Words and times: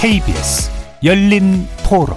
KBS 0.00 0.70
열린 1.04 1.68
토론 1.86 2.16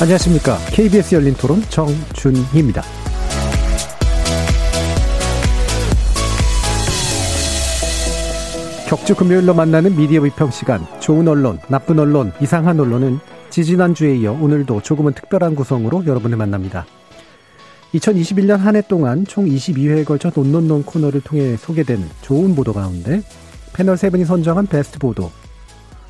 안녕하십니까. 0.00 0.56
KBS 0.70 1.14
열린 1.14 1.34
토론 1.34 1.60
정준희입니다. 1.68 2.80
격주 8.88 9.14
금요일로 9.16 9.52
만나는 9.52 9.94
미디어 9.94 10.22
비평 10.22 10.50
시간. 10.50 10.86
좋은 11.00 11.28
언론, 11.28 11.58
나쁜 11.68 11.98
언론, 11.98 12.32
이상한 12.40 12.80
언론은 12.80 13.20
지지난주에 13.50 14.16
이어 14.16 14.32
오늘도 14.32 14.80
조금은 14.80 15.12
특별한 15.12 15.54
구성으로 15.54 16.06
여러분을 16.06 16.38
만납니다. 16.38 16.86
2021년 17.94 18.56
한 18.58 18.76
해 18.76 18.80
동안 18.82 19.26
총 19.26 19.44
22회에 19.46 20.04
걸쳐 20.04 20.30
논논논 20.34 20.82
코너를 20.84 21.20
통해 21.20 21.56
소개된 21.56 22.08
좋은 22.22 22.54
보도 22.54 22.72
가운데 22.72 23.22
패널 23.74 23.96
세 23.96 24.08
분이 24.10 24.24
선정한 24.24 24.66
베스트 24.66 24.98
보도 24.98 25.30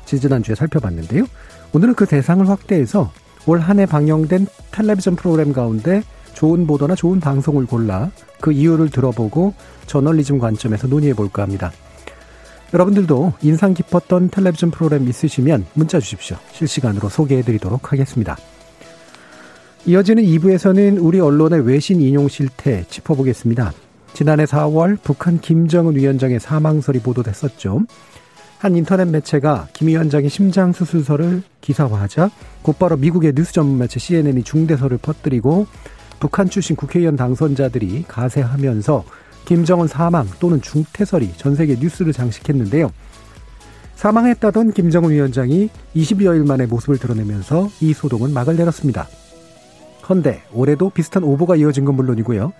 지지난주에 0.05 0.55
살펴봤는데요. 0.55 1.25
오늘은 1.73 1.95
그 1.95 2.05
대상을 2.05 2.47
확대해서 2.47 3.11
올 3.45 3.59
한 3.59 3.79
해 3.79 3.85
방영된 3.85 4.47
텔레비전 4.71 5.15
프로그램 5.17 5.51
가운데 5.51 6.03
좋은 6.33 6.65
보도나 6.65 6.95
좋은 6.95 7.19
방송을 7.19 7.65
골라 7.65 8.11
그 8.39 8.51
이유를 8.53 8.89
들어보고 8.89 9.53
저널리즘 9.85 10.39
관점에서 10.39 10.87
논의해 10.87 11.13
볼까 11.13 11.43
합니다. 11.43 11.71
여러분들도 12.73 13.33
인상 13.41 13.73
깊었던 13.73 14.29
텔레비전 14.29 14.71
프로그램 14.71 15.07
있으시면 15.07 15.65
문자 15.73 15.99
주십시오. 15.99 16.37
실시간으로 16.53 17.09
소개해 17.09 17.41
드리도록 17.43 17.91
하겠습니다. 17.91 18.37
이어지는 19.85 20.23
2부에서는 20.23 20.97
우리 21.01 21.19
언론의 21.19 21.67
외신 21.67 21.99
인용 21.99 22.29
실태 22.29 22.85
짚어보겠습니다. 22.87 23.73
지난해 24.13 24.45
4월 24.45 24.97
북한 25.03 25.41
김정은 25.41 25.97
위원장의 25.97 26.39
사망설이 26.39 26.99
보도됐었죠. 26.99 27.81
한 28.59 28.77
인터넷 28.77 29.03
매체가 29.03 29.67
김 29.73 29.89
위원장의 29.89 30.29
심장 30.29 30.71
수술설을 30.71 31.43
기사화하자 31.59 32.31
곧바로 32.61 32.95
미국의 32.95 33.33
뉴스 33.35 33.51
전문 33.51 33.77
매체 33.77 33.99
CNN이 33.99 34.43
중대설을 34.43 34.99
퍼뜨리고 34.99 35.67
북한 36.17 36.49
출신 36.49 36.77
국회의원 36.77 37.17
당선자들이 37.17 38.05
가세하면서 38.07 39.03
김정은 39.43 39.87
사망 39.87 40.29
또는 40.39 40.61
중태설이 40.61 41.33
전 41.35 41.55
세계 41.55 41.75
뉴스를 41.75 42.13
장식했는데요. 42.13 42.89
사망했다던 43.95 44.71
김정은 44.71 45.09
위원장이 45.09 45.69
20여일 45.93 46.47
만에 46.47 46.67
모습을 46.67 46.97
드러내면서 46.99 47.69
이 47.81 47.91
소동은 47.91 48.31
막을 48.31 48.55
내렸습니다. 48.55 49.09
헌데 50.09 50.43
올해도 50.53 50.89
비슷한 50.89 51.23
오보가 51.23 51.55
이어진 51.55 51.85
건 51.85 51.95
물론이고요. 51.95 52.51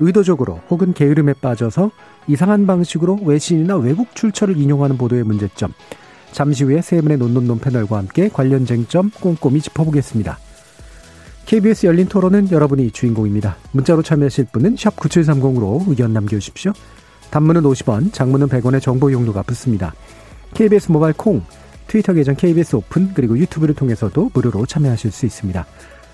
의도적으로 0.00 0.60
혹은 0.70 0.92
게으름에 0.92 1.34
빠져서 1.34 1.90
이상한 2.26 2.66
방식으로 2.66 3.20
외신이나 3.24 3.76
외국 3.76 4.14
출처를 4.14 4.56
인용하는 4.56 4.96
보도의 4.96 5.24
문제점. 5.24 5.72
잠시 6.32 6.64
후에 6.64 6.82
세 6.82 7.00
분의 7.00 7.18
논논논 7.18 7.58
패널과 7.58 7.96
함께 7.96 8.28
관련 8.28 8.66
쟁점 8.66 9.10
꼼꼼히 9.20 9.60
짚어보겠습니다. 9.60 10.38
KBS 11.46 11.86
열린 11.86 12.06
토론은 12.06 12.50
여러분이 12.50 12.90
주인공입니다. 12.90 13.56
문자로 13.72 14.02
참여하실 14.02 14.48
분은 14.52 14.74
9730으로 14.76 15.88
의견 15.88 16.12
남겨주십시오. 16.12 16.72
단문은 17.30 17.62
50원, 17.62 18.12
장문은 18.12 18.48
100원의 18.48 18.82
정보 18.82 19.10
용도가 19.10 19.42
붙습니다. 19.42 19.94
KBS 20.52 20.92
모바일 20.92 21.14
콩, 21.14 21.42
트위터 21.86 22.12
계정 22.12 22.34
KBS 22.36 22.76
오픈, 22.76 23.12
그리고 23.14 23.38
유튜브를 23.38 23.74
통해서도 23.74 24.30
무료로 24.34 24.66
참여하실 24.66 25.10
수 25.10 25.24
있습니다. 25.24 25.66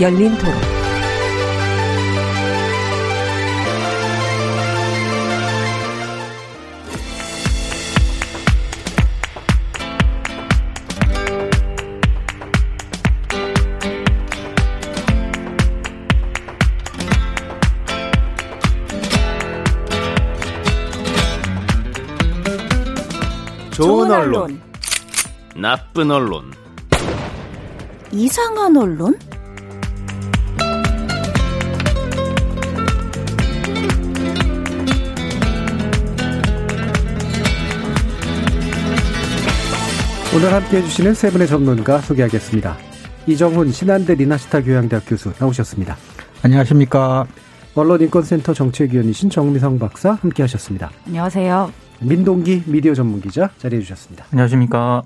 열린 0.00 0.34
토론. 0.38 0.54
좋은 23.70 24.10
언론, 24.10 24.60
나쁜 25.54 26.10
언론, 26.10 26.52
이상한 28.12 28.74
언론? 28.76 29.14
오늘 40.32 40.52
함께 40.52 40.76
해주시는 40.76 41.14
세 41.14 41.28
분의 41.28 41.48
전문가 41.48 41.98
소개하겠습니다. 41.98 42.76
이정훈 43.26 43.72
신한대 43.72 44.14
리나시타 44.14 44.62
교양대학 44.62 45.02
교수 45.04 45.32
나오셨습니다. 45.40 45.96
안녕하십니까. 46.44 47.26
언론인권센터 47.74 48.54
정책위원이신 48.54 49.28
정미성 49.28 49.80
박사 49.80 50.12
함께 50.12 50.44
하셨습니다. 50.44 50.90
안녕하세요. 51.08 51.72
민동기 52.02 52.62
미디어 52.66 52.94
전문기자 52.94 53.50
자리해 53.58 53.82
주셨습니다. 53.82 54.24
안녕하십니까. 54.30 55.02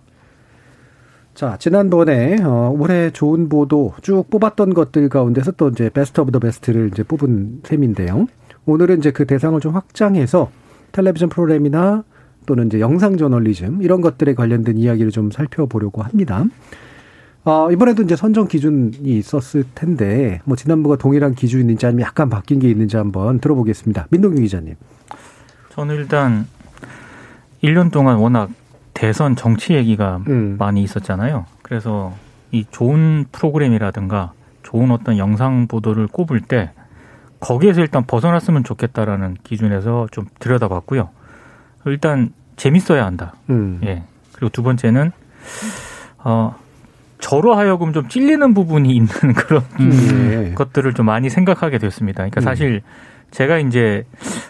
자, 1.32 1.56
지난번에, 1.58 2.36
어, 2.42 2.74
올해 2.78 3.10
좋은 3.10 3.48
보도 3.48 3.94
쭉 4.02 4.28
뽑았던 4.28 4.74
것들 4.74 5.08
가운데서 5.08 5.52
또 5.52 5.70
이제 5.70 5.88
best 5.88 6.20
of 6.20 6.32
the 6.32 6.38
best를 6.38 6.90
이제 6.92 7.02
뽑은 7.02 7.62
셈인데요. 7.64 8.26
오늘은 8.66 8.98
이제 8.98 9.10
그 9.10 9.26
대상을 9.26 9.58
좀 9.60 9.74
확장해서 9.74 10.50
텔레비전 10.92 11.30
프로그램이나 11.30 12.04
또는 12.46 12.66
이제 12.66 12.80
영상 12.80 13.16
저널리즘 13.16 13.82
이런 13.82 14.00
것들에 14.00 14.34
관련된 14.34 14.78
이야기를 14.78 15.10
좀 15.10 15.30
살펴보려고 15.30 16.02
합니다. 16.02 16.44
어, 17.44 17.70
이번에도 17.70 18.02
이제 18.02 18.16
선정 18.16 18.48
기준이 18.48 18.96
있었을 19.02 19.64
텐데, 19.74 20.40
뭐, 20.44 20.56
지난번과 20.56 20.96
동일한 20.96 21.34
기준인지 21.34 21.84
아니면 21.84 22.06
약간 22.06 22.30
바뀐 22.30 22.58
게 22.58 22.70
있는지 22.70 22.96
한번 22.96 23.38
들어보겠습니다. 23.38 24.06
민동기 24.10 24.40
기자님. 24.40 24.76
저는 25.70 25.94
일단 25.96 26.46
1년 27.62 27.92
동안 27.92 28.16
워낙 28.16 28.48
대선 28.94 29.36
정치 29.36 29.74
얘기가 29.74 30.22
음. 30.28 30.56
많이 30.58 30.82
있었잖아요. 30.82 31.44
그래서 31.62 32.14
이 32.50 32.64
좋은 32.70 33.26
프로그램이라든가 33.32 34.32
좋은 34.62 34.90
어떤 34.90 35.18
영상 35.18 35.66
보도를 35.66 36.06
꼽을 36.06 36.40
때 36.40 36.70
거기에서 37.40 37.80
일단 37.80 38.04
벗어났으면 38.06 38.64
좋겠다라는 38.64 39.36
기준에서 39.42 40.08
좀 40.10 40.26
들여다봤고요. 40.38 41.10
일단 41.86 42.30
재밌어야 42.56 43.04
한다. 43.04 43.34
음. 43.50 43.80
예. 43.84 44.02
그리고 44.32 44.48
두 44.50 44.62
번째는 44.62 45.12
어 46.18 46.54
저로 47.18 47.54
하여금 47.54 47.92
좀 47.92 48.08
찔리는 48.08 48.54
부분이 48.54 48.94
있는 48.94 49.08
그런 49.36 49.62
음. 49.80 50.48
예. 50.50 50.54
것들을 50.54 50.92
좀 50.94 51.06
많이 51.06 51.30
생각하게 51.30 51.78
됐습니다. 51.78 52.18
그러니까 52.18 52.40
음. 52.40 52.42
사실 52.42 52.82
제가 53.30 53.58
이제 53.58 54.04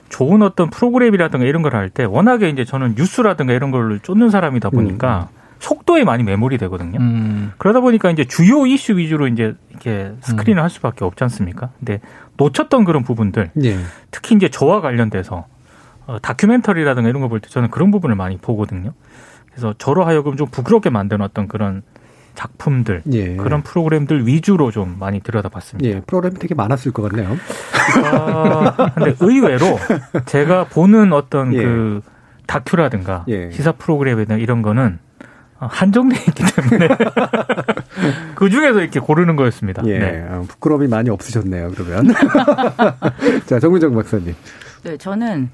좋은 0.08 0.42
어떤 0.42 0.68
프로그램이라든가 0.70 1.46
이런 1.46 1.62
걸 1.62 1.74
할 1.74 1.88
때 1.90 2.04
워낙에 2.04 2.48
이제 2.50 2.64
저는 2.64 2.94
뉴스라든가 2.96 3.52
이런 3.52 3.70
걸 3.70 4.00
쫓는 4.00 4.30
사람이다 4.30 4.70
보니까 4.70 5.28
속도에 5.60 6.04
많이 6.04 6.22
매몰이 6.24 6.58
되거든요. 6.58 6.98
음. 7.00 7.52
그러다 7.56 7.80
보니까 7.80 8.10
이제 8.10 8.24
주요 8.24 8.66
이슈 8.66 8.98
위주로 8.98 9.26
이제 9.28 9.54
이렇게 9.70 10.12
스크린을 10.20 10.62
할 10.62 10.68
수밖에 10.68 11.04
없지 11.04 11.24
않습니까? 11.24 11.70
근데 11.78 12.00
놓쳤던 12.36 12.84
그런 12.84 13.02
부분들 13.04 13.50
예. 13.64 13.78
특히 14.10 14.34
이제 14.36 14.48
저와 14.50 14.80
관련돼서 14.82 15.46
어, 16.06 16.18
다큐멘터리라든가 16.20 17.08
이런 17.08 17.22
거 17.22 17.28
볼 17.28 17.40
때 17.40 17.48
저는 17.48 17.70
그런 17.70 17.90
부분을 17.90 18.16
많이 18.16 18.36
보거든요. 18.38 18.92
그래서 19.50 19.74
저로 19.78 20.04
하여금 20.04 20.36
좀 20.36 20.48
부끄럽게 20.48 20.90
만든 20.90 21.20
어떤 21.20 21.48
그런 21.48 21.82
작품들 22.34 23.02
예. 23.12 23.36
그런 23.36 23.62
프로그램들 23.62 24.26
위주로 24.26 24.72
좀 24.72 24.96
많이 24.98 25.20
들여다봤습니다. 25.20 25.88
예. 25.88 26.00
프로그램이 26.00 26.38
되게 26.40 26.54
많았을 26.54 26.92
것 26.92 27.02
같네요. 27.08 27.36
아, 28.04 28.90
근데 28.94 29.14
의외로 29.20 29.78
제가 30.26 30.64
보는 30.64 31.12
어떤 31.12 31.54
예. 31.54 31.62
그 31.62 32.00
다큐라든가 32.46 33.24
예. 33.28 33.50
시사 33.52 33.72
프로그램이나 33.72 34.34
이런 34.36 34.62
거는 34.62 34.98
한정돼 35.58 36.16
있기 36.16 36.42
때문에 36.44 36.88
그 38.34 38.50
중에서 38.50 38.80
이렇게 38.80 38.98
고르는 39.00 39.36
거였습니다. 39.36 39.82
예. 39.86 39.98
네. 39.98 40.26
어, 40.28 40.44
부끄러움이 40.48 40.88
많이 40.88 41.10
없으셨네요, 41.10 41.70
그러면. 41.70 42.12
자, 43.46 43.60
정민정 43.60 43.94
박사님. 43.94 44.34
네, 44.82 44.96
저는 44.98 45.50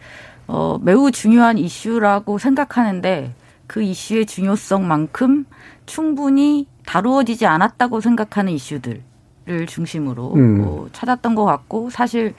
어, 0.52 0.80
매우 0.82 1.12
중요한 1.12 1.58
이슈라고 1.58 2.38
생각하는데 2.38 3.32
그 3.68 3.82
이슈의 3.82 4.26
중요성만큼 4.26 5.46
충분히 5.86 6.66
다루어지지 6.84 7.46
않았다고 7.46 8.00
생각하는 8.00 8.52
이슈들을 8.52 9.00
중심으로 9.68 10.34
음. 10.34 10.64
어, 10.64 10.86
찾았던 10.92 11.36
것 11.36 11.44
같고 11.44 11.90
사실 11.90 12.34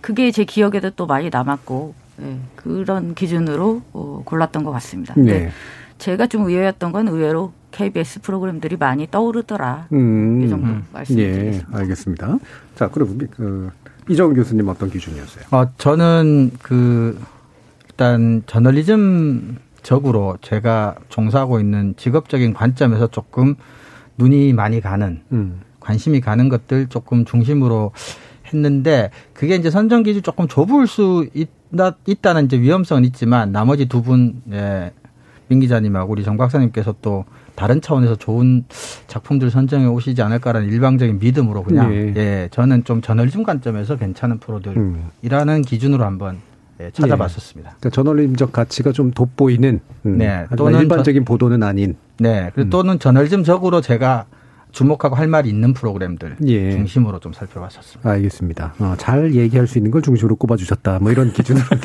그게 0.00 0.30
제 0.30 0.44
기억에도 0.44 0.90
또 0.90 1.06
많이 1.06 1.28
남았고 1.28 1.94
네, 2.18 2.38
그런 2.54 3.16
기준으로 3.16 3.82
어, 3.92 4.22
골랐던 4.24 4.62
것 4.62 4.70
같습니다. 4.70 5.14
네. 5.16 5.50
제가 5.98 6.28
좀 6.28 6.46
의외였던 6.46 6.92
건 6.92 7.08
의외로 7.08 7.52
KBS 7.72 8.20
프로그램들이 8.20 8.76
많이 8.76 9.10
떠오르더라. 9.10 9.88
음. 9.92 10.40
이 10.40 10.48
정도 10.48 10.68
음. 10.68 10.84
예, 10.86 10.92
말씀드리겠습니다. 10.92 11.78
알겠습니다. 11.78 12.38
자, 12.76 12.88
그럼 12.88 13.18
그 13.32 13.72
이정훈 14.08 14.36
교수님 14.36 14.68
어떤 14.68 14.88
기준이었어요? 14.88 15.44
어, 15.50 15.68
저는 15.78 16.52
그 16.62 17.18
일단 17.96 18.42
저널리즘 18.44 19.56
적으로 19.82 20.36
제가 20.42 20.96
종사하고 21.08 21.60
있는 21.60 21.94
직업적인 21.96 22.52
관점에서 22.52 23.06
조금 23.06 23.54
눈이 24.18 24.52
많이 24.52 24.82
가는 24.82 25.22
음. 25.32 25.60
관심이 25.80 26.20
가는 26.20 26.50
것들 26.50 26.88
조금 26.88 27.24
중심으로 27.24 27.92
했는데 28.52 29.10
그게 29.32 29.54
이제 29.54 29.70
선정 29.70 30.02
기준 30.02 30.22
조금 30.22 30.46
좁을 30.46 30.86
수 30.86 31.26
있다, 31.32 31.96
있다는 32.06 32.44
이제 32.44 32.60
위험성은 32.60 33.06
있지만 33.06 33.50
나머지 33.50 33.86
두 33.86 34.02
분, 34.02 34.42
예, 34.52 34.92
민 35.48 35.60
기자님하고 35.60 36.12
우리 36.12 36.22
정 36.22 36.36
박사님께서 36.36 36.96
또 37.00 37.24
다른 37.54 37.80
차원에서 37.80 38.16
좋은 38.16 38.66
작품들 39.06 39.50
선정해 39.50 39.86
오시지 39.86 40.20
않을까라는 40.20 40.68
일방적인 40.68 41.18
믿음으로 41.18 41.62
그냥 41.62 41.94
예. 41.94 42.12
예, 42.14 42.48
저는 42.50 42.84
좀 42.84 43.00
저널리즘 43.00 43.42
관점에서 43.42 43.96
괜찮은 43.96 44.38
프로들이라는 44.38 45.54
음. 45.56 45.62
기준으로 45.62 46.04
한번 46.04 46.42
예, 46.80 46.90
찾아봤었습니다. 46.90 47.76
그러니까 47.78 47.90
저널리즘적 47.90 48.52
가치가 48.52 48.92
좀 48.92 49.10
돋보이는 49.10 49.80
음, 50.06 50.18
네, 50.18 50.46
또는 50.56 50.80
일반적인 50.80 51.24
보도는 51.24 51.62
아닌 51.62 51.96
네, 52.18 52.50
그리고 52.54 52.68
음. 52.68 52.70
또는 52.70 52.98
저널리즘적으로 52.98 53.80
제가 53.80 54.26
주목하고 54.72 55.14
할 55.14 55.26
말이 55.26 55.48
있는 55.48 55.72
프로그램들 55.72 56.36
예. 56.46 56.70
중심으로 56.72 57.18
좀 57.20 57.32
살펴봤었습니다. 57.32 58.10
알겠습니다. 58.10 58.74
어, 58.78 58.94
잘 58.98 59.34
얘기할 59.34 59.66
수 59.66 59.78
있는 59.78 59.90
걸 59.90 60.02
중심으로 60.02 60.36
꼽아주셨다. 60.36 60.98
뭐 60.98 61.10
이런 61.10 61.32
기준으로. 61.32 61.64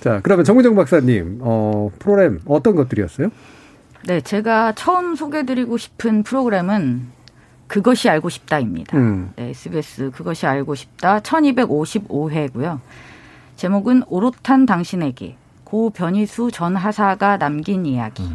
자, 0.00 0.20
그러면 0.22 0.44
정무정 0.44 0.74
박사님, 0.74 1.38
어, 1.40 1.90
프로그램 1.98 2.40
어떤 2.44 2.76
것들이었어요? 2.76 3.30
네, 4.06 4.20
제가 4.20 4.72
처음 4.72 5.14
소개드리고 5.14 5.78
싶은 5.78 6.24
프로그램은 6.24 7.06
그것이 7.66 8.08
알고 8.08 8.28
싶다입니다. 8.28 8.96
음. 8.96 9.32
네, 9.36 9.50
SBS 9.50 10.10
그것이 10.10 10.46
알고 10.46 10.74
싶다 10.74 11.20
1255회고요. 11.20 12.80
제목은 13.56 14.02
오롯한 14.08 14.66
당신에게 14.66 15.36
고 15.64 15.90
변희수 15.90 16.50
전 16.52 16.76
하사가 16.76 17.38
남긴 17.38 17.86
이야기. 17.86 18.28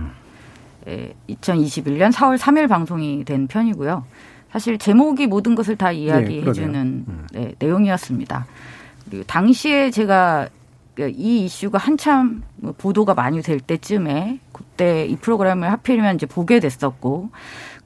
예, 0.87 1.13
2021년 1.29 2.11
4월 2.11 2.37
3일 2.37 2.67
방송이 2.67 3.25
된 3.25 3.47
편이고요. 3.47 4.05
사실 4.51 4.77
제목이 4.77 5.27
모든 5.27 5.53
것을 5.53 5.75
다 5.75 5.91
이야기해주는 5.91 7.05
그러네요. 7.05 7.25
네, 7.33 7.53
내용이었습니다. 7.59 8.47
그리고 9.09 9.23
당시에 9.25 9.91
제가 9.91 10.47
이 10.99 11.45
이슈가 11.45 11.77
한참 11.77 12.43
뭐 12.55 12.73
보도가 12.75 13.13
많이 13.13 13.41
될 13.41 13.59
때쯤에 13.59 14.39
그때 14.51 15.05
이 15.05 15.15
프로그램을 15.15 15.71
하필이면 15.71 16.15
이제 16.15 16.25
보게 16.25 16.59
됐었고 16.59 17.29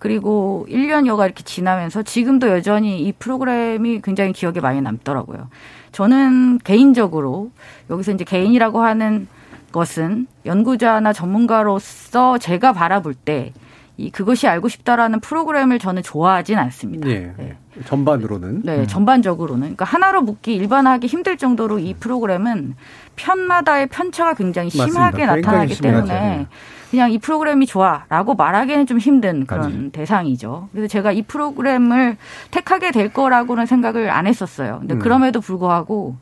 그리고 0.01 0.65
1년여가 0.67 1.25
이렇게 1.25 1.43
지나면서 1.43 2.01
지금도 2.01 2.49
여전히 2.49 3.03
이 3.03 3.11
프로그램이 3.11 4.01
굉장히 4.01 4.33
기억에 4.33 4.59
많이 4.59 4.81
남더라고요. 4.81 5.47
저는 5.91 6.57
개인적으로 6.63 7.51
여기서 7.91 8.13
이제 8.13 8.23
개인이라고 8.23 8.81
하는 8.81 9.27
것은 9.71 10.25
연구자나 10.47 11.13
전문가로서 11.13 12.39
제가 12.39 12.73
바라볼 12.73 13.13
때 13.13 13.53
이 14.01 14.09
그것이 14.09 14.47
알고 14.47 14.67
싶다라는 14.67 15.19
프로그램을 15.19 15.77
저는 15.77 16.01
좋아하진 16.01 16.57
않습니다. 16.57 17.07
예. 17.09 17.33
네. 17.37 17.55
전반으로는. 17.85 18.61
네, 18.63 18.87
전반적으로는. 18.87 19.61
그러니까 19.61 19.85
하나로 19.85 20.23
묻기 20.23 20.55
일반화하기 20.55 21.05
힘들 21.07 21.37
정도로 21.37 21.77
이 21.79 21.93
프로그램은 21.93 22.75
편마다의 23.15 23.87
편차가 23.87 24.33
굉장히 24.33 24.67
맞습니다. 24.67 24.91
심하게 24.91 25.17
굉장히 25.17 25.41
나타나기 25.41 25.73
심하죠. 25.75 26.07
때문에 26.07 26.37
네. 26.37 26.47
그냥 26.91 27.09
이 27.09 27.17
프로그램이 27.17 27.65
좋아라고 27.67 28.35
말하기는 28.35 28.85
좀 28.85 28.99
힘든 28.99 29.45
그런 29.45 29.61
맞아요. 29.61 29.91
대상이죠. 29.91 30.67
그래서 30.73 30.89
제가 30.89 31.13
이 31.13 31.21
프로그램을 31.21 32.17
택하게 32.51 32.91
될 32.91 33.13
거라고는 33.13 33.65
생각을 33.65 34.09
안 34.09 34.27
했었어요. 34.27 34.79
근데 34.79 34.95
음. 34.95 34.99
그럼에도 34.99 35.39
불구하고 35.39 36.17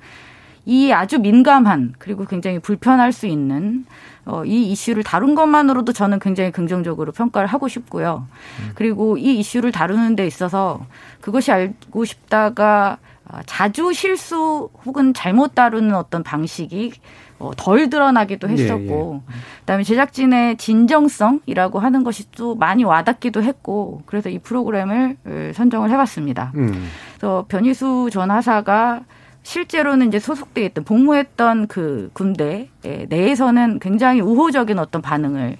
이 0.65 0.91
아주 0.91 1.17
민감한 1.17 1.95
그리고 1.97 2.25
굉장히 2.25 2.59
불편할 2.59 3.11
수 3.11 3.25
있는 3.25 3.85
어, 4.25 4.45
이 4.45 4.71
이슈를 4.71 5.01
다룬 5.01 5.33
것만으로도 5.33 5.91
저는 5.91 6.19
굉장히 6.19 6.51
긍정적으로 6.51 7.13
평가를 7.13 7.47
하고 7.47 7.67
싶고요. 7.67 8.27
그리고 8.75 9.17
이 9.17 9.39
이슈를 9.39 9.71
다루는 9.71 10.15
데 10.15 10.27
있어서 10.27 10.85
그것이 11.19 11.51
알고 11.51 12.05
싶다가 12.05 12.99
아, 13.27 13.41
자주 13.47 13.91
실수 13.93 14.69
혹은 14.85 15.15
잘못 15.15 15.55
다루는 15.55 15.95
어떤 15.95 16.21
방식이 16.21 16.91
어, 16.91 17.28
덜 17.55 17.89
드러나기도 17.89 18.49
예, 18.49 18.53
했었고, 18.53 19.23
그다음에 19.61 19.83
제작진의 19.83 20.57
진정성이라고 20.57 21.79
하는 21.79 22.03
것이 22.03 22.29
또 22.31 22.55
많이 22.55 22.83
와닿기도 22.83 23.43
했고, 23.43 24.01
그래서 24.05 24.29
이 24.29 24.39
프로그램을 24.39 25.17
어, 25.25 25.51
선정을 25.53 25.89
해봤습니다. 25.91 26.51
음. 26.55 26.89
그래서 27.17 27.45
변희수 27.47 28.09
전 28.11 28.31
하사가 28.31 29.01
실제로는 29.43 30.09
이제 30.09 30.19
소속돼 30.19 30.65
있던 30.65 30.83
복무했던 30.83 31.67
그 31.67 32.09
군대 32.13 32.69
내에서는 32.83 33.79
굉장히 33.79 34.21
우호적인 34.21 34.79
어떤 34.79 35.01
반응을 35.01 35.57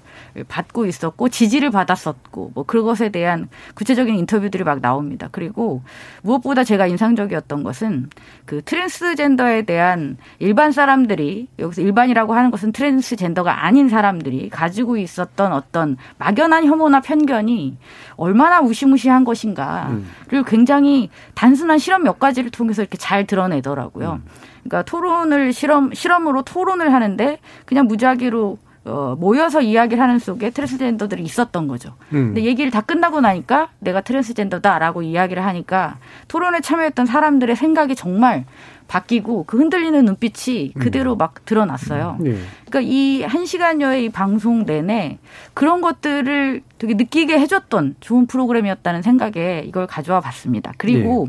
받고 0.48 0.86
있었고 0.86 1.28
지지를 1.28 1.70
받았었고 1.70 2.52
뭐 2.54 2.64
그것에 2.64 3.10
대한 3.10 3.48
구체적인 3.74 4.14
인터뷰들이 4.14 4.64
막 4.64 4.80
나옵니다. 4.80 5.28
그리고 5.30 5.82
무엇보다 6.22 6.64
제가 6.64 6.86
인상적이었던 6.86 7.62
것은 7.62 8.08
그 8.46 8.62
트랜스젠더에 8.62 9.62
대한 9.62 10.16
일반 10.38 10.72
사람들이 10.72 11.48
여기서 11.58 11.82
일반이라고 11.82 12.34
하는 12.34 12.50
것은 12.50 12.72
트랜스젠더가 12.72 13.64
아닌 13.64 13.88
사람들이 13.88 14.48
가지고 14.48 14.96
있었던 14.96 15.52
어떤 15.52 15.98
막연한 16.18 16.64
혐오나 16.64 17.00
편견이 17.00 17.76
얼마나 18.16 18.62
무시무시한 18.62 19.24
것인가를 19.24 20.44
굉장히 20.46 21.10
단순한 21.34 21.78
실험 21.78 22.02
몇 22.02 22.18
가지를 22.18 22.50
통해서 22.50 22.82
이렇게 22.82 22.96
잘 22.96 23.26
드러내더라고요. 23.26 24.20
그러니까 24.62 24.82
토론을 24.82 25.52
실험 25.52 25.92
실험으로 25.92 26.42
토론을 26.42 26.92
하는데 26.92 27.38
그냥 27.64 27.86
무작위로 27.86 28.58
어, 28.86 29.14
모여서 29.18 29.60
이야기를 29.60 30.02
하는 30.02 30.18
속에 30.18 30.50
트랜스젠더들이 30.50 31.22
있었던 31.22 31.68
거죠. 31.68 31.90
음. 32.14 32.28
근데 32.28 32.44
얘기를 32.44 32.70
다 32.70 32.80
끝나고 32.80 33.20
나니까 33.20 33.68
내가 33.78 34.00
트랜스젠더다라고 34.00 35.02
이야기를 35.02 35.44
하니까 35.44 35.98
토론에 36.28 36.60
참여했던 36.60 37.04
사람들의 37.06 37.56
생각이 37.56 37.94
정말 37.94 38.44
바뀌고 38.88 39.44
그 39.46 39.58
흔들리는 39.58 40.04
눈빛이 40.04 40.72
그대로 40.74 41.14
막 41.14 41.44
드러났어요. 41.44 42.18
예. 42.24 42.38
그러니까 42.68 42.80
이 42.82 43.22
한 43.22 43.44
시간여의 43.46 44.06
이 44.06 44.08
방송 44.08 44.64
내내 44.64 45.18
그런 45.54 45.80
것들을 45.80 46.62
되게 46.78 46.94
느끼게 46.94 47.38
해줬던 47.38 47.96
좋은 48.00 48.26
프로그램이었다는 48.26 49.02
생각에 49.02 49.62
이걸 49.66 49.86
가져와 49.86 50.20
봤습니다. 50.20 50.72
그리고 50.78 51.28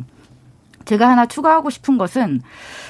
제가 0.85 1.09
하나 1.09 1.25
추가하고 1.25 1.69
싶은 1.69 1.97
것은 1.97 2.41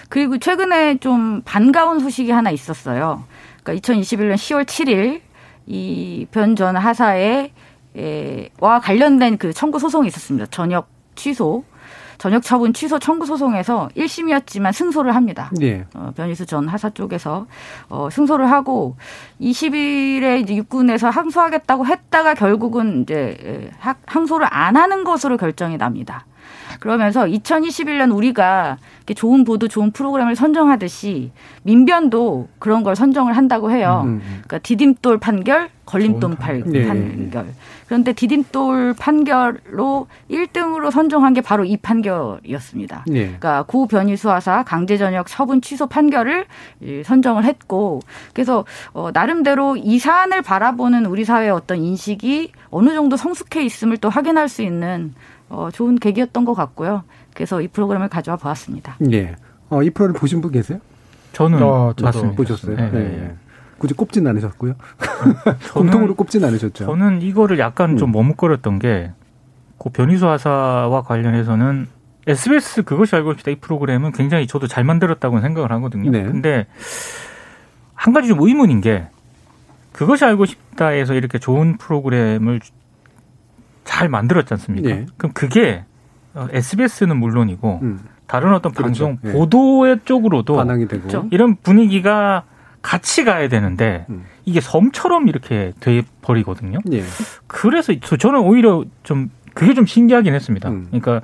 그리고 0.10 0.38
최근에 0.38 0.98
좀 0.98 1.42
반가운 1.46 2.00
소식이 2.00 2.32
하나 2.32 2.50
있었어요. 2.52 3.24
그러니까 3.64 3.94
2021년 3.94 4.36
10월 4.36 4.66
7일 4.66 5.22
이 5.68 6.26
변 6.32 6.56
전 6.56 6.76
하사의 6.76 7.52
에, 7.98 8.50
와 8.60 8.80
관련된 8.80 9.38
그 9.38 9.54
청구 9.54 9.78
소송이 9.80 10.08
있었습니다. 10.08 10.46
전역 10.48 10.88
취소, 11.16 11.64
전역 12.18 12.42
처분 12.44 12.72
취소 12.74 13.00
청구 13.00 13.26
소송에서 13.26 13.90
1심이었지만 13.98 14.72
승소를 14.74 15.14
합니다. 15.16 15.52
예. 15.62 15.86
어, 15.94 16.12
변희수 16.16 16.46
전 16.46 16.68
하사 16.68 16.90
쪽에서 16.92 17.48
어, 17.90 18.10
승소를 18.10 18.50
하고 18.50 18.96
20일에 19.42 20.42
이제 20.42 20.56
육군에서 20.56 21.10
항소하겠다고 21.10 21.86
했다가 21.86 22.34
결국은 22.36 23.02
이제 23.04 23.70
항소를 24.06 24.48
안 24.50 24.78
하는 24.78 25.04
것으로 25.04 25.38
결정이 25.38 25.78
납니다. 25.78 26.26
그러면서 26.80 27.26
2021년 27.26 28.16
우리가 28.16 28.78
이렇게 28.98 29.14
좋은 29.14 29.44
보도, 29.44 29.68
좋은 29.68 29.92
프로그램을 29.92 30.36
선정하듯이 30.36 31.32
민변도 31.64 32.48
그런 32.60 32.84
걸 32.84 32.96
선정을 32.96 33.36
한다고 33.36 33.72
해요. 33.72 34.02
음, 34.06 34.10
음. 34.10 34.22
그러니까 34.48 34.60
디딤돌 34.60 35.18
판결, 35.20 35.70
걸림돌 35.86 36.22
좋은 36.22 36.36
판- 36.36 36.62
판결. 36.62 36.76
예, 36.84 36.88
판결. 36.88 37.46
그런데 37.88 38.14
디딤돌 38.14 38.94
판결로 38.98 40.08
1등으로 40.30 40.92
선정한 40.92 41.34
게 41.34 41.42
바로 41.42 41.66
이 41.66 41.76
판결이었습니다. 41.78 43.06
예. 43.10 43.24
그러니까 43.26 43.64
고 43.64 43.86
변희수 43.88 44.32
하사 44.32 44.64
강제전역 44.64 45.28
처분 45.28 45.62
취소 45.62 45.88
판결을 45.88 46.46
이, 46.82 47.02
선정을 47.04 47.44
했고 47.44 48.00
그래서 48.34 48.64
어, 48.94 49.10
나름대로 49.14 49.76
이 49.76 50.00
사안을 50.00 50.42
바라보는 50.42 51.06
우리 51.06 51.26
사회의 51.26 51.52
어떤 51.52 51.80
인식이 51.84 52.52
어느 52.70 52.94
정도 52.94 53.18
성숙해 53.18 53.64
있음을 53.66 53.98
또 53.98 54.10
확인할 54.10 54.48
수 54.48 54.62
있는 54.62 55.14
어, 55.52 55.70
좋은 55.72 55.96
계기였던 55.98 56.46
것 56.46 56.54
같고요. 56.54 57.04
그래서 57.34 57.62
이 57.62 57.68
프로그램을 57.68 58.08
가져와 58.08 58.38
보았습니다. 58.38 58.96
예. 59.12 59.36
어, 59.70 59.84
이 59.84 59.90
프로를 59.90 60.16
보신 60.16 60.40
분 60.42 60.52
계세요? 60.52 60.80
저는 61.34 61.62
어, 61.62 61.90
저도 61.96 62.06
맞습니다. 62.06 62.36
보셨어요? 62.38 62.76
네, 62.78 62.84
네, 62.90 63.00
네. 63.00 63.04
네. 63.18 63.36
굳이 63.78 63.94
꼽진 63.94 64.26
않으셨고요. 64.28 64.76
저는- 65.00 65.74
공통으로 65.74 66.16
꼽진 66.16 66.44
않으셨죠. 66.46 66.86
저는 66.86 67.22
이거를 67.22 67.60
약간 67.60 67.98
좀 67.98 68.10
음. 68.10 68.12
머뭇거렸던 68.14 68.80
게, 68.80 69.12
그 69.78 69.90
변희수 69.90 70.28
하사와 70.28 71.02
관련해서는 71.04 71.88
SBS 72.28 72.84
그것이 72.84 73.16
알고 73.16 73.34
싶다 73.34 73.52
이 73.52 73.56
프로그램은 73.56 74.12
굉장히 74.12 74.46
저도 74.48 74.68
잘 74.68 74.84
만들었다고 74.84 75.42
생각을 75.42 75.72
하거든요. 75.72 76.12
네. 76.12 76.24
근데 76.24 76.68
한 77.96 78.14
가지 78.14 78.28
좀 78.28 78.40
의문인 78.42 78.80
게, 78.82 79.08
그것이 79.92 80.24
알고 80.26 80.46
싶다에서 80.46 81.14
이렇게 81.16 81.40
좋은 81.40 81.78
프로그램을 81.78 82.60
잘 83.84 84.10
만들었지 84.10 84.54
않습니까? 84.54 84.90
네. 84.90 85.06
그럼 85.18 85.32
그게 85.34 85.84
SBS는 86.36 87.18
물론이고, 87.18 87.80
음, 87.82 88.00
다른 88.28 88.54
어떤 88.54 88.72
그렇죠. 88.72 89.06
방송 89.06 89.18
예. 89.26 89.34
보도의 89.34 90.00
쪽으로도 90.06 90.56
반항이 90.56 90.88
되고. 90.88 91.02
그렇죠. 91.08 91.28
이런 91.32 91.56
분위기가 91.58 92.44
같이 92.82 93.26
가야 93.26 93.48
되는데 93.50 94.06
음. 94.10 94.24
이게 94.46 94.62
섬처럼 94.62 95.28
이렇게 95.28 95.74
돼 95.82 96.04
버리거든요. 96.22 96.80
예. 96.94 97.04
그래서 97.48 97.94
저- 98.02 98.16
저는 98.18 98.40
오히려 98.40 98.86
좀 99.04 99.30
그게 99.54 99.74
좀 99.74 99.86
신기하긴 99.86 100.34
했습니다. 100.34 100.70
음. 100.70 100.88
그러니까 100.88 101.22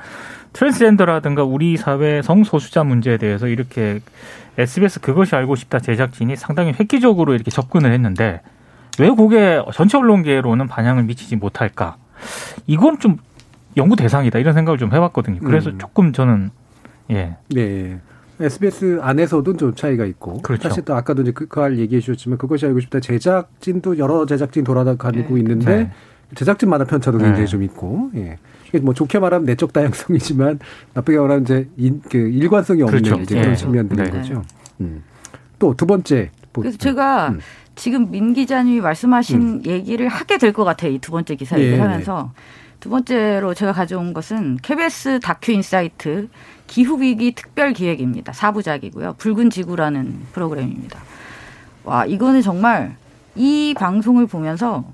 트랜스젠더라든가 0.53 1.43
우리 1.43 1.77
사회 1.77 2.21
성소수자 2.21 2.83
문제에 2.83 3.17
대해서 3.17 3.47
이렇게 3.47 3.99
SBS 4.57 4.99
그것이 4.99 5.35
알고 5.35 5.55
싶다 5.55 5.79
제작진이 5.79 6.35
상당히 6.35 6.73
획기적으로 6.77 7.33
이렇게 7.33 7.51
접근을 7.51 7.91
했는데 7.93 8.41
왜 8.99 9.09
그게 9.09 9.61
전체 9.73 9.97
언론계로는 9.97 10.67
반향을 10.67 11.03
미치지 11.03 11.35
못할까? 11.37 11.95
이건 12.67 12.99
좀 12.99 13.17
연구 13.75 13.95
대상이다 13.95 14.39
이런 14.39 14.53
생각을 14.53 14.77
좀 14.77 14.93
해봤거든요. 14.93 15.39
그래서 15.41 15.69
음. 15.71 15.77
조금 15.79 16.13
저는 16.13 16.49
예 17.11 17.35
네. 17.49 17.99
SBS 18.39 18.99
안에서도 19.01 19.57
좀 19.57 19.73
차이가 19.75 20.05
있고. 20.05 20.41
그렇죠. 20.41 20.69
사실 20.69 20.85
또 20.85 20.95
아까도 20.95 21.23
이제 21.23 21.31
그, 21.31 21.47
그알 21.47 21.79
얘기해 21.79 22.01
주셨지만 22.01 22.37
그것이 22.37 22.65
알고 22.67 22.79
싶다. 22.81 22.99
제작진도 22.99 23.97
여러 23.97 24.25
제작진 24.27 24.63
돌아다니고 24.63 25.33
네. 25.35 25.39
있는데 25.39 25.75
네. 25.75 25.91
제작진마다 26.35 26.85
편차도 26.85 27.17
굉장히 27.17 27.41
네. 27.41 27.45
좀 27.47 27.63
있고. 27.63 28.11
예. 28.15 28.37
이게 28.67 28.79
뭐 28.79 28.93
좋게 28.93 29.17
말하면 29.19 29.45
내적 29.45 29.71
다양성이지만 29.73 30.59
나쁘게 30.93 31.17
말하면 31.17 31.43
이제 31.43 31.67
인, 31.77 32.01
그 32.09 32.17
일관성이 32.17 32.83
없는 32.83 33.01
그렇죠. 33.01 33.21
이제 33.21 33.37
예. 33.37 33.41
그런 33.41 33.55
측면들인 33.55 34.03
네. 34.03 34.09
거죠. 34.11 34.41
음. 34.81 35.03
또 35.57 35.73
두 35.73 35.85
번째. 35.87 36.29
보- 36.53 36.61
그래서 36.61 36.77
제가 36.77 37.29
음. 37.29 37.39
지금 37.77 38.11
민 38.11 38.33
기자님이 38.33 38.81
말씀하신 38.81 39.65
얘기를 39.65 40.07
하게 40.09 40.37
될 40.37 40.51
것 40.51 40.63
같아요. 40.65 40.91
이 40.91 40.99
두 40.99 41.11
번째 41.11 41.35
기사 41.35 41.57
예, 41.57 41.61
얘기를 41.61 41.77
네. 41.77 41.83
하면서. 41.83 42.31
두 42.79 42.89
번째로 42.91 43.53
제가 43.55 43.71
가져온 43.73 44.13
것은 44.13 44.57
KBS 44.61 45.19
다큐 45.21 45.51
인사이트 45.51 46.29
기후위기 46.67 47.33
특별 47.33 47.73
기획입니다. 47.73 48.33
사부작이고요. 48.33 49.15
붉은 49.17 49.49
지구라는 49.49 50.19
프로그램입니다. 50.33 50.99
와, 51.85 52.05
이거는 52.05 52.41
정말 52.43 52.95
이 53.35 53.73
방송을 53.77 54.27
보면서 54.27 54.85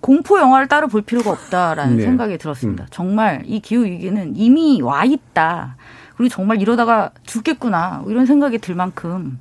공포 0.00 0.38
영화를 0.38 0.68
따로 0.68 0.86
볼 0.86 1.02
필요가 1.02 1.30
없다라는 1.30 1.96
네. 1.96 2.02
생각이 2.02 2.38
들었습니다. 2.38 2.86
정말 2.90 3.42
이 3.46 3.58
기후 3.60 3.84
위기는 3.84 4.36
이미 4.36 4.80
와 4.80 5.04
있다. 5.04 5.76
그리고 6.16 6.28
정말 6.32 6.60
이러다가 6.62 7.10
죽겠구나 7.24 8.00
뭐 8.02 8.12
이런 8.12 8.26
생각이 8.26 8.58
들 8.58 8.76
만큼 8.76 9.40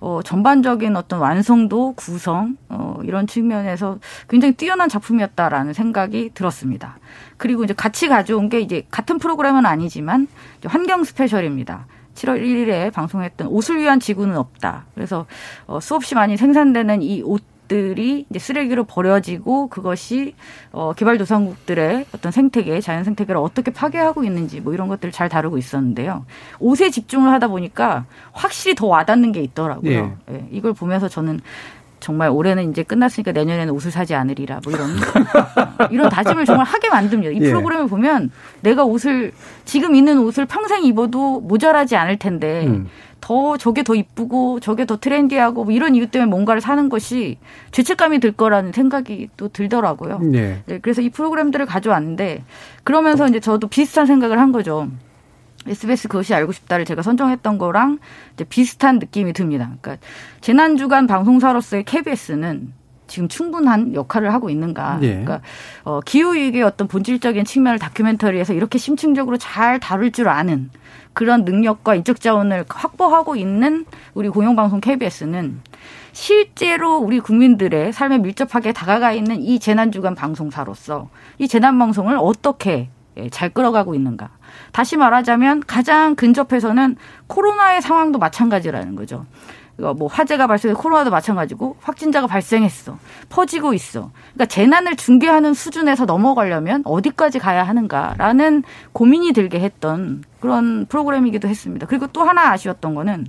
어, 0.00 0.20
전반적인 0.24 0.96
어떤 0.96 1.20
완성도, 1.20 1.92
구성 1.94 2.56
어, 2.68 3.00
이런 3.04 3.26
측면에서 3.26 3.98
굉장히 4.28 4.54
뛰어난 4.54 4.88
작품이었다라는 4.88 5.72
생각이 5.72 6.30
들었습니다. 6.34 6.98
그리고 7.36 7.64
이제 7.64 7.74
같이 7.74 8.08
가져온 8.08 8.48
게 8.48 8.60
이제 8.60 8.86
같은 8.90 9.18
프로그램은 9.18 9.66
아니지만 9.66 10.28
환경 10.64 11.04
스페셜입니다. 11.04 11.86
7월 12.14 12.42
1일에 12.42 12.92
방송했던 12.92 13.46
옷을 13.48 13.78
위한 13.78 14.00
지구는 14.00 14.36
없다. 14.36 14.86
그래서 14.94 15.26
어, 15.66 15.80
수없이 15.80 16.14
많이 16.14 16.36
생산되는 16.36 17.02
이 17.02 17.22
옷 17.22 17.42
들이 17.68 18.26
이제 18.30 18.38
쓰레기로 18.38 18.84
버려지고 18.84 19.68
그것이 19.68 20.34
어, 20.72 20.94
개발도상국들의 20.94 22.06
어떤 22.12 22.32
생태계, 22.32 22.80
자연 22.80 23.04
생태계를 23.04 23.40
어떻게 23.40 23.70
파괴하고 23.70 24.24
있는지 24.24 24.60
뭐 24.60 24.72
이런 24.72 24.88
것들을 24.88 25.12
잘 25.12 25.28
다루고 25.28 25.58
있었는데요. 25.58 26.24
옷에 26.58 26.90
집중을 26.90 27.30
하다 27.30 27.48
보니까 27.48 28.06
확실히 28.32 28.74
더 28.74 28.86
와닿는 28.86 29.32
게 29.32 29.42
있더라고요. 29.42 30.16
예, 30.30 30.48
이걸 30.50 30.72
보면서 30.72 31.08
저는 31.08 31.40
정말 32.00 32.30
올해는 32.30 32.70
이제 32.70 32.82
끝났으니까 32.82 33.32
내년에는 33.32 33.72
옷을 33.74 33.90
사지 33.90 34.14
않으리라 34.14 34.60
뭐 34.62 34.72
이런 34.72 34.90
이런 35.90 36.08
다짐을 36.08 36.44
정말 36.44 36.64
하게 36.64 36.88
만듭니다. 36.88 37.32
이 37.32 37.40
예. 37.40 37.50
프로그램을 37.50 37.88
보면 37.88 38.30
내가 38.60 38.84
옷을 38.84 39.32
지금 39.64 39.94
있는 39.94 40.18
옷을 40.18 40.46
평생 40.46 40.84
입어도 40.84 41.40
모자라지 41.40 41.96
않을 41.96 42.18
텐데 42.18 42.66
음. 42.66 42.88
더 43.20 43.56
저게 43.56 43.82
더 43.82 43.94
이쁘고 43.94 44.60
저게 44.60 44.86
더 44.86 44.96
트렌디하고 44.96 45.64
뭐 45.64 45.72
이런 45.72 45.94
이유 45.94 46.06
때문에 46.06 46.30
뭔가를 46.30 46.60
사는 46.60 46.88
것이 46.88 47.38
죄책감이 47.72 48.20
들 48.20 48.32
거라는 48.32 48.72
생각이 48.72 49.28
또 49.36 49.48
들더라고요. 49.48 50.20
네. 50.20 50.62
네, 50.66 50.78
그래서 50.80 51.02
이 51.02 51.10
프로그램들을 51.10 51.66
가져왔는데 51.66 52.44
그러면서 52.84 53.26
이제 53.26 53.40
저도 53.40 53.68
비슷한 53.68 54.06
생각을 54.06 54.38
한 54.38 54.52
거죠. 54.52 54.88
SBS 55.66 56.08
그것이 56.08 56.34
알고 56.34 56.52
싶다를 56.52 56.84
제가 56.84 57.02
선정했던 57.02 57.58
거랑 57.58 57.98
이제 58.34 58.44
비슷한 58.44 58.98
느낌이 58.98 59.32
듭니다. 59.32 59.72
그러니까 59.80 60.04
재난 60.40 60.76
주간 60.76 61.06
방송사로서의 61.06 61.84
KBS는 61.84 62.72
지금 63.08 63.28
충분한 63.28 63.94
역할을 63.94 64.32
하고 64.32 64.50
있는가. 64.50 64.98
예. 65.02 65.08
그러니까 65.08 65.40
어, 65.82 66.00
기후위기의 66.00 66.62
어떤 66.62 66.86
본질적인 66.86 67.44
측면을 67.44 67.78
다큐멘터리에서 67.78 68.52
이렇게 68.52 68.78
심층적으로 68.78 69.36
잘 69.38 69.80
다룰 69.80 70.12
줄 70.12 70.28
아는 70.28 70.70
그런 71.12 71.44
능력과 71.44 71.96
인적 71.96 72.20
자원을 72.20 72.64
확보하고 72.68 73.34
있는 73.34 73.86
우리 74.14 74.28
공영방송 74.28 74.80
KBS는 74.80 75.60
실제로 76.12 76.96
우리 76.96 77.20
국민들의 77.20 77.92
삶에 77.92 78.18
밀접하게 78.18 78.72
다가가 78.72 79.12
있는 79.12 79.40
이 79.40 79.58
재난주간 79.58 80.14
방송사로서 80.14 81.08
이 81.38 81.48
재난방송을 81.48 82.16
어떻게 82.20 82.90
예, 83.16 83.28
잘 83.30 83.50
끌어가고 83.50 83.94
있는가. 83.94 84.30
다시 84.72 84.96
말하자면 84.96 85.64
가장 85.66 86.14
근접해서는 86.14 86.96
코로나의 87.26 87.82
상황도 87.82 88.18
마찬가지라는 88.18 88.94
거죠. 88.94 89.26
뭐 89.78 90.08
화재가 90.08 90.48
발생해 90.48 90.74
코로나도 90.74 91.10
마찬가지고 91.10 91.76
확진자가 91.80 92.26
발생했어. 92.26 92.98
퍼지고 93.28 93.74
있어. 93.74 94.10
그러니까 94.34 94.46
재난을 94.46 94.96
중계하는 94.96 95.54
수준에서 95.54 96.04
넘어가려면 96.04 96.82
어디까지 96.84 97.38
가야 97.38 97.62
하는가라는 97.62 98.64
고민이 98.92 99.32
들게 99.32 99.60
했던 99.60 100.24
그런 100.40 100.86
프로그램이기도 100.86 101.46
했습니다. 101.46 101.86
그리고 101.86 102.08
또 102.08 102.24
하나 102.24 102.50
아쉬웠던 102.50 102.94
거는 102.96 103.26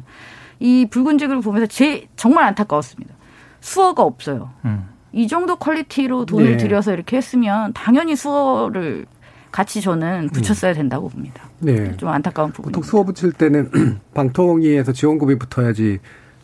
이 0.60 0.88
붉은 0.90 1.20
지구를 1.20 1.42
보면서 1.42 1.68
제 1.68 2.08
정말 2.16 2.46
안타까웠습니다. 2.46 3.14
수어가 3.62 4.04
없어요. 4.04 4.50
음. 4.66 4.90
이 5.12 5.28
정도 5.28 5.56
퀄리티로 5.56 6.26
돈을 6.26 6.52
네. 6.52 6.58
들여서 6.58 6.94
이렇게 6.94 7.18
했으면 7.18 7.74
당연히 7.74 8.16
수어를 8.16 9.06
같이 9.52 9.82
저는 9.82 10.30
붙였어야 10.30 10.74
된다고 10.74 11.10
봅니다. 11.10 11.44
네. 11.60 11.96
좀 11.98 12.10
안타까운 12.10 12.52
부분입니다. 12.52 12.78
보통 12.78 12.84
수어 12.84 13.04
붙일 13.04 13.32
때는 13.32 14.00
방통위에서 14.14 14.92
지원금이 14.92 15.40
붙어야지 15.40 16.00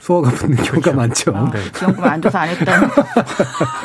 수어가 0.05 0.29
붙는 0.29 0.57
경우가 0.57 0.93
많죠. 0.93 1.35
아, 1.35 1.51
네. 1.51 1.59
지원금 1.73 2.03
안 2.03 2.21
줘서 2.21 2.37
안 2.37 2.49
했다는 2.49 2.89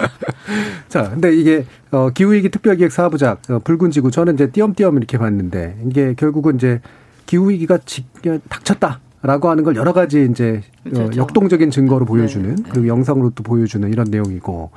자, 0.89 1.09
근데 1.09 1.35
이게 1.35 1.65
어 1.91 2.11
기후위기 2.11 2.51
특별기획 2.51 2.93
사부작 2.93 3.51
어, 3.51 3.59
붉은 3.61 3.91
지구 3.91 4.11
저는 4.11 4.35
이제 4.35 4.51
띄엄띄엄 4.51 4.99
이렇게 4.99 5.17
봤는데 5.17 5.79
이게 5.87 6.15
결국은 6.15 6.57
이제 6.57 6.83
기후위기가 7.25 7.79
지, 7.87 8.05
닥쳤다 8.51 9.01
라고 9.23 9.49
하는 9.49 9.65
걸 9.65 9.77
여러 9.77 9.95
가지 9.95 10.29
이제 10.31 10.63
어, 10.87 10.91
그렇죠. 10.91 11.21
역동적인 11.21 11.71
증거로 11.71 12.05
보여주는 12.05 12.55
네, 12.55 12.63
네. 12.63 12.71
그리고 12.71 12.89
영상으로 12.89 13.31
또 13.31 13.43
보여주는 13.43 13.91
이런 13.91 14.07
내용이고 14.11 14.71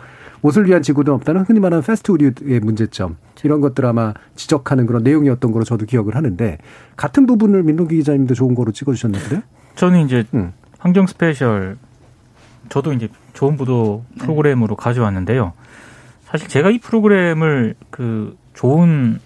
옷을 0.44 0.66
위한 0.68 0.82
지구는 0.82 1.12
없다는 1.14 1.42
흔히 1.42 1.60
말하는 1.60 1.84
패스트우드의 1.84 2.62
문제점 2.62 3.18
이런 3.44 3.60
것들 3.60 3.86
아마 3.86 4.14
지적하는 4.38 4.86
그런 4.86 5.04
내용이었던 5.04 5.52
거로 5.52 5.66
저도 5.66 5.86
기억을 5.86 6.16
하는데 6.16 6.58
같은 6.96 7.26
부분을 7.26 7.64
민동기 7.64 7.98
기자님도 7.98 8.34
좋은 8.34 8.56
거로 8.56 8.72
찍어주셨는데요. 8.72 9.42
저는 9.76 10.06
이제 10.06 10.24
음. 10.34 10.54
환경 10.84 11.08
스페셜 11.08 11.78
저도 12.68 12.92
이제 12.92 13.08
좋은 13.34 13.56
보도 13.56 14.04
프로그램으로 14.20 14.76
가져왔는데요. 14.76 15.54
사실 16.26 16.50
제가 16.50 16.72
이 16.72 16.80
프로그램을 16.80 17.76
그 17.90 18.36
좋은 18.54 19.20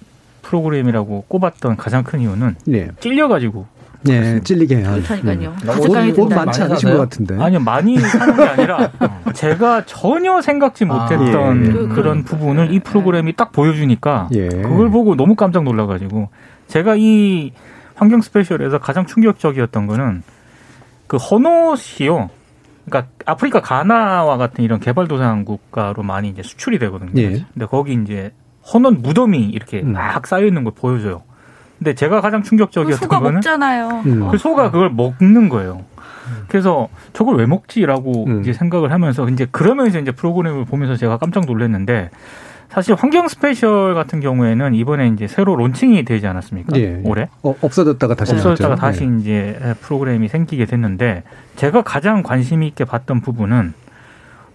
프로그램이라고 0.43 1.25
꼽았던 1.27 1.77
가장 1.77 2.03
큰 2.03 2.19
이유는 2.19 2.55
네, 2.67 2.89
찔려가지고 2.99 3.65
네, 4.03 4.39
찔리게 4.43 4.77
해요. 4.77 4.91
그렇다니까요. 5.03 5.55
음. 5.63 5.69
옷, 5.79 6.19
옷. 6.19 6.29
많지 6.33 6.61
않으신? 6.61 6.91
것 6.91 6.97
같은데. 6.99 7.41
아니요 7.41 7.59
많이 7.59 7.97
사는 7.99 8.35
게 8.37 8.43
아니라 8.43 8.91
제가 9.33 9.85
전혀 9.87 10.39
생각지 10.41 10.85
아, 10.85 10.87
못했던 10.87 11.65
예. 11.65 11.71
그- 11.71 11.87
그런 11.89 12.23
부분을 12.23 12.71
이 12.71 12.79
프로그램이 12.79 13.33
딱 13.35 13.51
보여주니까 13.51 14.29
예. 14.35 14.47
그걸 14.47 14.91
보고 14.91 15.15
너무 15.15 15.33
깜짝 15.33 15.63
놀라가지고 15.63 16.29
제가 16.67 16.95
이 16.97 17.51
환경 17.95 18.21
스페셜에서 18.21 18.77
가장 18.77 19.07
충격적이었던 19.07 19.87
거는 19.87 20.21
그 21.07 21.17
헌옷이요. 21.17 22.29
그러니까 22.85 23.11
아프리카 23.25 23.61
가나와 23.61 24.37
같은 24.37 24.63
이런 24.63 24.79
개발도상 24.79 25.45
국가로 25.45 26.03
많이 26.03 26.29
이제 26.29 26.41
수출이 26.41 26.79
되거든요. 26.79 27.11
예. 27.21 27.45
근데 27.53 27.65
거기 27.65 27.93
이제 27.93 28.31
헌옷 28.73 28.99
무덤이 29.01 29.39
이렇게 29.49 29.81
음. 29.81 29.93
막 29.93 30.25
쌓여 30.27 30.45
있는 30.45 30.63
걸 30.63 30.73
보여줘요. 30.73 31.23
근데 31.77 31.93
제가 31.93 32.21
가장 32.21 32.43
충격적이었던 32.43 32.97
소가 32.97 33.19
거는 33.19 33.35
먹잖아요. 33.35 33.89
음. 34.05 34.27
그 34.31 34.37
소가 34.37 34.71
그걸 34.71 34.89
먹는 34.89 35.49
거예요. 35.49 35.85
그래서 36.47 36.89
저걸 37.13 37.37
왜 37.37 37.45
먹지라고 37.45 38.25
음. 38.25 38.41
이제 38.41 38.53
생각을 38.53 38.91
하면서 38.91 39.27
이제 39.29 39.47
그러면서 39.51 39.99
이제 39.99 40.11
프로그램을 40.11 40.65
보면서 40.65 40.95
제가 40.95 41.17
깜짝 41.17 41.45
놀랐는데 41.45 42.09
사실 42.69 42.95
환경 42.95 43.27
스페셜 43.27 43.93
같은 43.93 44.19
경우에는 44.19 44.75
이번에 44.75 45.07
이제 45.07 45.27
새로 45.27 45.55
론칭이 45.55 46.03
되지 46.03 46.27
않았습니까? 46.27 46.77
예. 46.77 47.01
올해 47.03 47.29
어, 47.41 47.55
없어졌다가 47.61 48.15
다시 48.15 48.33
없어졌다가 48.33 48.75
나왔죠. 48.75 48.81
다시 48.81 49.05
네. 49.07 49.19
이제 49.19 49.75
프로그램이 49.81 50.27
생기게 50.27 50.65
됐는데 50.65 51.23
제가 51.55 51.81
가장 51.81 52.23
관심 52.23 52.63
있게 52.63 52.83
봤던 52.83 53.21
부분은 53.21 53.73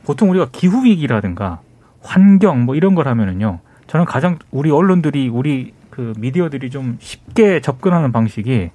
보통 0.04 0.30
우리가 0.30 0.48
기후 0.52 0.84
위기라든가 0.84 1.60
환경 2.02 2.64
뭐 2.64 2.74
이런 2.74 2.94
걸 2.94 3.08
하면은요. 3.08 3.60
저는 3.86 4.06
가장 4.06 4.38
우리 4.50 4.70
언론들이 4.70 5.28
우리 5.28 5.72
그 5.90 6.12
미디어들이 6.18 6.70
좀 6.70 6.96
쉽게 7.00 7.60
접근하는 7.60 8.12
방식이 8.12 8.70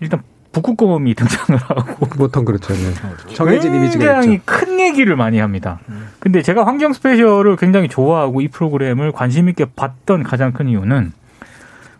일단 0.00 0.22
북극곰이 0.52 1.14
등장을 1.14 1.60
하고 1.62 2.06
보통 2.06 2.44
그렇죠. 2.44 2.74
네. 2.74 3.34
정해진 3.34 3.74
이미지가 3.74 4.04
굉장히 4.04 4.34
있죠. 4.34 4.42
큰 4.44 4.80
얘기를 4.80 5.16
많이 5.16 5.38
합니다. 5.38 5.80
근데 6.20 6.42
제가 6.42 6.66
환경 6.66 6.92
스페셜을 6.92 7.56
굉장히 7.56 7.88
좋아하고 7.88 8.40
이 8.42 8.48
프로그램을 8.48 9.12
관심 9.12 9.48
있게 9.48 9.66
봤던 9.74 10.22
가장 10.22 10.52
큰 10.52 10.68
이유는 10.68 11.12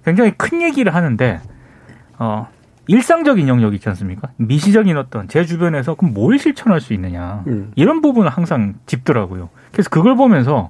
굉장히 0.04 0.32
큰 0.36 0.62
얘기를 0.62 0.94
하는데 0.94 1.40
어 2.18 2.48
일상적인 2.88 3.48
영역 3.48 3.74
있지 3.74 3.88
않습니까? 3.88 4.28
미시적인 4.36 4.96
어떤 4.96 5.28
제 5.28 5.44
주변에서 5.44 5.94
그럼 5.94 6.14
뭘 6.14 6.38
실천할 6.38 6.80
수 6.80 6.92
있느냐 6.92 7.44
음. 7.46 7.72
이런 7.74 8.02
부분을 8.02 8.28
항상 8.28 8.74
짚더라고요. 8.86 9.48
그래서 9.70 9.88
그걸 9.88 10.16
보면서 10.16 10.68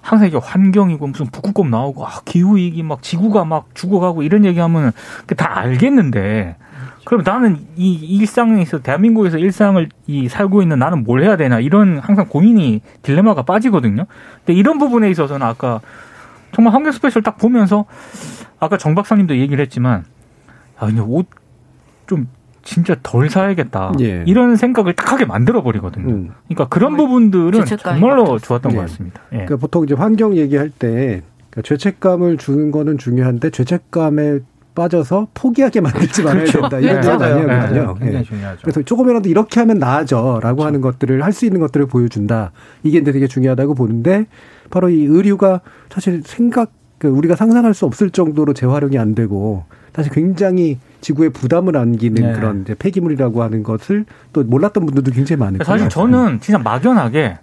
항상 0.00 0.26
이게 0.26 0.36
환경이고 0.36 1.06
무슨 1.06 1.26
북극곰 1.26 1.70
나오고 1.70 2.04
아, 2.04 2.20
기후 2.24 2.56
위기 2.56 2.82
막 2.82 3.02
지구가 3.02 3.44
막 3.44 3.68
죽어가고 3.74 4.24
이런 4.24 4.44
얘기하면 4.44 4.92
그다 5.26 5.58
알겠는데 5.58 6.56
그럼 7.12 7.24
나는 7.26 7.58
이 7.76 7.92
일상에서 7.92 8.80
대한민국에서 8.80 9.36
일상을 9.36 9.86
이 10.06 10.28
살고 10.28 10.62
있는 10.62 10.78
나는 10.78 11.04
뭘 11.04 11.22
해야 11.22 11.36
되나 11.36 11.60
이런 11.60 11.98
항상 11.98 12.26
고민이 12.26 12.80
딜레마가 13.02 13.42
빠지거든요. 13.42 14.06
근데 14.38 14.58
이런 14.58 14.78
부분에 14.78 15.10
있어서는 15.10 15.46
아까 15.46 15.82
정말 16.52 16.72
환경 16.72 16.90
스페셜 16.90 17.22
딱 17.22 17.36
보면서 17.36 17.84
아까 18.58 18.78
정 18.78 18.94
박사님도 18.94 19.36
얘기를 19.36 19.62
했지만 19.62 20.04
아 20.78 20.86
근데 20.86 21.02
옷 21.02 21.26
좀 22.06 22.28
진짜 22.62 22.94
덜 23.02 23.28
사야겠다 23.28 23.92
예. 24.00 24.22
이런 24.26 24.56
생각을 24.56 24.94
딱 24.94 25.12
하게 25.12 25.24
만들어 25.24 25.62
버리거든요. 25.62 26.08
음. 26.08 26.30
그러니까 26.48 26.68
그런 26.68 26.96
부분들은 26.96 27.64
정말로 27.64 28.24
막 28.24 28.42
좋았던 28.42 28.72
예. 28.72 28.76
것 28.76 28.82
같습니다. 28.82 29.20
예. 29.32 29.36
그러니까 29.36 29.56
보통 29.56 29.84
이제 29.84 29.94
환경 29.94 30.36
얘기할 30.36 30.70
때 30.70 31.22
그러니까 31.50 31.62
죄책감을 31.62 32.36
주는 32.38 32.70
거는 32.70 32.98
중요한데 32.98 33.50
죄책감에 33.50 34.40
빠져서 34.74 35.28
포기하게 35.34 35.80
만들지 35.80 36.22
말아야 36.24 36.44
그렇죠. 36.44 36.60
된다. 36.68 36.78
이런 36.78 37.46
네. 37.46 37.52
아니에요. 37.54 37.86
네, 37.98 38.04
굉장히 38.06 38.16
예. 38.18 38.22
중요하죠. 38.22 38.60
그래서 38.62 38.82
조금이라도 38.82 39.28
이렇게 39.28 39.60
하면 39.60 39.78
나아져라고 39.78 40.64
하는 40.64 40.80
것들을 40.80 41.22
할 41.22 41.32
수 41.32 41.44
있는 41.46 41.60
것들을 41.60 41.86
보여준다. 41.86 42.52
이게 42.82 43.02
되게 43.02 43.26
중요하다고 43.26 43.74
보는데 43.74 44.26
바로 44.70 44.88
이 44.90 45.04
의류가 45.04 45.60
사실 45.90 46.22
생각 46.24 46.72
그 46.98 47.08
우리가 47.08 47.36
상상할 47.36 47.74
수 47.74 47.84
없을 47.86 48.10
정도로 48.10 48.52
재활용이 48.54 48.96
안 48.98 49.14
되고 49.14 49.64
사실 49.94 50.12
굉장히 50.12 50.78
지구에 51.00 51.30
부담을 51.30 51.76
안기는 51.76 52.22
네. 52.22 52.32
그런 52.32 52.62
이제 52.62 52.74
폐기물이라고 52.74 53.42
하는 53.42 53.62
것을 53.62 54.04
또 54.32 54.42
몰랐던 54.44 54.86
분들도 54.86 55.10
굉장히 55.10 55.40
많을 55.40 55.58
거예요. 55.58 55.64
사실 55.78 55.88
저는 55.88 56.40
진짜 56.40 56.58
막연하게 56.58 57.38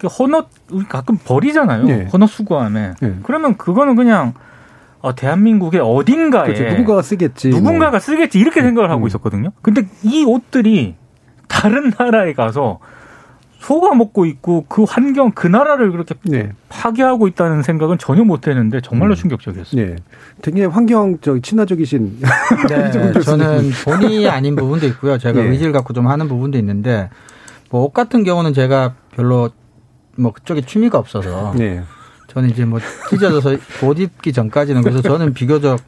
그 0.00 0.08
헌옷 0.08 0.48
가끔 0.88 1.16
버리잖아요. 1.24 1.84
네. 1.84 2.08
헌옷 2.12 2.28
수거함에. 2.28 2.94
네. 3.00 3.16
그러면 3.22 3.56
그거는 3.56 3.94
그냥 3.94 4.34
어, 5.02 5.14
대한민국의 5.14 5.80
어딘가에 5.80 6.52
그렇죠. 6.54 6.64
누군가가 6.64 7.02
쓰겠지. 7.02 7.48
누군가가 7.50 7.98
쓰겠지 7.98 8.38
이렇게 8.38 8.62
생각을 8.62 8.90
하고 8.90 9.02
음. 9.02 9.06
있었거든요. 9.08 9.50
근데 9.60 9.86
이 10.02 10.24
옷들이 10.24 10.94
다른 11.48 11.92
나라에 11.98 12.32
가서 12.32 12.78
소가 13.58 13.94
먹고 13.94 14.26
있고 14.26 14.64
그 14.68 14.84
환경 14.84 15.30
그 15.32 15.46
나라를 15.46 15.92
그렇게 15.92 16.14
뭐. 16.22 16.36
네. 16.36 16.50
파괴하고 16.68 17.28
있다는 17.28 17.62
생각은 17.62 17.98
전혀 17.98 18.24
못했는데 18.24 18.80
정말로 18.80 19.12
음. 19.12 19.16
충격적이었어요. 19.16 19.86
네. 19.86 19.96
되게 20.40 20.64
환경 20.64 21.18
저 21.20 21.38
친화적이신 21.38 22.18
네, 22.68 23.20
저는 23.20 23.70
본의 23.84 24.28
아닌 24.28 24.56
부분도 24.56 24.86
있고요. 24.88 25.18
제가 25.18 25.40
예. 25.40 25.44
의지를 25.48 25.72
갖고 25.72 25.92
좀 25.92 26.06
하는 26.08 26.26
부분도 26.28 26.58
있는데 26.58 27.08
뭐 27.70 27.84
옷 27.84 27.92
같은 27.92 28.22
경우는 28.24 28.52
제가 28.52 28.94
별로 29.14 29.50
뭐 30.16 30.32
그쪽에 30.32 30.60
취미가 30.62 30.98
없어서 30.98 31.54
네. 31.56 31.82
저는 32.32 32.50
이제 32.50 32.64
뭐 32.64 32.80
찢어져서 33.10 33.56
옷 33.84 33.98
입기 33.98 34.32
전까지는 34.32 34.82
그래서 34.82 35.02
저는 35.02 35.34
비교적 35.34 35.80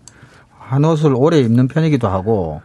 한 0.59 0.85
옷을 0.85 1.14
오래 1.14 1.38
입는 1.40 1.68
편이기도 1.68 2.09
하고 2.09 2.62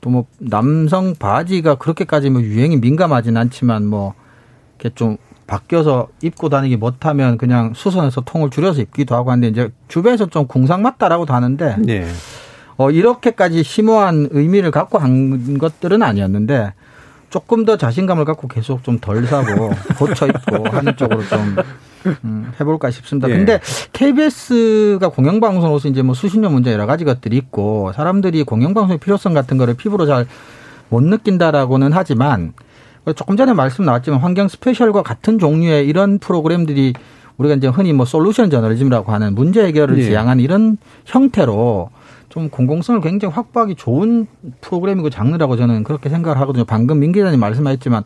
또 0.00 0.10
뭐 0.10 0.26
남성 0.38 1.14
바지가 1.14 1.76
그렇게까지 1.76 2.30
뭐 2.30 2.40
유행이 2.40 2.76
민감하진 2.78 3.36
않지만 3.36 3.86
뭐 3.86 4.14
이렇게 4.78 4.94
좀 4.94 5.16
바뀌어서 5.46 6.08
입고 6.22 6.50
다니기 6.50 6.76
못하면 6.76 7.38
그냥 7.38 7.72
수선해서 7.74 8.20
통을 8.20 8.50
줄여서 8.50 8.82
입기도 8.82 9.16
하고 9.16 9.30
하는데 9.30 9.48
이제 9.48 9.70
주변에서 9.88 10.26
좀 10.26 10.46
궁상 10.46 10.82
맞다라고도 10.82 11.34
하는데 11.34 11.76
네. 11.78 12.06
어, 12.76 12.90
이렇게까지 12.90 13.64
심오한 13.64 14.28
의미를 14.30 14.70
갖고 14.70 14.98
한 14.98 15.58
것들은 15.58 16.02
아니었는데 16.02 16.74
조금 17.30 17.64
더 17.64 17.76
자신감을 17.76 18.24
갖고 18.24 18.48
계속 18.48 18.82
좀 18.84 18.98
덜 19.00 19.26
사고 19.26 19.70
고쳐 19.98 20.26
입고 20.26 20.68
하는 20.68 20.96
쪽으로 20.96 21.22
좀 21.26 21.56
음, 22.24 22.52
해볼까 22.58 22.90
싶습니다. 22.90 23.28
예. 23.28 23.36
근데 23.36 23.60
KBS가 23.92 25.08
공영방송으로서 25.08 25.88
이제 25.88 26.02
뭐 26.02 26.14
수신료 26.14 26.48
문제 26.50 26.72
여러 26.72 26.86
가지 26.86 27.04
것들이 27.04 27.36
있고 27.36 27.92
사람들이 27.94 28.44
공영방송의 28.44 28.98
필요성 28.98 29.34
같은 29.34 29.58
거를 29.58 29.74
피부로 29.74 30.06
잘 30.06 30.26
못 30.90 31.02
느낀다라고는 31.02 31.92
하지만 31.92 32.52
조금 33.16 33.36
전에 33.36 33.52
말씀 33.54 33.84
나왔지만 33.84 34.20
환경 34.20 34.48
스페셜과 34.48 35.02
같은 35.02 35.38
종류의 35.38 35.86
이런 35.86 36.18
프로그램들이 36.18 36.92
우리가 37.38 37.54
이제 37.54 37.68
흔히 37.68 37.92
뭐 37.92 38.04
솔루션 38.04 38.50
저널리즘이라고 38.50 39.12
하는 39.12 39.34
문제 39.34 39.64
해결을 39.64 39.98
예. 39.98 40.02
지향하는 40.04 40.42
이런 40.42 40.76
형태로 41.06 41.90
좀 42.28 42.48
공공성을 42.50 43.00
굉장히 43.00 43.34
확보하기 43.34 43.74
좋은 43.76 44.26
프로그램이고 44.60 45.10
장르라고 45.10 45.56
저는 45.56 45.84
그렇게 45.84 46.08
생각을 46.08 46.38
하거든요. 46.40 46.64
방금 46.64 46.98
민 46.98 47.12
기자님 47.12 47.40
말씀하셨지만 47.40 48.04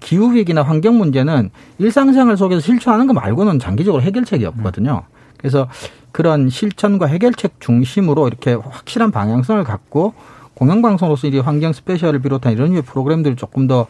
기후 0.00 0.34
위기나 0.34 0.62
환경 0.62 0.98
문제는 0.98 1.50
일상생활 1.78 2.36
속에서 2.36 2.60
실천하는 2.60 3.06
거 3.06 3.12
말고는 3.12 3.58
장기적으로 3.58 4.02
해결책이 4.02 4.44
없거든요. 4.46 5.02
그래서 5.38 5.68
그런 6.10 6.48
실천과 6.50 7.06
해결책 7.06 7.60
중심으로 7.60 8.28
이렇게 8.28 8.54
확실한 8.54 9.10
방향성을 9.10 9.62
갖고 9.64 10.12
공영방송으로서 10.54 11.28
이 11.28 11.38
환경 11.38 11.72
스페셜을 11.72 12.20
비롯한 12.20 12.52
이런 12.52 12.70
류의 12.70 12.82
프로그램들을 12.82 13.36
조금 13.36 13.66
더 13.66 13.86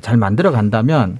잘 0.00 0.16
만들어 0.16 0.50
간다면 0.50 1.18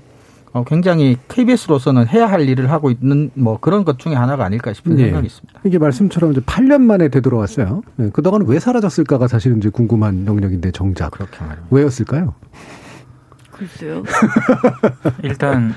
어, 0.53 0.65
굉장히 0.65 1.17
KBS로서는 1.29 2.09
해야 2.09 2.27
할 2.27 2.47
일을 2.49 2.71
하고 2.71 2.91
있는 2.91 3.31
뭐 3.35 3.59
그런 3.59 3.85
것 3.85 3.99
중에 3.99 4.15
하나가 4.15 4.45
아닐까 4.45 4.73
싶은 4.73 4.97
네. 4.97 5.05
생각이 5.05 5.27
있습니다. 5.27 5.61
이게 5.65 5.79
말씀처럼 5.79 6.33
이제 6.33 6.41
8년 6.43 6.83
만에 6.83 7.09
되돌아왔어요. 7.09 7.83
네, 7.97 8.11
그동안 8.12 8.45
왜 8.47 8.59
사라졌을까가 8.59 9.29
사실은 9.29 9.59
이제 9.59 9.71
궁금한 9.71 10.27
영역인데 10.27 10.73
정작 10.73 11.12
그렇게 11.12 11.38
말입니다. 11.41 11.69
왜였을까요? 11.71 12.35
글쎄요. 13.51 14.03
일단 15.23 15.75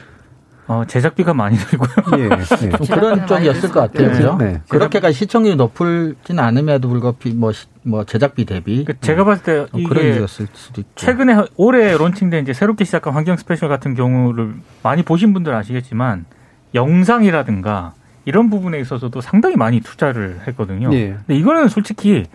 어, 0.67 0.83
제작비가 0.87 1.33
많이 1.35 1.57
들고요. 1.57 1.89
예. 2.17 2.23
예. 2.23 2.69
좀 2.77 2.87
그런 2.87 3.27
쪽이었을 3.27 3.69
것 3.69 3.81
같아요. 3.81 4.07
네. 4.07 4.13
그죠? 4.17 4.37
네. 4.39 4.61
그렇게까지 4.67 5.13
시청률이 5.15 5.55
높을지는 5.57 6.43
않음에도 6.43 6.89
불구하고 6.89 7.17
비- 7.19 7.33
뭐, 7.33 7.51
시- 7.51 7.67
뭐 7.83 8.03
제작비 8.03 8.45
대비 8.45 8.83
그 8.83 8.99
제가 8.99 9.23
봤을 9.25 9.43
때 9.43 9.59
어, 9.59 9.67
그런 9.87 10.03
이게 10.05 10.13
이유였을 10.15 10.47
수도 10.53 10.81
있고. 10.81 10.89
최근에 10.95 11.35
올해 11.55 11.95
론칭된 11.95 12.43
이제 12.43 12.53
새롭게 12.53 12.83
시작한 12.83 13.13
환경 13.13 13.37
스페셜 13.37 13.69
같은 13.69 13.93
경우를 13.93 14.55
많이 14.81 15.03
보신 15.03 15.33
분들 15.33 15.53
아시겠지만 15.53 16.25
영상이라든가 16.73 17.93
이런 18.25 18.49
부분에 18.49 18.79
있어서도 18.79 19.21
상당히 19.21 19.55
많이 19.55 19.81
투자를 19.81 20.39
했거든요. 20.47 20.89
예. 20.93 21.09
근데 21.27 21.35
이거는 21.35 21.67
솔직히 21.67 22.25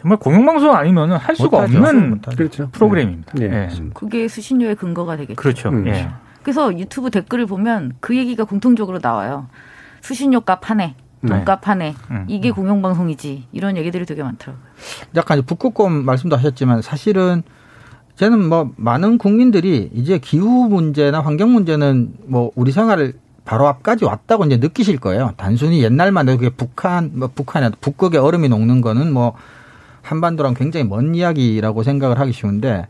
정말 0.00 0.18
공영방송 0.18 0.74
아니면 0.74 1.12
할 1.12 1.36
수가 1.36 1.60
못하죠. 1.62 1.78
없는. 1.78 2.20
그렇죠. 2.36 2.68
프로그램입니다. 2.72 3.32
예. 3.40 3.44
예. 3.44 3.68
그게 3.94 4.26
수신료의 4.26 4.74
근거가 4.74 5.16
되겠죠. 5.16 5.36
그렇죠. 5.36 5.68
음. 5.70 5.86
예. 5.86 6.08
그래서 6.48 6.78
유튜브 6.78 7.10
댓글을 7.10 7.44
보면 7.44 7.96
그 8.00 8.16
얘기가 8.16 8.44
공통적으로 8.44 9.00
나와요. 9.02 9.48
수신료 10.00 10.40
값 10.40 10.70
하네. 10.70 10.94
네. 11.20 11.28
돈값 11.28 11.68
하네. 11.68 11.94
음. 12.10 12.24
이게 12.26 12.50
공영방송이지. 12.52 13.48
이런 13.52 13.76
얘기들이 13.76 14.06
되게 14.06 14.22
많더라고요. 14.22 14.64
약간 15.14 15.42
북극곰 15.42 16.06
말씀도 16.06 16.36
하셨지만 16.36 16.80
사실은 16.80 17.42
저는 18.16 18.48
뭐 18.48 18.72
많은 18.76 19.18
국민들이 19.18 19.90
이제 19.92 20.16
기후 20.16 20.70
문제나 20.70 21.20
환경 21.20 21.52
문제는 21.52 22.14
뭐 22.24 22.50
우리 22.54 22.72
생활을 22.72 23.12
바로 23.44 23.66
앞까지 23.66 24.06
왔다고 24.06 24.46
이제 24.46 24.56
느끼실 24.56 25.00
거예요. 25.00 25.34
단순히 25.36 25.82
옛날만 25.82 26.30
해도 26.30 26.38
그게 26.38 26.48
북한, 26.48 27.10
뭐 27.12 27.28
북한이 27.28 27.72
북극에 27.82 28.16
얼음이 28.16 28.48
녹는 28.48 28.80
거는 28.80 29.12
뭐 29.12 29.34
한반도랑 30.00 30.54
굉장히 30.54 30.86
먼 30.86 31.14
이야기라고 31.14 31.82
생각을 31.82 32.18
하기 32.18 32.32
쉬운데 32.32 32.86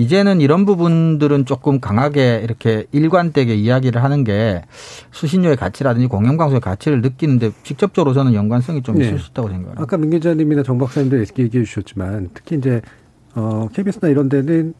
이제는 0.00 0.40
이런 0.40 0.64
부분들은 0.64 1.44
조금 1.44 1.78
강하게 1.78 2.40
이렇게 2.42 2.86
일관되게 2.90 3.54
이야기를 3.54 4.02
하는 4.02 4.24
게 4.24 4.62
수신료의 5.10 5.56
가치라든지 5.56 6.06
공영방송의 6.06 6.62
가치를 6.62 7.02
느끼는데 7.02 7.50
직접적으로 7.64 8.14
저는 8.14 8.32
연관성이 8.32 8.82
좀 8.82 8.98
있을 8.98 9.12
네. 9.12 9.18
수 9.18 9.30
있다고 9.30 9.48
생각합니다. 9.48 9.82
아까 9.82 9.98
민 9.98 10.08
기자님이나 10.10 10.62
정 10.62 10.78
박사님도 10.78 11.20
얘기해 11.20 11.64
주셨지만 11.64 12.30
특히 12.32 12.56
이제 12.56 12.80
어 13.34 13.68
KBS나 13.74 14.08
이런 14.08 14.30
데는 14.30 14.72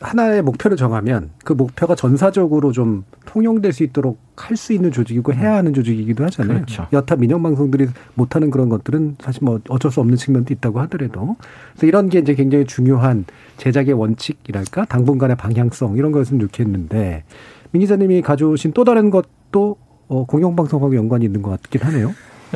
하나의 0.00 0.42
목표를 0.42 0.76
정하면 0.76 1.30
그 1.44 1.52
목표가 1.52 1.94
전사적으로 1.94 2.72
좀 2.72 3.04
통용될 3.26 3.72
수 3.72 3.82
있도록 3.82 4.18
할 4.36 4.56
수 4.56 4.72
있는 4.72 4.90
조직이고 4.90 5.34
해야 5.34 5.54
하는 5.54 5.72
조직이기도 5.72 6.24
하잖아요. 6.24 6.54
그렇죠. 6.56 6.86
여타 6.92 7.16
민영 7.16 7.42
방송들이 7.42 7.86
못하는 8.14 8.50
그런 8.50 8.68
것들은 8.68 9.16
사실 9.20 9.44
뭐 9.44 9.60
어쩔 9.68 9.90
수 9.90 10.00
없는 10.00 10.16
측면도 10.16 10.52
있다고 10.54 10.80
하더라도 10.80 11.36
그래서 11.72 11.86
이런 11.86 12.08
게 12.08 12.18
이제 12.18 12.34
굉장히 12.34 12.64
중요한 12.66 13.24
제작의 13.58 13.94
원칙이랄까 13.94 14.86
당분간의 14.86 15.36
방향성 15.36 15.96
이런 15.96 16.12
거였으면 16.12 16.40
좋겠는데 16.40 17.24
민 17.70 17.80
기자님이 17.80 18.22
가져오신 18.22 18.72
또 18.72 18.84
다른 18.84 19.10
것도 19.10 19.76
어, 20.08 20.24
공영방송하고 20.26 20.96
연관이 20.96 21.24
있는 21.24 21.42
것 21.42 21.50
같긴 21.50 21.82
하네요. 21.82 22.12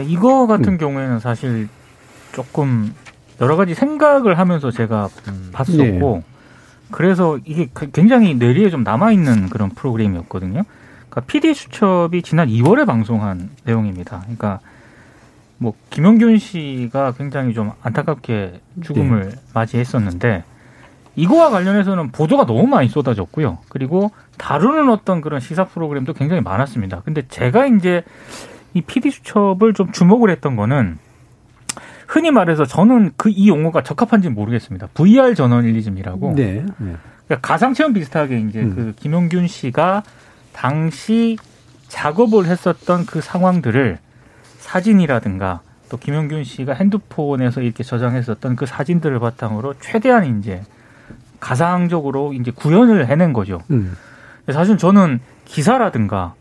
이거 0.07 0.47
같은 0.47 0.75
음. 0.75 0.79
경우에는 0.79 1.21
사실 1.21 1.69
조금 2.33 2.93
여러 3.41 3.57
가지 3.57 3.75
생각을 3.75 4.39
하면서 4.39 4.71
제가 4.71 5.09
봤었고 5.53 6.23
그래서 6.91 7.39
이게 7.45 7.69
그- 7.73 7.91
굉장히 7.91 8.35
뇌리에 8.35 8.71
좀 8.71 8.83
남아 8.85 9.13
있는 9.13 9.49
그런 9.49 9.71
프로그램이었거든요. 9.71 10.63
그러니까 11.09 11.21
PD 11.27 11.55
수첩이 11.55 12.23
지난 12.23 12.49
2월에 12.49 12.87
방송한 12.87 13.51
내용입니다. 13.65 14.21
그러니까 14.21 14.61
뭐 15.59 15.73
김용균 15.91 16.39
씨가 16.39 17.13
굉장히 17.13 17.55
좀 17.55 17.73
안타깝게 17.83 18.61
죽음을 18.83 19.33
맞이했었는데 19.55 20.45
이거와 21.17 21.49
관련해서는 21.49 22.13
보도가 22.13 22.45
너무 22.45 22.67
많이 22.67 22.89
쏟아졌고요. 22.89 23.59
그리고 23.71 24.11
다루는 24.37 24.91
어떤 24.91 25.23
그런 25.23 25.41
시사 25.41 25.65
프로그램도 25.65 26.13
굉장히 26.13 26.43
많았습니다. 26.43 27.01
근데 27.07 27.23
제가 27.27 27.67
이제 27.67 28.03
이 28.75 28.83
PD 28.83 29.11
수첩을 29.11 29.73
좀 29.73 29.91
주목을 29.93 30.29
했던 30.29 30.57
거는 30.57 30.99
흔히 32.07 32.31
말해서 32.31 32.65
저는 32.65 33.13
그 33.17 33.31
이 33.31 33.49
용어가 33.49 33.83
적합한지 33.83 34.29
는 34.29 34.35
모르겠습니다. 34.35 34.89
VR 34.95 35.35
저널리즘이라고. 35.35 36.35
네. 36.35 36.65
네. 36.79 36.97
그러니까 37.27 37.47
가상 37.47 37.75
체험 37.75 37.93
비슷하게 37.93 38.41
이제 38.41 38.61
음. 38.63 38.75
그 38.75 38.93
김용균 38.97 39.47
씨가 39.47 40.03
당시 40.53 41.37
작업을 41.89 42.47
했었던 42.47 43.05
그 43.05 43.21
상황들을 43.21 43.99
사진이라든가 44.59 45.61
또 45.89 45.97
김용균 45.99 46.45
씨가 46.45 46.73
핸드폰에서 46.75 47.61
이렇게 47.61 47.85
저장했었던 47.85 48.57
그 48.57 48.67
사진들을 48.67 49.19
바탕으로 49.19 49.75
최대한 49.81 50.39
이제 50.39 50.63
가상적으로 51.41 52.33
이제 52.33 52.51
구현을 52.51 53.09
해낸 53.09 53.33
거죠. 53.33 53.61
음. 53.71 53.97
사실 54.51 54.79
저는 54.79 55.21
기사라든가 55.45 56.35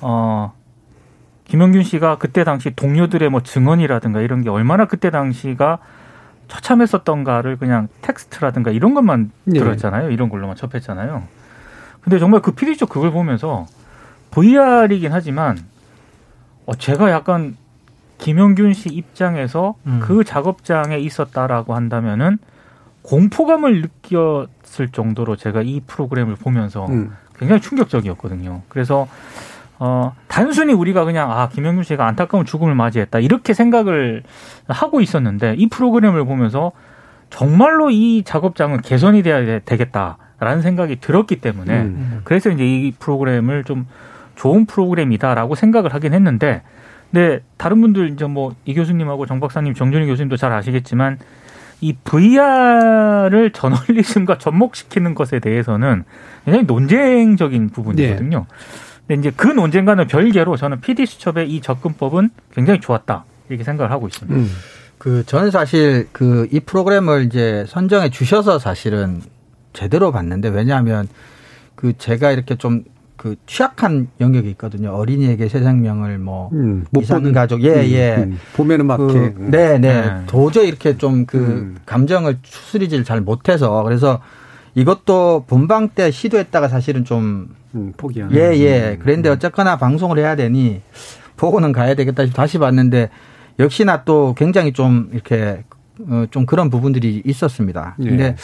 어 0.00 0.52
김영균 1.48 1.82
씨가 1.82 2.18
그때 2.18 2.44
당시 2.44 2.70
동료들의 2.74 3.28
뭐 3.30 3.42
증언이라든가 3.42 4.20
이런 4.20 4.42
게 4.42 4.50
얼마나 4.50 4.86
그때 4.86 5.10
당시가 5.10 5.78
처참했었던가를 6.48 7.56
그냥 7.56 7.88
텍스트라든가 8.02 8.70
이런 8.70 8.94
것만 8.94 9.30
네. 9.44 9.58
들었잖아요. 9.58 10.10
이런 10.10 10.28
걸로만 10.28 10.56
접했잖아요. 10.56 11.24
근데 12.00 12.18
정말 12.18 12.40
그 12.40 12.52
PD 12.52 12.76
쪽 12.76 12.88
그걸 12.88 13.10
보면서 13.10 13.66
VR이긴 14.30 15.12
하지만 15.12 15.58
어 16.66 16.74
제가 16.74 17.10
약간 17.10 17.56
김영균 18.18 18.74
씨 18.74 18.88
입장에서 18.88 19.74
음. 19.86 20.00
그 20.02 20.24
작업장에 20.24 20.98
있었다라고 20.98 21.74
한다면은 21.74 22.38
공포감을 23.02 23.82
느꼈을 23.82 24.88
정도로 24.90 25.36
제가 25.36 25.62
이 25.62 25.80
프로그램을 25.86 26.34
보면서 26.36 26.86
음. 26.86 27.14
굉장히 27.36 27.60
충격적이었거든요. 27.60 28.62
그래서 28.68 29.06
어 29.78 30.14
단순히 30.28 30.72
우리가 30.72 31.04
그냥 31.04 31.30
아 31.30 31.48
김영균 31.48 31.84
씨가 31.84 32.06
안타까운 32.06 32.44
죽음을 32.44 32.74
맞이했다 32.74 33.18
이렇게 33.18 33.52
생각을 33.52 34.22
하고 34.68 35.00
있었는데 35.00 35.54
이 35.58 35.68
프로그램을 35.68 36.24
보면서 36.24 36.72
정말로 37.28 37.90
이 37.90 38.22
작업장은 38.24 38.80
개선이 38.80 39.22
돼야 39.22 39.60
되겠다라는 39.60 40.62
생각이 40.62 40.96
들었기 41.00 41.40
때문에 41.40 41.82
음. 41.82 42.20
그래서 42.24 42.50
이제 42.50 42.64
이 42.64 42.92
프로그램을 42.98 43.64
좀 43.64 43.86
좋은 44.34 44.64
프로그램이다라고 44.66 45.54
생각을 45.54 45.92
하긴 45.92 46.14
했는데 46.14 46.62
근데 47.10 47.40
다른 47.56 47.80
분들 47.80 48.10
이제 48.10 48.24
뭐 48.26 48.52
이 48.64 48.74
교수님하고 48.74 49.26
정 49.26 49.40
박사님, 49.40 49.74
정준희 49.74 50.06
교수님도 50.06 50.36
잘 50.36 50.52
아시겠지만 50.52 51.18
이 51.80 51.94
VR을 52.04 53.50
저널리즘과 53.52 54.38
접목시키는 54.38 55.14
것에 55.14 55.38
대해서는 55.38 56.04
굉장히 56.44 56.66
논쟁적인 56.66 57.70
부분이거든요. 57.70 58.46
근데 59.06 59.20
이제 59.20 59.32
그 59.36 59.46
논쟁과는 59.48 60.08
별개로 60.08 60.56
저는 60.56 60.80
PD 60.80 61.06
수첩의 61.06 61.50
이 61.50 61.60
접근법은 61.60 62.30
굉장히 62.52 62.80
좋았다 62.80 63.24
이렇게 63.48 63.64
생각을 63.64 63.90
하고 63.90 64.06
있습니다. 64.08 64.38
음. 64.38 64.50
그 64.98 65.24
저는 65.26 65.50
사실 65.50 66.08
그 66.12 66.46
이 66.50 66.60
프로그램을 66.60 67.24
이제 67.26 67.64
선정해 67.68 68.10
주셔서 68.10 68.58
사실은 68.58 69.20
제대로 69.72 70.10
봤는데 70.10 70.48
왜냐하면 70.48 71.08
그 71.74 71.96
제가 71.96 72.32
이렇게 72.32 72.56
좀 72.56 72.84
그 73.16 73.34
취약한 73.46 74.08
영역이 74.20 74.48
있거든요. 74.50 74.90
어린이에게 74.90 75.48
새 75.48 75.60
생명을 75.60 76.18
뭐 76.18 76.50
음. 76.52 76.84
못 76.90 77.02
이상 77.02 77.18
보는 77.18 77.32
가족 77.32 77.62
예 77.62 77.70
음, 77.70 77.90
예. 77.90 78.16
음. 78.18 78.38
보면은 78.54 78.86
막 78.86 78.98
그. 78.98 79.34
네, 79.38 79.78
네. 79.78 80.02
네. 80.02 80.22
도저히 80.26 80.68
이렇게 80.68 80.96
좀그 80.96 81.36
음. 81.36 81.76
감정을 81.86 82.38
추스리질 82.42 83.04
잘 83.04 83.20
못해서 83.20 83.82
그래서 83.82 84.20
이것도 84.76 85.44
본방 85.48 85.88
때 85.88 86.10
시도했다가 86.10 86.68
사실은 86.68 87.04
좀 87.04 87.48
음, 87.74 87.92
포기하는. 87.96 88.36
예, 88.36 88.56
예. 88.58 88.90
음. 88.92 88.98
그런데 89.02 89.28
어쨌거나 89.30 89.76
방송을 89.78 90.18
해야 90.18 90.36
되니 90.36 90.82
보고는 91.36 91.72
가야 91.72 91.94
되겠다 91.94 92.24
싶어 92.26 92.36
다시 92.36 92.58
봤는데 92.58 93.08
역시나 93.58 94.04
또 94.04 94.34
굉장히 94.36 94.72
좀 94.72 95.08
이렇게 95.12 95.64
어, 96.08 96.26
좀 96.30 96.44
그런 96.46 96.68
부분들이 96.70 97.22
있었습니다. 97.24 97.96
예. 98.02 98.08
근데 98.08 98.36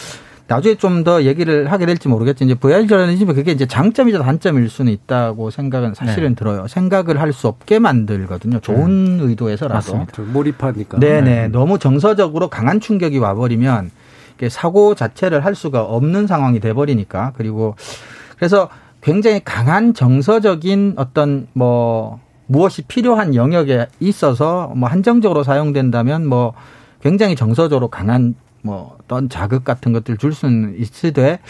나중에 0.48 0.74
좀 0.74 1.04
더 1.04 1.22
얘기를 1.22 1.70
하게 1.70 1.84
될지 1.86 2.08
모르겠지. 2.08 2.44
이제 2.44 2.54
VR 2.54 2.86
저널리즘이 2.86 3.34
그게 3.34 3.52
이제 3.52 3.66
장점이자 3.66 4.18
단점일 4.22 4.68
수는 4.70 4.92
있다고 4.92 5.50
생각은 5.50 5.94
사실은 5.94 6.30
네. 6.30 6.34
들어요. 6.34 6.66
생각을 6.68 7.20
할 7.20 7.32
수 7.32 7.46
없게 7.48 7.78
만들거든요. 7.78 8.60
좋은 8.60 9.18
의도에서라도. 9.20 9.74
맞습니다. 9.74 10.12
좀 10.12 10.32
몰입하니까. 10.32 10.98
네네. 10.98 11.48
너무 11.48 11.78
정서적으로 11.78 12.48
강한 12.48 12.80
충격이 12.80 13.18
와버리면 13.18 13.90
사고 14.48 14.94
자체를 14.94 15.44
할 15.44 15.54
수가 15.54 15.82
없는 15.82 16.26
상황이 16.26 16.60
돼버리니까. 16.60 17.32
그리고 17.36 17.76
그래서 18.36 18.68
굉장히 19.00 19.40
강한 19.44 19.94
정서적인 19.94 20.94
어떤 20.96 21.48
뭐 21.52 22.20
무엇이 22.46 22.82
필요한 22.82 23.34
영역에 23.34 23.86
있어서 24.00 24.72
뭐 24.76 24.88
한정적으로 24.88 25.42
사용된다면 25.42 26.26
뭐 26.26 26.54
굉장히 27.00 27.34
정서적으로 27.34 27.88
강한 27.88 28.34
뭐 28.62 28.96
어떤 29.00 29.28
자극 29.28 29.64
같은 29.64 29.92
것들 29.92 30.16
줄 30.16 30.32
수는 30.32 30.76
있으되 30.78 31.40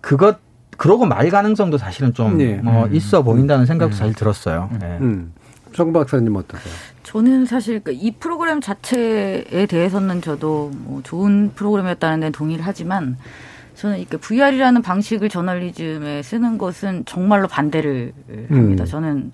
그것 0.00 0.38
그러고 0.76 1.06
말 1.06 1.30
가능성도 1.30 1.78
사실은 1.78 2.14
좀 2.14 2.38
네. 2.38 2.60
어, 2.64 2.84
음. 2.86 2.94
있어 2.94 3.22
보인다는 3.22 3.66
생각도 3.66 3.94
음. 3.94 3.96
사실 3.96 4.14
들었어요. 4.14 4.70
네. 4.80 4.98
음. 5.00 5.32
정 5.72 5.92
박사님 5.92 6.34
어떠세요? 6.36 6.74
저는 7.04 7.44
사실 7.44 7.80
그이 7.80 8.12
프로그램 8.18 8.60
자체에 8.60 9.66
대해서는 9.68 10.20
저도 10.20 10.72
뭐 10.74 11.02
좋은 11.02 11.52
프로그램이었다는 11.54 12.20
데는 12.20 12.32
동의를 12.32 12.66
하지만 12.66 13.16
저는 13.76 13.98
이렇게 13.98 14.16
VR이라는 14.16 14.82
방식을 14.82 15.28
저널리즘에 15.28 16.22
쓰는 16.22 16.58
것은 16.58 17.04
정말로 17.04 17.46
반대를 17.46 18.12
합니다. 18.48 18.84
음. 18.84 18.86
저는 18.86 19.32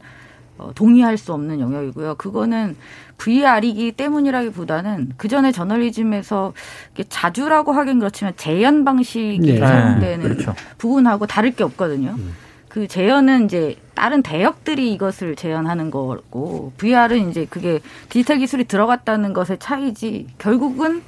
어, 0.58 0.72
동의할 0.74 1.16
수 1.16 1.32
없는 1.32 1.60
영역이고요. 1.60 2.16
그거는 2.16 2.76
VR이기 3.16 3.92
때문이라기보다는 3.92 5.12
그 5.16 5.28
전에 5.28 5.52
저널리즘에서 5.52 6.52
자주라고 7.08 7.72
하긴 7.72 7.98
그렇지만 7.98 8.34
재현 8.36 8.84
방식이 8.84 9.40
네. 9.40 9.58
사용되는 9.58 10.22
그렇죠. 10.22 10.54
부분하고 10.76 11.26
다를 11.26 11.52
게 11.52 11.64
없거든요. 11.64 12.14
음. 12.18 12.34
그 12.70 12.86
재현은 12.86 13.46
이제 13.46 13.76
다른 13.94 14.22
대역들이 14.22 14.92
이것을 14.94 15.34
재현하는 15.34 15.90
거고 15.90 16.72
VR은 16.78 17.28
이제 17.28 17.46
그게 17.50 17.80
디지털 18.08 18.38
기술이 18.38 18.64
들어갔다는 18.64 19.32
것의 19.32 19.58
차이지 19.58 20.28
결국은 20.38 21.02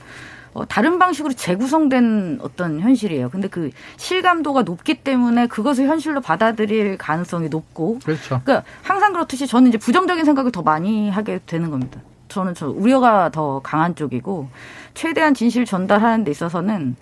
어, 0.54 0.66
다른 0.66 0.98
방식으로 0.98 1.32
재구성된 1.32 2.40
어떤 2.42 2.80
현실이에요. 2.80 3.30
근데 3.30 3.48
그 3.48 3.70
실감도가 3.96 4.62
높기 4.62 4.94
때문에 4.94 5.46
그것을 5.46 5.86
현실로 5.86 6.20
받아들일 6.20 6.98
가능성이 6.98 7.48
높고 7.48 8.00
그렇죠. 8.04 8.40
그러니까 8.44 8.64
항상 8.82 9.12
그렇듯이 9.12 9.46
저는 9.46 9.68
이제 9.68 9.78
부정적인 9.78 10.24
생각을 10.24 10.50
더 10.50 10.62
많이 10.62 11.08
하게 11.08 11.38
되는 11.46 11.70
겁니다. 11.70 12.00
저는 12.28 12.54
저 12.54 12.68
우려가 12.68 13.30
더 13.30 13.60
강한 13.60 13.94
쪽이고 13.94 14.48
최대한 14.94 15.32
진실 15.32 15.64
전달하는 15.64 16.24
데 16.24 16.32
있어서는 16.32 16.96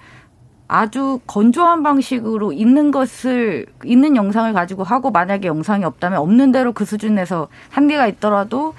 아주 0.72 1.18
건조한 1.26 1.82
방식으로 1.82 2.52
있는 2.52 2.92
것을 2.92 3.66
있는 3.84 4.14
영상을 4.14 4.52
가지고 4.52 4.84
하고 4.84 5.10
만약에 5.10 5.48
영상이 5.48 5.84
없다면 5.84 6.20
없는 6.20 6.52
대로 6.52 6.72
그 6.72 6.84
수준에서 6.84 7.48
한계가 7.70 8.06
있더라도 8.06 8.74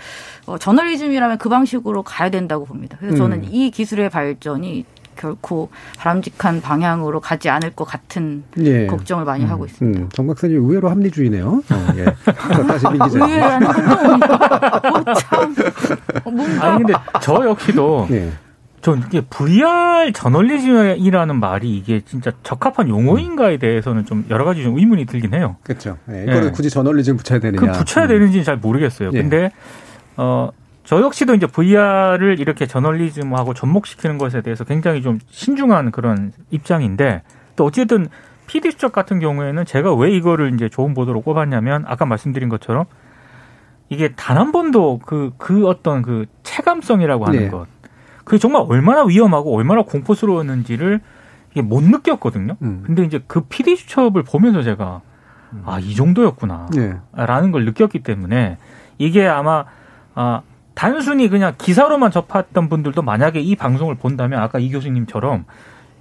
어, 0.45 0.57
저널리즘이라면 0.57 1.37
그 1.37 1.49
방식으로 1.49 2.03
가야 2.03 2.29
된다고 2.29 2.63
봅니다. 2.63 2.95
그래서 2.97 3.17
저는 3.17 3.39
음. 3.39 3.49
이 3.51 3.71
기술의 3.71 4.09
발전이 4.09 4.85
결코 5.17 5.67
바람직한 5.97 6.61
방향으로 6.61 7.19
가지 7.19 7.49
않을 7.49 7.75
것 7.75 7.83
같은 7.83 8.45
예. 8.59 8.87
걱정을 8.87 9.25
많이 9.25 9.43
하고 9.43 9.65
있습니다. 9.65 9.99
음, 9.99 10.09
정 10.13 10.27
박사님 10.27 10.57
의외로 10.63 10.89
합리주의네요. 10.89 11.45
어, 11.47 11.93
예. 11.97 12.05
자, 12.05 12.67
다시 12.67 12.87
민 12.87 13.03
기자. 13.03 13.25
의외라는 13.25 13.67
건 13.67 15.09
어, 15.09 15.13
참 15.13 15.55
뭔가 16.23 16.65
아니 16.65 16.77
근데 16.77 16.93
저 17.21 17.45
역시도 17.45 18.07
예. 18.11 18.31
저 18.81 18.95
이게 18.95 19.21
VR 19.21 20.11
저널리즘이라는 20.13 21.39
말이 21.39 21.75
이게 21.77 22.01
진짜 22.01 22.31
적합한 22.43 22.89
용어인가에 22.89 23.57
대해서는 23.57 24.05
좀 24.05 24.25
여러 24.29 24.43
가지 24.43 24.63
좀 24.63 24.77
의문이 24.77 25.05
들긴 25.05 25.33
해요. 25.33 25.57
그렇죠. 25.63 25.97
예. 26.09 26.23
이거를 26.23 26.45
예. 26.45 26.51
굳이 26.51 26.69
저널리즘 26.69 27.17
붙여야 27.17 27.39
되느냐. 27.39 27.59
그 27.59 27.77
붙여야 27.77 28.05
음. 28.05 28.09
되는지는 28.09 28.43
잘 28.43 28.57
모르겠어요. 28.57 29.11
예. 29.13 29.21
근데 29.21 29.51
어. 30.17 30.49
저 30.83 30.99
역시도 30.99 31.35
이제 31.35 31.45
VR을 31.45 32.39
이렇게 32.39 32.65
저널리즘하고 32.65 33.53
접목시키는 33.53 34.17
것에 34.17 34.41
대해서 34.41 34.63
굉장히 34.63 35.03
좀 35.03 35.19
신중한 35.29 35.91
그런 35.91 36.33
입장인데 36.49 37.21
또 37.55 37.65
어쨌든 37.65 38.07
PD 38.47 38.71
수첩 38.71 38.91
같은 38.91 39.19
경우에는 39.19 39.63
제가 39.63 39.93
왜 39.93 40.11
이거를 40.11 40.53
이제 40.55 40.69
좋은 40.69 40.95
보도로 40.95 41.21
꼽았냐면 41.21 41.85
아까 41.87 42.05
말씀드린 42.05 42.49
것처럼 42.49 42.85
이게 43.89 44.09
단 44.15 44.37
한 44.37 44.51
번도 44.51 45.01
그, 45.05 45.31
그 45.37 45.67
어떤 45.67 46.01
그 46.01 46.25
체감성이라고 46.43 47.25
하는 47.25 47.39
네. 47.39 47.49
것. 47.49 47.67
그게 48.31 48.39
정말 48.39 48.63
얼마나 48.65 49.03
위험하고 49.03 49.53
얼마나 49.57 49.81
공포스러웠는지를 49.81 51.01
이게 51.51 51.61
못 51.61 51.83
느꼈거든요. 51.83 52.55
음. 52.61 52.81
근데 52.85 53.03
이제 53.03 53.21
그 53.27 53.41
PD 53.41 53.75
수첩을 53.75 54.23
보면서 54.23 54.63
제가 54.63 55.01
아, 55.65 55.79
이 55.79 55.93
정도였구나. 55.95 56.69
예. 56.77 56.95
라는 57.13 57.51
걸 57.51 57.65
느꼈기 57.65 58.03
때문에 58.03 58.57
이게 58.97 59.27
아마 59.27 59.65
아 60.15 60.43
단순히 60.75 61.27
그냥 61.27 61.55
기사로만 61.57 62.11
접했던 62.11 62.69
분들도 62.69 63.01
만약에 63.01 63.41
이 63.41 63.57
방송을 63.57 63.95
본다면 63.95 64.41
아까 64.41 64.59
이 64.59 64.71
교수님처럼 64.71 65.43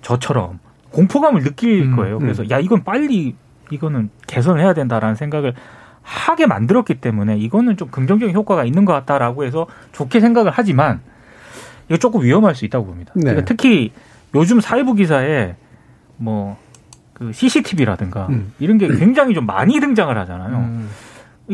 저처럼 0.01 0.61
공포감을 0.93 1.43
느낄 1.43 1.83
음, 1.83 1.97
거예요. 1.97 2.21
그래서 2.21 2.49
야 2.51 2.61
이건 2.61 2.85
빨리 2.85 3.35
이거는 3.73 4.09
개선을 4.29 4.61
해야 4.61 4.73
된다라는 4.73 5.17
생각을 5.17 5.55
하게 6.03 6.47
만들었기 6.47 7.01
때문에 7.01 7.39
이거는 7.39 7.77
좀 7.77 7.91
긍정적인 7.91 8.37
효과가 8.37 8.65
있는 8.65 8.85
것 8.85 8.93
같다라고 8.93 9.43
해서 9.43 9.67
좋게 9.91 10.21
생각을 10.21 10.53
하지만 10.55 11.01
이거 11.91 11.99
조금 11.99 12.23
위험할 12.23 12.55
수 12.55 12.65
있다고 12.65 12.87
봅니다. 12.87 13.13
네. 13.15 13.23
그러니까 13.25 13.45
특히 13.45 13.93
요즘 14.35 14.61
사회부 14.61 14.95
기사에 14.95 15.57
뭐 16.17 16.57
그 17.21 17.33
CCTV라든가 17.35 18.29
음. 18.31 18.55
이런 18.59 18.79
게 18.79 18.89
굉장히 18.89 19.35
좀 19.35 19.45
많이 19.45 19.79
등장을 19.79 20.17
하잖아요. 20.17 20.57
음. 20.57 20.89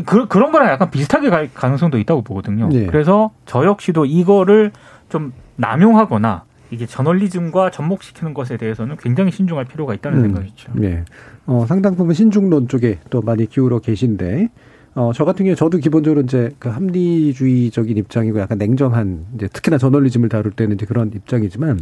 그, 0.07 0.29
그런 0.29 0.53
거랑 0.53 0.69
약간 0.69 0.91
비슷하게 0.91 1.29
갈 1.29 1.51
가능성도 1.53 1.99
있다고 1.99 2.23
보거든요. 2.23 2.69
예. 2.73 2.87
그래서 2.87 3.33
저 3.47 3.65
역시도 3.65 4.05
이거를 4.05 4.71
좀 5.09 5.33
남용하거나 5.57 6.45
이게 6.71 6.87
저널리즘과 6.87 7.73
접목시키는 7.73 8.33
것에 8.33 8.57
대해서는 8.59 8.97
굉장히 8.97 9.33
신중할 9.33 9.65
필요가 9.65 9.93
있다는 9.93 10.19
음. 10.19 10.23
생각이죠. 10.23 10.73
예. 10.83 11.05
어, 11.47 11.65
상당 11.67 11.97
부분 11.97 12.15
신중론 12.15 12.69
쪽에 12.69 13.01
또 13.11 13.21
많이 13.21 13.47
기울어 13.47 13.81
계신데, 13.81 14.49
어, 14.97 15.13
저 15.15 15.27
같은 15.27 15.45
경우에 15.45 15.55
저도 15.55 15.77
기본적으로 15.77 16.23
이제 16.23 16.51
그 16.59 16.71
합리주의적인 16.71 17.99
입장이고 17.99 18.41
약간 18.41 18.57
냉정한, 18.57 19.27
이제 19.35 19.47
특히나 19.47 19.77
저널리즘을 19.77 20.31
다룰 20.31 20.53
때는 20.53 20.77
이제 20.77 20.87
그런 20.87 21.13
입장이지만, 21.15 21.81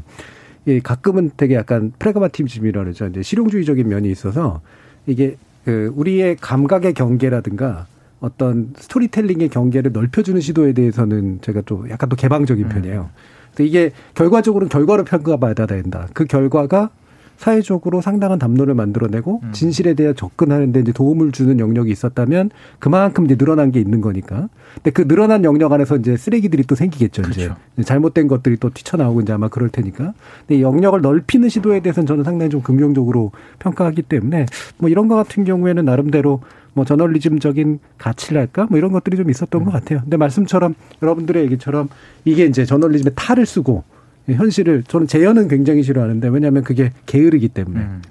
예, 0.66 0.80
가끔은 0.80 1.30
되게 1.36 1.54
약간 1.54 1.92
프레그마티즘이라 1.96 2.82
그러죠. 2.82 3.06
이제 3.06 3.22
실용주의적인 3.22 3.88
면이 3.88 4.10
있어서 4.10 4.62
이게 5.06 5.36
그 5.64 5.92
우리의 5.94 6.36
감각의 6.40 6.94
경계라든가 6.94 7.86
어떤 8.18 8.72
스토리텔링의 8.76 9.48
경계를 9.48 9.92
넓혀주는 9.92 10.40
시도에 10.40 10.72
대해서는 10.72 11.38
제가 11.40 11.60
또 11.66 11.88
약간 11.90 12.08
또 12.08 12.16
개방적인 12.16 12.68
편이에요. 12.68 13.10
근데 13.50 13.64
이게 13.68 13.90
결과적으로는 14.14 14.68
결과로 14.68 15.04
평가받아야 15.04 15.66
된다. 15.66 16.08
그 16.14 16.24
결과가 16.24 16.90
사회적으로 17.36 18.00
상당한 18.00 18.38
담론을 18.38 18.74
만들어내고 18.74 19.40
음. 19.42 19.52
진실에 19.52 19.94
대해 19.94 20.14
접근하는데 20.14 20.80
이제 20.80 20.92
도움을 20.92 21.32
주는 21.32 21.58
영역이 21.58 21.90
있었다면 21.90 22.50
그만큼 22.78 23.24
이제 23.24 23.36
늘어난 23.36 23.70
게 23.70 23.80
있는 23.80 24.00
거니까. 24.00 24.48
근데 24.74 24.90
그 24.90 25.06
늘어난 25.06 25.44
영역 25.44 25.72
안에서 25.72 25.96
이제 25.96 26.16
쓰레기들이 26.16 26.64
또 26.64 26.74
생기겠죠. 26.74 27.22
이제 27.30 27.48
그렇죠. 27.48 27.60
잘못된 27.84 28.28
것들이 28.28 28.56
또 28.58 28.70
튀쳐나오고 28.72 29.22
이제 29.22 29.32
아마 29.32 29.48
그럴 29.48 29.68
테니까. 29.68 30.14
근데 30.40 30.58
이 30.58 30.62
영역을 30.62 31.00
넓히는 31.00 31.48
시도에 31.48 31.80
대해서는 31.80 32.06
저는 32.06 32.24
상당히 32.24 32.50
좀 32.50 32.62
긍정적으로 32.62 33.32
평가하기 33.58 34.02
때문에 34.02 34.46
뭐 34.78 34.88
이런 34.88 35.08
거 35.08 35.16
같은 35.16 35.44
경우에는 35.44 35.84
나름대로 35.84 36.40
뭐 36.74 36.84
저널리즘적인 36.84 37.78
가치랄까 37.98 38.66
뭐 38.68 38.78
이런 38.78 38.92
것들이 38.92 39.16
좀 39.16 39.30
있었던 39.30 39.64
것 39.64 39.70
같아요. 39.70 40.00
근데 40.00 40.16
말씀처럼 40.16 40.74
여러분들의 41.02 41.44
얘기처럼 41.44 41.88
이게 42.24 42.44
이제 42.44 42.64
저널리즘의 42.64 43.12
탈을 43.14 43.46
쓰고 43.46 43.84
현실을 44.28 44.84
저는 44.84 45.06
재현은 45.06 45.48
굉장히 45.48 45.82
싫어하는데 45.82 46.28
왜냐하면 46.28 46.64
그게 46.64 46.92
게으르기 47.06 47.48
때문에. 47.48 47.80
음, 47.80 48.02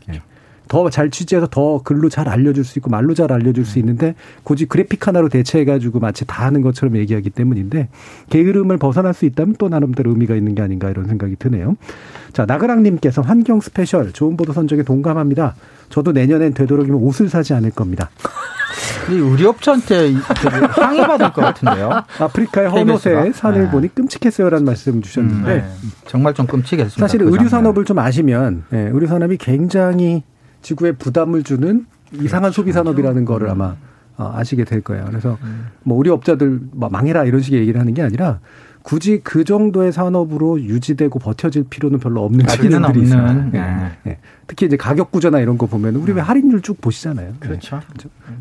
더 0.73 0.89
잘 0.89 1.12
취재해서 1.12 1.45
더 1.51 1.81
글로 1.83 2.09
잘 2.09 2.27
알려줄 2.27 2.63
수 2.63 2.79
있고 2.79 2.89
말로 2.89 3.13
잘 3.13 3.31
알려줄 3.31 3.63
수 3.63 3.77
있는데 3.77 4.15
굳이 4.41 4.65
그래픽 4.65 5.07
하나로 5.07 5.29
대체해가지고 5.29 5.99
마치 5.99 6.25
다 6.25 6.45
하는 6.47 6.62
것처럼 6.63 6.97
얘기하기 6.97 7.29
때문인데 7.29 7.89
게으름을 8.31 8.77
벗어날 8.77 9.13
수 9.13 9.25
있다면 9.25 9.55
또 9.59 9.69
나름대로 9.69 10.09
의미가 10.09 10.33
있는 10.36 10.55
게 10.55 10.63
아닌가 10.63 10.89
이런 10.89 11.05
생각이 11.05 11.36
드네요. 11.38 11.75
자 12.33 12.45
나그랑님께서 12.47 13.21
환경 13.21 13.62
스페셜 13.62 14.12
좋은 14.13 14.36
보도 14.36 14.51
선정에 14.51 14.81
동감합니다. 14.81 15.53
저도 15.89 16.12
내년엔 16.12 16.55
되도록이면 16.55 16.99
옷을 17.01 17.29
사지 17.29 17.53
않을 17.53 17.69
겁니다. 17.69 18.09
이 19.12 19.19
우리 19.19 19.45
업체한테 19.45 20.13
항의받을 20.13 21.33
것 21.33 21.41
같은데요. 21.41 21.91
아프리카의? 22.19 22.69
헌옷에 22.69 23.31
산을 23.33 23.65
네. 23.65 23.69
보니 23.69 23.93
끔찍했어요라는 23.93 24.65
말씀 24.65 25.01
주셨는데 25.03 25.55
네. 25.55 25.65
정말 26.07 26.33
좀 26.33 26.47
끔찍했습니다. 26.47 26.99
사실 26.99 27.19
그 27.19 27.31
의류. 27.31 27.47
산업을 27.47 27.86
좀 27.86 27.99
아시면 27.99 28.63
예, 28.73 28.89
의류 28.91 29.05
산업이 29.05 29.38
굉장히 29.38 30.23
지구에 30.63 30.93
부담을 30.93 31.43
주는 31.43 31.86
이상한 32.13 32.52
소비 32.52 32.71
산업이라는 32.71 33.26
거를 33.26 33.49
아마 33.49 33.76
어, 34.17 34.32
아시게 34.36 34.63
될 34.63 34.82
거예요. 34.82 35.06
그래서 35.06 35.38
뭐 35.84 35.97
우리 35.97 36.10
업자들 36.10 36.60
뭐 36.71 36.89
망해라 36.89 37.26
이런 37.26 37.41
식의 37.41 37.60
얘기를 37.62 37.80
하는 37.80 37.93
게 37.93 38.02
아니라 38.02 38.39
굳이 38.84 39.21
그 39.23 39.43
정도의 39.43 39.91
산업으로 39.91 40.62
유지되고 40.62 41.17
버텨질 41.17 41.65
필요는 41.69 41.99
별로 41.99 42.23
없는 42.26 42.45
측면들이. 42.45 43.10
예, 43.10 43.60
네. 43.60 43.91
예. 44.08 44.17
특히 44.45 44.65
이제 44.65 44.76
가격 44.76 45.10
구조나 45.10 45.39
이런 45.39 45.58
거 45.58 45.67
보면 45.67 45.95
우리 45.95 46.12
왜 46.12 46.21
할인율 46.21 46.62
쭉 46.62 46.80
보시잖아요. 46.82 47.30
예. 47.30 47.39
그렇죠. 47.39 47.80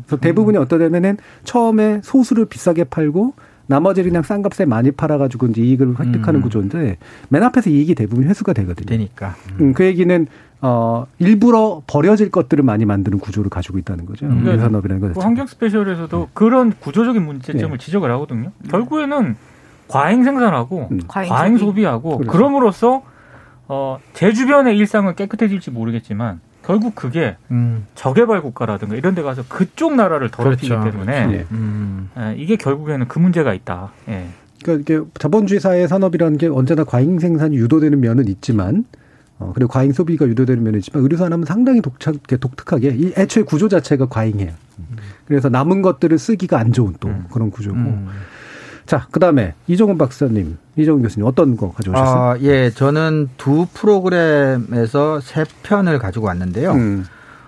그래서 0.05 0.19
대부분이 0.19 0.57
어떠냐면은 0.57 1.17
처음에 1.45 2.01
소수를 2.03 2.45
비싸게 2.45 2.85
팔고 2.85 3.33
나머지를 3.67 4.09
그냥 4.09 4.23
싼 4.23 4.41
값에 4.41 4.65
많이 4.65 4.91
팔아가지고 4.91 5.47
이제 5.47 5.61
이익을 5.61 5.97
획득하는 5.97 6.41
음. 6.41 6.41
구조인데 6.41 6.97
맨 7.29 7.43
앞에서 7.43 7.69
이익이 7.69 7.95
대부분 7.95 8.25
회수가 8.25 8.51
되거든요. 8.51 8.85
되니까. 8.85 9.35
음, 9.61 9.73
그 9.73 9.85
얘기는 9.85 10.27
어 10.65 11.05
일부러 11.19 11.81
버려질 11.87 12.31
것들을 12.31 12.63
많이 12.63 12.85
만드는 12.85 13.19
구조를 13.19 13.49
가지고 13.49 13.79
있다는 13.79 14.05
거죠. 14.05 14.25
음. 14.27 14.47
우리 14.47 14.57
산업이라는 14.57 15.01
것 15.01 15.13
그. 15.13 15.19
환경 15.19 15.45
스페셜에서도 15.45 16.29
그런 16.33 16.71
구조적인 16.79 17.21
문제점을 17.21 17.77
네. 17.77 17.85
지적을 17.85 18.09
하거든요. 18.11 18.51
결국에는 18.69 19.35
과잉 19.89 20.23
생산하고 20.23 20.87
음. 20.89 21.01
과잉 21.05 21.29
과잉 21.29 21.57
소비. 21.57 21.65
소비하고 21.65 22.17
그렇죠. 22.19 22.31
그럼으로써 22.31 23.03
어, 23.67 23.99
제 24.13 24.31
주변의 24.31 24.77
일상은 24.77 25.15
깨끗해질지 25.15 25.69
모르겠지만 25.71 26.39
결국 26.65 26.95
그게 26.95 27.35
음. 27.51 27.85
저개발 27.95 28.41
국가라든가 28.41 28.95
이런 28.95 29.15
데 29.15 29.21
가서 29.21 29.43
그쪽 29.49 29.95
나라를 29.95 30.29
더럽히기 30.29 30.69
그렇죠. 30.69 30.91
때문에 30.91 31.13
예. 31.33 31.45
음. 31.51 32.09
예, 32.17 32.35
이게 32.37 32.55
결국에는 32.55 33.05
그 33.09 33.19
문제가 33.19 33.53
있다. 33.53 33.91
예. 34.07 34.27
그러니까 34.63 34.81
이게 34.93 35.05
자본주의 35.19 35.59
사회 35.59 35.85
산업이라는 35.87 36.37
게 36.37 36.47
언제나 36.47 36.85
과잉 36.85 37.19
생산이 37.19 37.57
유도되는 37.57 37.99
면은 37.99 38.29
있지만 38.29 38.85
어 39.43 39.51
그리고 39.53 39.71
과잉 39.71 39.91
소비가 39.91 40.25
유도되는 40.25 40.63
면은 40.63 40.79
있지만 40.79 41.03
의류 41.03 41.17
산업은 41.17 41.45
상당히 41.45 41.81
독특, 41.81 42.21
독특하게 42.27 42.95
이 42.95 43.13
애초에 43.17 43.43
구조 43.43 43.67
자체가 43.67 44.07
과잉해요. 44.07 44.51
그래서 45.25 45.49
남은 45.49 45.81
것들을 45.81 46.17
쓰기가 46.17 46.59
안 46.59 46.73
좋은 46.73 46.95
또 46.99 47.09
음. 47.09 47.25
그런 47.31 47.51
구조고. 47.51 47.77
음. 47.77 48.09
자, 48.85 49.07
그 49.11 49.19
다음에 49.19 49.53
이종훈 49.67 49.97
박사님, 49.97 50.57
이종훈 50.75 51.03
교수님 51.03 51.25
어떤 51.25 51.55
거 51.55 51.71
가져오셨어요? 51.71 52.21
아, 52.21 52.37
예, 52.41 52.69
저는 52.69 53.29
두 53.37 53.65
프로그램에서 53.73 55.21
세 55.21 55.45
편을 55.63 55.99
가지고 55.99 56.27
왔는데요. 56.27 56.71
음. 56.73 57.05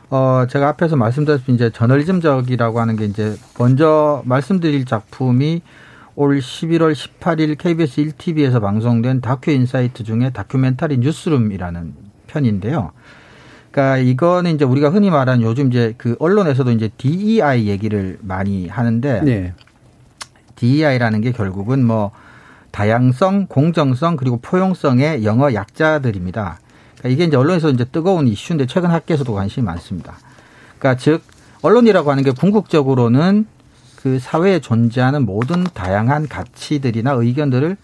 어, 0.09 0.45
제가 0.49 0.69
앞에서 0.69 0.95
말씀드렸듯이 0.95 1.51
이제 1.51 1.69
저널리즘적이라고 1.71 2.79
하는 2.79 2.95
게 2.95 3.05
이제 3.05 3.35
먼저 3.59 4.21
말씀드릴 4.25 4.85
작품이 4.85 5.61
올 6.15 6.39
11월 6.39 6.93
18일 6.93 7.57
KBS 7.57 8.01
1TV에서 8.05 8.61
방송된 8.61 9.19
다큐 9.19 9.51
인사이트 9.51 10.03
중에 10.03 10.29
다큐멘터리 10.29 10.99
뉴스룸이라는 10.99 11.93
편인데요. 12.27 12.91
그러니까 13.69 13.97
이거는 13.97 14.55
이제 14.55 14.63
우리가 14.63 14.89
흔히 14.89 15.09
말하는 15.09 15.43
요즘 15.43 15.67
이제 15.67 15.93
그 15.97 16.15
언론에서도 16.19 16.71
이제 16.71 16.89
DEI 16.97 17.67
얘기를 17.67 18.17
많이 18.21 18.69
하는데 18.69 19.21
네. 19.21 19.53
DEI라는 20.55 21.19
게 21.19 21.33
결국은 21.33 21.85
뭐 21.85 22.11
다양성, 22.71 23.47
공정성 23.47 24.15
그리고 24.15 24.37
포용성의 24.37 25.25
영어 25.25 25.53
약자들입니다. 25.53 26.59
그러니까 26.97 27.09
이게 27.09 27.25
이제 27.25 27.35
언론에서 27.35 27.69
이제 27.69 27.83
뜨거운 27.83 28.27
이슈인데 28.29 28.67
최근 28.67 28.89
학계에서도 28.91 29.33
관심이 29.33 29.65
많습니다. 29.65 30.13
그러니까 30.79 31.01
즉 31.01 31.21
언론이라고 31.61 32.09
하는 32.09 32.23
게 32.23 32.31
궁극적으로는 32.31 33.47
그 34.05 34.19
사회에 34.19 34.59
존재하는 34.59 35.25
모든 35.25 35.63
다양한 35.63 36.27
가치들이나 36.27 37.13
의견들을 37.13 37.75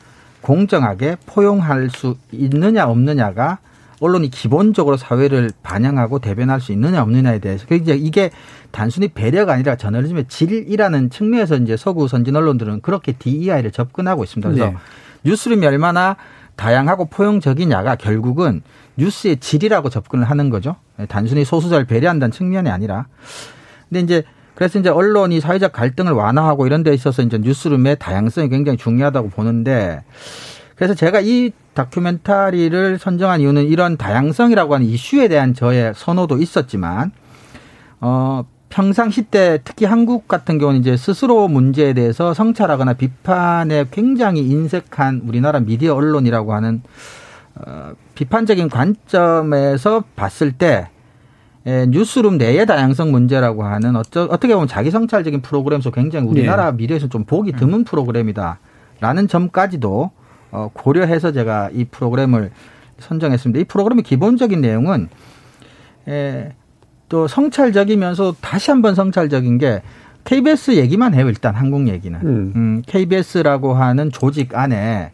공정하게 0.41 1.17
포용할 1.25 1.89
수 1.89 2.15
있느냐 2.31 2.85
없느냐가 2.85 3.57
언론이 4.01 4.29
기본적으로 4.29 4.97
사회를 4.97 5.49
반영하고 5.63 6.19
대변할 6.19 6.61
수 6.61 6.73
있느냐 6.73 7.01
없느냐에 7.01 7.39
대해서 7.39 7.65
그 7.67 7.73
이제 7.73 7.95
이게 7.95 8.29
단순히 8.69 9.07
배려가 9.07 9.53
아니라 9.53 9.77
저널리즘의 9.77 10.25
질이라는 10.27 11.09
측면에서 11.09 11.55
이제 11.55 11.75
서구 11.75 12.07
선진 12.07 12.35
언론들은 12.35 12.81
그렇게 12.81 13.13
DEI를 13.13 13.71
접근하고 13.71 14.23
있습니다. 14.23 14.47
그래서 14.47 14.65
네. 14.65 14.77
뉴스룸이 15.23 15.65
얼마나 15.65 16.17
다양하고 16.55 17.05
포용적이냐가 17.05 17.95
결국은 17.95 18.61
뉴스의 18.95 19.37
질이라고 19.37 19.89
접근을 19.89 20.25
하는 20.25 20.51
거죠. 20.51 20.75
단순히 21.07 21.45
소수자를 21.45 21.85
배려한다는 21.85 22.31
측면이 22.31 22.69
아니라. 22.69 23.07
근데 23.89 24.01
이제 24.01 24.23
그래서 24.55 24.79
이제 24.79 24.89
언론이 24.89 25.39
사회적 25.39 25.71
갈등을 25.71 26.11
완화하고 26.11 26.67
이런 26.67 26.83
데 26.83 26.93
있어서 26.93 27.21
이제 27.21 27.37
뉴스룸의 27.37 27.97
다양성이 27.99 28.49
굉장히 28.49 28.77
중요하다고 28.77 29.29
보는데 29.29 30.03
그래서 30.75 30.93
제가 30.93 31.21
이 31.21 31.51
다큐멘터리를 31.73 32.97
선정한 32.97 33.41
이유는 33.41 33.65
이런 33.65 33.97
다양성이라고 33.97 34.75
하는 34.75 34.87
이슈에 34.87 35.27
대한 35.27 35.53
저의 35.53 35.93
선호도 35.95 36.37
있었지만 36.37 37.11
어 38.01 38.45
평상시 38.69 39.23
때 39.23 39.59
특히 39.63 39.85
한국 39.85 40.27
같은 40.27 40.57
경우는 40.57 40.79
이제 40.79 40.97
스스로 40.97 41.47
문제에 41.47 41.93
대해서 41.93 42.33
성찰하거나 42.33 42.93
비판에 42.93 43.85
굉장히 43.91 44.41
인색한 44.41 45.23
우리나라 45.27 45.59
미디어 45.59 45.93
언론이라고 45.93 46.53
하는 46.53 46.81
어, 47.55 47.91
비판적인 48.15 48.69
관점에서 48.69 50.03
봤을 50.15 50.53
때 50.53 50.89
에, 51.65 51.85
뉴스룸 51.87 52.37
내의 52.37 52.65
다양성 52.65 53.11
문제라고 53.11 53.63
하는 53.63 53.95
어쩌, 53.95 54.23
어떻게 54.23 54.53
보면 54.53 54.67
자기 54.67 54.89
성찰적인 54.89 55.41
프로그램에서 55.41 55.91
굉장히 55.91 56.27
우리나라 56.27 56.71
네. 56.71 56.77
미디어에서 56.77 57.07
좀 57.07 57.23
보기 57.23 57.53
드문 57.53 57.83
프로그램이다라는 57.83 59.27
점까지도 59.27 60.11
어, 60.51 60.69
고려해서 60.73 61.31
제가 61.31 61.69
이 61.71 61.85
프로그램을 61.85 62.51
선정했습니다. 62.99 63.59
이 63.59 63.63
프로그램의 63.65 64.03
기본적인 64.03 64.59
내용은 64.61 65.09
에, 66.07 66.53
또 67.09 67.27
성찰적이면서 67.27 68.35
다시 68.41 68.71
한번 68.71 68.95
성찰적인 68.95 69.57
게 69.57 69.81
KBS 70.23 70.77
얘기만 70.77 71.13
해요. 71.13 71.27
일단 71.27 71.55
한국 71.55 71.87
얘기는 71.87 72.19
음. 72.21 72.53
음, 72.55 72.81
KBS라고 72.85 73.73
하는 73.73 74.11
조직 74.11 74.55
안에 74.55 75.11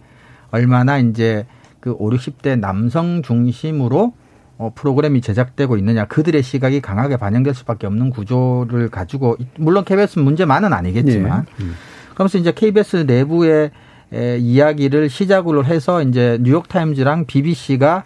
얼마나 0.51 0.97
이제 0.97 1.45
그 1.79 1.95
5, 1.97 2.09
60대 2.11 2.59
남성 2.59 3.21
중심으로 3.21 4.13
어, 4.57 4.71
프로그램이 4.73 5.21
제작되고 5.21 5.77
있느냐 5.77 6.05
그들의 6.05 6.41
시각이 6.41 6.81
강하게 6.81 7.17
반영될 7.17 7.53
수밖에 7.53 7.85
없는 7.85 8.09
구조를 8.09 8.89
가지고 8.89 9.37
물론 9.57 9.85
KBS 9.85 10.19
문제만은 10.19 10.73
아니겠지만 10.73 11.45
네. 11.45 11.65
음. 11.65 11.75
그러면서 12.13 12.39
이제 12.39 12.51
KBS 12.51 13.05
내부의 13.07 13.71
에, 14.13 14.37
이야기를 14.37 15.09
시작으로 15.09 15.65
해서 15.65 16.01
이제 16.01 16.39
뉴욕 16.41 16.67
타임즈랑 16.67 17.25
BBC가 17.25 18.03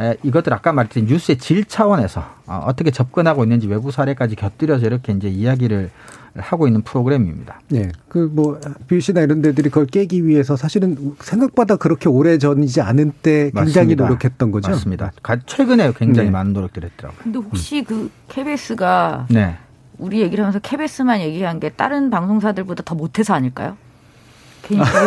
에, 0.00 0.16
이것들 0.22 0.52
아까 0.52 0.72
말했듯이 0.72 1.06
뉴스의 1.06 1.38
질 1.38 1.64
차원에서 1.64 2.24
어, 2.46 2.62
어떻게 2.66 2.92
접근하고 2.92 3.42
있는지 3.42 3.66
외부 3.66 3.90
사례까지 3.90 4.36
곁들여서 4.36 4.86
이렇게 4.86 5.12
이제 5.12 5.28
이야기를 5.28 5.90
하고 6.40 6.66
있는 6.66 6.82
프로그램입니다. 6.82 7.60
네. 7.68 7.90
그뭐 8.08 8.60
BBC나 8.86 9.20
이런 9.22 9.42
데들이 9.42 9.68
그걸 9.70 9.86
깨기 9.86 10.26
위해서 10.26 10.56
사실은 10.56 11.14
생각보다 11.20 11.76
그렇게 11.76 12.08
오래 12.08 12.38
전이지 12.38 12.80
않은 12.80 13.12
때 13.22 13.50
굉장히 13.54 13.94
맞습니다. 13.94 14.04
노력했던 14.04 14.50
거죠. 14.50 14.70
맞습니다. 14.70 15.12
최근에 15.46 15.92
굉장히 15.96 16.28
네. 16.28 16.32
많은 16.32 16.52
노력들을 16.52 16.88
했더라고요. 16.90 17.20
근데 17.22 17.38
혹시 17.38 17.80
음. 17.80 17.84
그 17.84 18.10
KBS가 18.28 19.26
네. 19.30 19.56
우리 19.98 20.20
얘기를 20.20 20.44
하면서 20.44 20.58
KBS만 20.58 21.20
얘기한 21.20 21.60
게 21.60 21.70
다른 21.70 22.10
방송사들보다 22.10 22.82
더 22.84 22.94
못해서 22.94 23.34
아닐까요? 23.34 23.76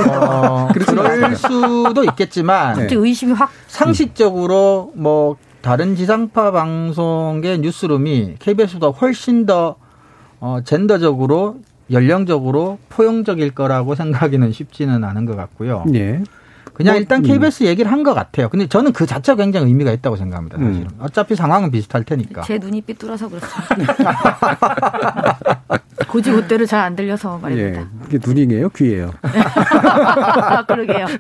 어, 0.09 0.69
그럴 0.73 1.35
수도 1.35 2.03
있겠지만 2.05 2.75
갑자기 2.75 2.95
의심이 2.95 3.33
확 3.33 3.51
상식적으로 3.67 4.91
뭐 4.95 5.37
다른 5.61 5.95
지상파 5.95 6.51
방송의 6.51 7.59
뉴스룸이 7.59 8.37
KBS보다 8.39 8.87
훨씬 8.87 9.45
더 9.45 9.75
어, 10.41 10.59
젠더적으로 10.65 11.57
연령적으로 11.91 12.79
포용적일 12.89 13.51
거라고 13.51 13.95
생각하기는 13.95 14.51
쉽지는 14.51 15.03
않은 15.03 15.25
것 15.25 15.35
같고요. 15.37 15.83
네. 15.87 16.23
그냥 16.73 16.93
뭐, 16.93 16.99
일단 17.01 17.21
KBS 17.21 17.63
음. 17.63 17.67
얘기를 17.67 17.91
한 17.91 18.01
것 18.03 18.13
같아요. 18.13 18.47
근데 18.49 18.65
저는 18.67 18.93
그 18.93 19.05
자체가 19.05 19.43
굉장히 19.43 19.67
의미가 19.67 19.91
있다고 19.91 20.15
생각합니다. 20.15 20.57
사실은. 20.57 20.81
음. 20.83 20.89
어차피 20.99 21.35
상황은 21.35 21.69
비슷할 21.69 22.03
테니까. 22.05 22.41
제 22.43 22.57
눈이 22.57 22.81
삐뚤어서 22.81 23.29
그렇습니다. 23.29 23.93
고지고대로 26.07 26.65
잘 26.65 26.81
안 26.81 26.95
들려서 26.95 27.37
말입니다. 27.37 27.81
예. 27.81 27.85
이게 28.07 28.17
눈이에요? 28.25 28.69
귀예요? 28.69 29.11
그러게요. 30.67 31.05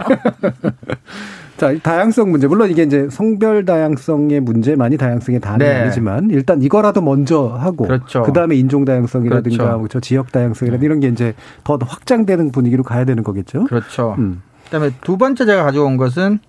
자, 1.61 1.77
다양성 1.83 2.31
문제. 2.31 2.47
물론 2.47 2.71
이게 2.71 2.81
이제 2.81 3.07
성별 3.11 3.65
다양성의 3.65 4.39
문제만이 4.39 4.97
다양성의 4.97 5.41
단위 5.41 5.63
네. 5.63 5.81
아니지만 5.81 6.31
일단 6.31 6.63
이거라도 6.63 7.01
먼저 7.03 7.49
하고 7.49 7.85
그렇죠. 7.85 8.23
그다음에 8.23 8.55
인종 8.55 8.83
다양성이라든가 8.83 9.57
그렇죠. 9.57 9.77
뭐 9.77 9.87
저 9.87 9.99
지역 9.99 10.31
다양성이라든가 10.31 10.79
네. 10.81 10.85
이런 10.87 10.99
게 10.99 11.09
이제 11.09 11.35
더 11.63 11.77
확장되는 11.79 12.51
분위기로 12.51 12.81
가야 12.81 13.05
되는 13.05 13.21
거겠죠. 13.21 13.65
그렇죠. 13.65 14.15
음. 14.17 14.41
그다음에 14.65 14.89
두 15.01 15.19
번째 15.19 15.45
제가 15.45 15.63
가져온 15.63 15.97
것은 15.97 16.39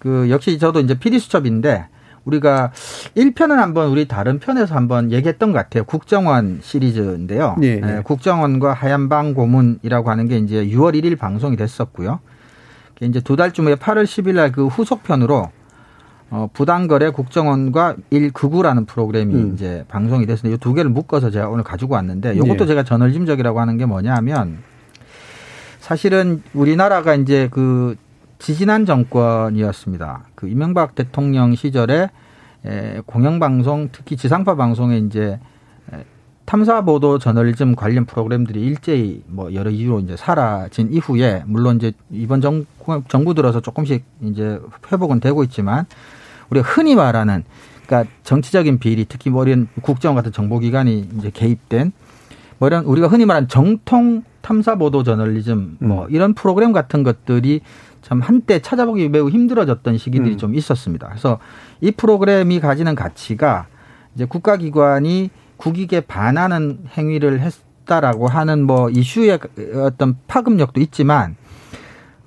그 0.00 0.26
역시 0.30 0.58
저도 0.58 0.80
이제 0.80 0.98
PD 0.98 1.20
수첩인데 1.20 1.86
우리가 2.24 2.72
1편은 3.16 3.54
한번 3.58 3.90
우리 3.90 4.08
다른 4.08 4.40
편에서 4.40 4.74
한번 4.74 5.12
얘기했던 5.12 5.52
것 5.52 5.58
같아요. 5.58 5.84
국정원 5.84 6.58
시리즈인데요. 6.60 7.54
네, 7.60 7.76
네. 7.78 8.00
국정원과 8.02 8.72
하얀방 8.72 9.34
고문이라고 9.34 10.10
하는 10.10 10.26
게 10.26 10.38
이제 10.38 10.66
6월 10.66 11.00
1일 11.00 11.16
방송이 11.16 11.56
됐었고요. 11.56 12.18
이제 13.00 13.20
두 13.20 13.36
달쯤 13.36 13.66
후에 13.66 13.74
8월 13.74 14.04
10일 14.04 14.34
날 14.34 14.52
그 14.52 14.66
후속편으로 14.66 15.50
어, 16.30 16.48
부당거래 16.52 17.10
국정원과 17.10 17.96
일극우라는 18.10 18.86
프로그램이 18.86 19.34
음. 19.34 19.52
이제 19.54 19.84
방송이 19.88 20.26
됐는데 20.26 20.54
이두 20.54 20.74
개를 20.74 20.90
묶어서 20.90 21.30
제가 21.30 21.48
오늘 21.48 21.62
가지고 21.62 21.94
왔는데 21.94 22.34
이것도 22.34 22.56
네. 22.56 22.66
제가 22.66 22.82
저널즘적이라고 22.82 23.60
하는 23.60 23.76
게 23.76 23.86
뭐냐면 23.86 24.58
사실은 25.78 26.42
우리나라가 26.52 27.14
이제 27.14 27.48
그 27.50 27.96
지지난 28.38 28.86
정권이었습니다. 28.86 30.24
그 30.34 30.48
이명박 30.48 30.94
대통령 30.94 31.54
시절에 31.54 32.10
공영방송 33.06 33.90
특히 33.92 34.16
지상파 34.16 34.56
방송에 34.56 34.98
이제 34.98 35.38
탐사 36.46 36.82
보도 36.82 37.18
저널리즘 37.18 37.74
관련 37.74 38.06
프로그램들이 38.06 38.62
일제히 38.62 39.22
뭐 39.26 39.52
여러 39.52 39.68
이유로 39.68 40.00
이제 40.00 40.16
사라진 40.16 40.92
이후에 40.92 41.42
물론 41.46 41.76
이제 41.76 41.92
이번 42.10 42.40
정, 42.40 42.64
정부 43.08 43.34
들어서 43.34 43.60
조금씩 43.60 44.04
이제 44.22 44.60
회복은 44.90 45.18
되고 45.18 45.42
있지만 45.44 45.86
우리가 46.50 46.66
흔히 46.66 46.94
말하는 46.94 47.44
그러니까 47.84 48.10
정치적인 48.22 48.78
비리 48.78 49.06
특히 49.08 49.28
뭐 49.28 49.44
이런 49.44 49.68
국정원 49.82 50.16
같은 50.16 50.32
정보기관이 50.32 51.08
이제 51.18 51.30
개입된 51.30 51.92
뭐 52.58 52.68
이런 52.68 52.84
우리가 52.84 53.08
흔히 53.08 53.26
말하는 53.26 53.48
정통 53.48 54.22
탐사 54.40 54.76
보도 54.76 55.02
저널리즘 55.02 55.78
뭐 55.80 56.04
음. 56.04 56.10
이런 56.10 56.34
프로그램 56.34 56.72
같은 56.72 57.02
것들이 57.02 57.60
참 58.02 58.20
한때 58.20 58.60
찾아보기 58.60 59.08
매우 59.08 59.28
힘들어졌던 59.28 59.98
시기들이 59.98 60.34
음. 60.34 60.38
좀 60.38 60.54
있었습니다. 60.54 61.08
그래서 61.08 61.40
이 61.80 61.90
프로그램이 61.90 62.60
가지는 62.60 62.94
가치가 62.94 63.66
이제 64.14 64.24
국가기관이 64.24 65.30
국익에 65.56 66.00
반하는 66.00 66.80
행위를 66.96 67.40
했다라고 67.40 68.28
하는 68.28 68.62
뭐 68.64 68.90
이슈의 68.90 69.38
어떤 69.76 70.16
파급력도 70.26 70.80
있지만 70.80 71.36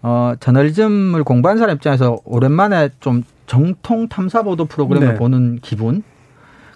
어 0.02 0.34
저널리즘을 0.40 1.24
공부한 1.24 1.58
사람 1.58 1.76
입장에서 1.76 2.20
오랜만에 2.24 2.90
좀 3.00 3.24
정통 3.48 4.08
탐사 4.08 4.44
보도 4.44 4.66
프로그램을 4.66 5.10
네. 5.10 5.16
보는 5.16 5.60
기분 5.62 6.04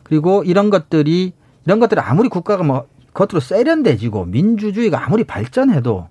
그리고 0.04 0.44
이런 0.44 0.70
것들이 0.70 1.34
이런 1.66 1.80
것들이 1.80 2.02
아무리 2.02 2.30
국가가 2.30 2.63
뭐 2.63 2.86
겉으로 3.13 3.39
세련돼지고 3.39 4.26
민주주의가 4.26 5.06
아무리 5.06 5.24
발전해도 5.24 6.08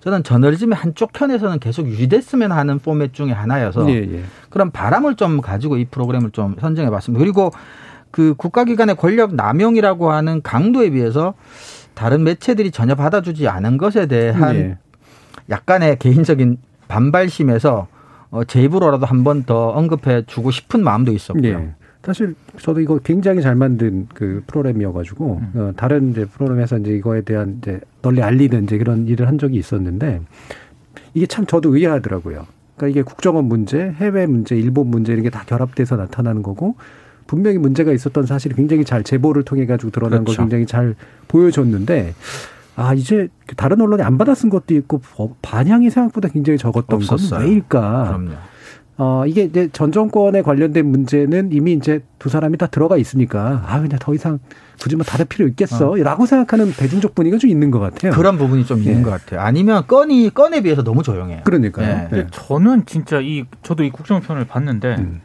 저는 0.00 0.24
저널리즘의 0.24 0.76
한쪽 0.76 1.12
편에서는 1.12 1.60
계속 1.60 1.86
유지됐으면 1.86 2.50
하는 2.50 2.78
포맷 2.80 3.14
중에 3.14 3.30
하나여서 3.30 3.88
예, 3.88 3.94
예. 3.94 4.22
그런 4.50 4.70
바람을 4.72 5.14
좀 5.14 5.40
가지고 5.40 5.76
이 5.76 5.84
프로그램을 5.84 6.32
좀 6.32 6.56
선정해 6.60 6.90
봤습니다. 6.90 7.22
그리고 7.22 7.52
그 8.12 8.34
국가기관의 8.36 8.94
권력 8.96 9.34
남용이라고 9.34 10.12
하는 10.12 10.40
강도에 10.42 10.90
비해서 10.90 11.34
다른 11.94 12.22
매체들이 12.22 12.70
전혀 12.70 12.94
받아주지 12.94 13.48
않은 13.48 13.76
것에 13.78 14.06
대한 14.06 14.52
네. 14.54 14.78
약간의 15.50 15.98
개인적인 15.98 16.58
반발심에서 16.88 17.88
어, 18.30 18.44
제 18.44 18.62
입으로라도 18.62 19.04
한 19.06 19.24
번 19.24 19.42
더 19.44 19.68
언급해 19.70 20.22
주고 20.26 20.50
싶은 20.50 20.84
마음도 20.84 21.12
있었고요. 21.12 21.58
네. 21.58 21.74
사실 22.02 22.34
저도 22.58 22.80
이거 22.80 22.98
굉장히 22.98 23.42
잘 23.42 23.54
만든 23.54 24.08
그 24.14 24.42
프로그램이어가지고 24.46 25.40
음. 25.54 25.60
어, 25.60 25.72
다른 25.76 26.10
이제 26.10 26.24
프로그램에서 26.24 26.78
이제 26.78 26.92
이거에 26.92 27.22
대한 27.22 27.58
이제 27.60 27.80
널리 28.02 28.22
알리는 28.22 28.64
이제 28.64 28.78
그런 28.78 29.06
일을 29.06 29.28
한 29.28 29.38
적이 29.38 29.56
있었는데 29.58 30.20
이게 31.14 31.26
참 31.26 31.46
저도 31.46 31.74
의아하더라고요. 31.76 32.46
그러니까 32.76 32.88
이게 32.88 33.02
국정원 33.02 33.44
문제, 33.44 33.78
해외 33.98 34.26
문제, 34.26 34.56
일본 34.56 34.88
문제 34.88 35.12
이런 35.12 35.22
게 35.24 35.30
다 35.30 35.44
결합돼서 35.46 35.96
나타나는 35.96 36.42
거고 36.42 36.74
분명히 37.26 37.58
문제가 37.58 37.92
있었던 37.92 38.26
사실이 38.26 38.54
굉장히 38.54 38.84
잘 38.84 39.02
제보를 39.02 39.42
통해 39.42 39.66
가지고 39.66 39.90
드러난 39.90 40.24
그렇죠. 40.24 40.36
걸 40.38 40.44
굉장히 40.44 40.66
잘 40.66 40.94
보여줬는데 41.28 42.14
아 42.76 42.94
이제 42.94 43.28
다른 43.56 43.80
언론이 43.80 44.02
안 44.02 44.18
받아 44.18 44.34
쓴 44.34 44.50
것도 44.50 44.74
있고 44.74 45.00
반향이 45.42 45.90
생각보다 45.90 46.28
굉장히 46.28 46.58
적었던 46.58 47.00
건 47.00 47.18
왜일까? 47.40 48.04
그럼요. 48.08 48.52
어, 48.98 49.24
이게 49.26 49.44
이제 49.44 49.68
전 49.72 49.90
정권에 49.90 50.42
관련된 50.42 50.86
문제는 50.86 51.50
이미 51.52 51.72
이제 51.72 52.04
두 52.18 52.28
사람이 52.28 52.58
다 52.58 52.66
들어가 52.66 52.96
있으니까, 52.98 53.62
아, 53.66 53.80
그냥 53.80 53.98
더 53.98 54.14
이상 54.14 54.38
굳이 54.80 54.96
뭐 54.96 55.04
다를 55.04 55.24
필요 55.24 55.48
있겠어. 55.48 55.94
라고 55.96 56.26
생각하는 56.26 56.72
대중적 56.72 57.14
분위기가 57.14 57.38
좀 57.38 57.50
있는 57.50 57.70
것 57.70 57.78
같아요. 57.78 58.12
그런 58.12 58.36
부분이 58.36 58.66
좀 58.66 58.78
있는 58.78 58.98
예. 58.98 59.02
것 59.02 59.10
같아요. 59.10 59.40
아니면 59.40 59.84
건이 59.86 60.30
건에 60.34 60.60
비해서 60.60 60.82
너무 60.84 61.02
조용해요. 61.02 61.42
그러니까요. 61.44 61.88
예. 61.88 61.92
네. 61.94 62.06
근데 62.10 62.26
저는 62.30 62.84
진짜 62.86 63.20
이 63.20 63.44
저도 63.62 63.82
이 63.84 63.90
국정편을 63.90 64.44
봤는데 64.44 64.96
음. 64.98 65.20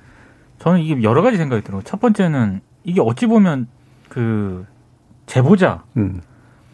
저는 0.68 0.82
이게 0.82 1.02
여러 1.02 1.22
가지 1.22 1.38
생각이 1.38 1.64
들어요. 1.64 1.82
첫 1.84 2.02
번째는 2.02 2.60
이게 2.84 3.00
어찌 3.00 3.26
보면 3.26 3.68
그 4.10 4.66
제보자, 5.26 5.84
음. 5.96 6.22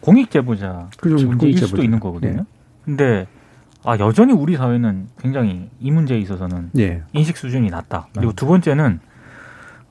공익 0.00 0.32
제보자 0.32 0.88
그죠, 0.98 1.26
문제일 1.26 1.56
수도. 1.58 1.82
있는 1.82 2.00
거거든요. 2.00 2.40
예. 2.40 2.44
근데 2.84 3.28
아 3.84 3.96
여전히 3.98 4.32
우리 4.32 4.56
사회는 4.56 5.08
굉장히 5.18 5.70
이 5.78 5.92
문제에 5.92 6.18
있어서는 6.18 6.70
예. 6.76 7.04
인식 7.12 7.36
수준이 7.36 7.70
낮다. 7.70 8.08
그리고 8.14 8.32
네. 8.32 8.36
두 8.36 8.46
번째는 8.46 8.98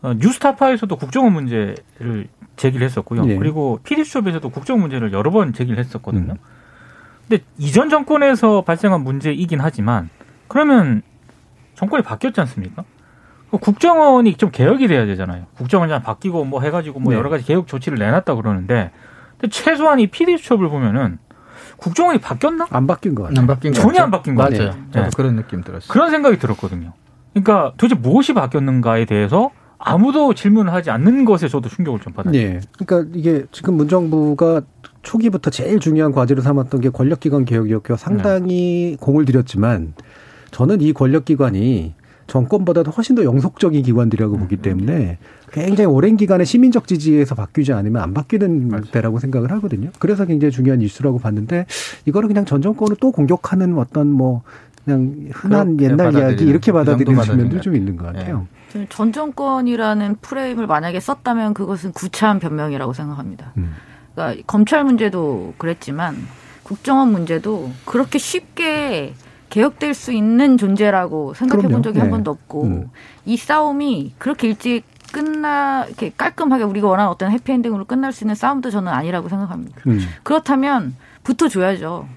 어, 0.01 0.13
뉴스타파에서도 0.15 0.93
국정원 0.97 1.31
문제를 1.31 2.27
제기를 2.57 2.85
했었고요. 2.85 3.25
예. 3.29 3.37
그리고 3.37 3.79
피디수첩에서도 3.83 4.49
국정 4.49 4.81
문제를 4.81 5.13
여러 5.13 5.31
번 5.31 5.53
제기를 5.53 5.79
했었거든요. 5.79 6.33
음. 6.33 6.37
근데 7.27 7.43
이전 7.57 7.89
정권에서 7.89 8.63
발생한 8.63 9.01
문제이긴 9.01 9.61
하지만 9.61 10.09
그러면 10.49 11.03
정권이 11.75 12.03
바뀌었지 12.03 12.41
않습니까? 12.41 12.83
그 13.53 13.59
국정원이 13.59 14.33
좀 14.33 14.49
개혁이 14.49 14.87
돼야 14.87 15.05
되잖아요. 15.05 15.45
국정원장 15.55 16.01
바뀌고 16.01 16.43
뭐 16.43 16.61
해가지고 16.61 16.99
뭐 16.99 17.13
네. 17.13 17.19
여러 17.19 17.29
가지 17.29 17.45
개혁 17.45 17.67
조치를 17.67 17.99
내놨다 17.99 18.33
그러는데 18.33 18.89
근데 19.37 19.51
최소한 19.51 19.99
이 19.99 20.07
피디수첩을 20.07 20.69
보면은 20.69 21.19
국정원이 21.77 22.19
바뀌었나? 22.19 22.65
안 22.71 22.87
바뀐 22.87 23.13
것 23.13 23.23
같아요. 23.23 23.39
안 23.39 23.45
바뀐 23.45 23.71
거 23.71 23.79
전혀? 23.79 24.01
안 24.01 24.09
바뀐 24.09 24.33
것 24.33 24.41
맞아요. 24.49 24.69
같아요. 24.69 24.83
저도 24.91 25.03
네. 25.03 25.09
그런 25.15 25.35
느낌 25.35 25.61
들었어요. 25.61 25.87
그런 25.87 26.09
생각이 26.09 26.39
들었거든요. 26.39 26.93
그러니까 27.33 27.73
도대체 27.77 27.99
무엇이 27.99 28.33
바뀌었는가에 28.33 29.05
대해서 29.05 29.51
아무도 29.77 30.33
질문을 30.33 30.73
하지 30.73 30.89
않는 30.89 31.23
것에 31.23 31.47
저도 31.47 31.69
충격을 31.69 31.99
좀 31.99 32.13
받아요. 32.13 32.33
예. 32.33 32.59
그러니까 32.83 33.11
이게 33.13 33.45
지금 33.51 33.75
문정부가 33.75 34.61
초기부터 35.03 35.51
제일 35.51 35.79
중요한 35.79 36.11
과제로 36.11 36.41
삼았던 36.41 36.81
게 36.81 36.89
권력기관 36.89 37.45
개혁이었고 37.45 37.97
상당히 37.97 38.97
공을 38.99 39.25
들였지만 39.25 39.93
저는 40.49 40.81
이 40.81 40.93
권력기관이 40.93 41.93
정권보다도 42.27 42.91
훨씬 42.91 43.15
더 43.15 43.23
영속적인 43.23 43.83
기관들이라고 43.83 44.37
보기 44.37 44.57
때문에 44.57 45.17
굉장히 45.51 45.85
오랜 45.85 46.17
기간의 46.17 46.45
시민적 46.45 46.87
지지에서 46.87 47.35
바뀌지 47.35 47.73
않으면 47.73 48.01
안 48.01 48.13
바뀌는 48.13 48.91
데라고 48.91 49.19
생각을 49.19 49.51
하거든요. 49.53 49.91
그래서 49.99 50.25
굉장히 50.25 50.51
중요한 50.51 50.81
이슈라고 50.81 51.19
봤는데 51.19 51.65
이거를 52.05 52.27
그냥 52.27 52.45
전 52.45 52.61
정권을 52.61 52.97
또 52.99 53.11
공격하는 53.11 53.77
어떤 53.77 54.07
뭐 54.07 54.41
그냥 54.83 55.29
흔한 55.31 55.79
옛날 55.79 56.07
이야기 56.07 56.13
받아들이는, 56.13 56.49
이렇게 56.49 56.71
그 56.71 56.77
받아들이는 56.77 57.15
받아들이는 57.15 57.49
면도 57.49 57.61
좀것 57.61 57.79
있는 57.79 57.95
것 57.97 58.05
같아요. 58.05 58.47
저는 58.71 58.87
전 58.89 59.11
정권이라는 59.11 60.17
프레임을 60.21 60.67
만약에 60.67 60.99
썼다면 60.99 61.53
그것은 61.53 61.91
구차한 61.91 62.39
변명이라고 62.39 62.93
생각합니다. 62.93 63.53
음. 63.57 63.73
그러니까 64.15 64.43
검찰 64.47 64.83
문제도 64.83 65.53
그랬지만 65.57 66.15
국정원 66.63 67.11
문제도 67.11 67.69
그렇게 67.85 68.17
쉽게 68.17 69.13
개혁될 69.53 69.93
수 69.93 70.11
있는 70.11 70.57
존재라고 70.57 71.35
생각해. 71.35 71.67
본 71.67 71.83
적이 71.83 71.99
한 71.99 72.07
네. 72.07 72.11
번도 72.11 72.31
없고 72.31 72.63
음. 72.63 72.89
이 73.23 73.37
싸움이 73.37 74.15
그렇게 74.17 74.47
일찍 74.47 74.83
끝나 75.11 75.85
이렇게 75.85 76.11
깔끔하게 76.17 76.63
우리가 76.63 76.87
원하는 76.87 77.11
어떤 77.11 77.29
해피엔딩으로 77.29 77.85
끝날 77.85 78.11
수 78.13 78.23
있는 78.23 78.33
싸움도 78.33 78.71
저는 78.71 78.91
아니라고 78.91 79.29
생각합니다. 79.29 79.79
음. 79.85 79.99
그렇다면 80.23 80.95
붙어 81.21 81.47
줘야죠. 81.49 82.07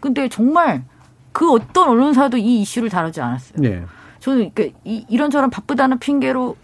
근데 0.00 0.30
정말 0.30 0.84
그 1.32 1.50
어떤 1.52 1.90
언론사도 1.90 2.38
이 2.38 2.62
이슈를 2.62 2.88
다루지 2.88 3.20
않았어요. 3.20 3.62
예. 3.68 3.84
저는 4.20 4.52
그 4.54 4.70
이, 4.84 5.04
이런저런 5.10 5.50
바쁘다는 5.50 5.98
핑계로 5.98 6.56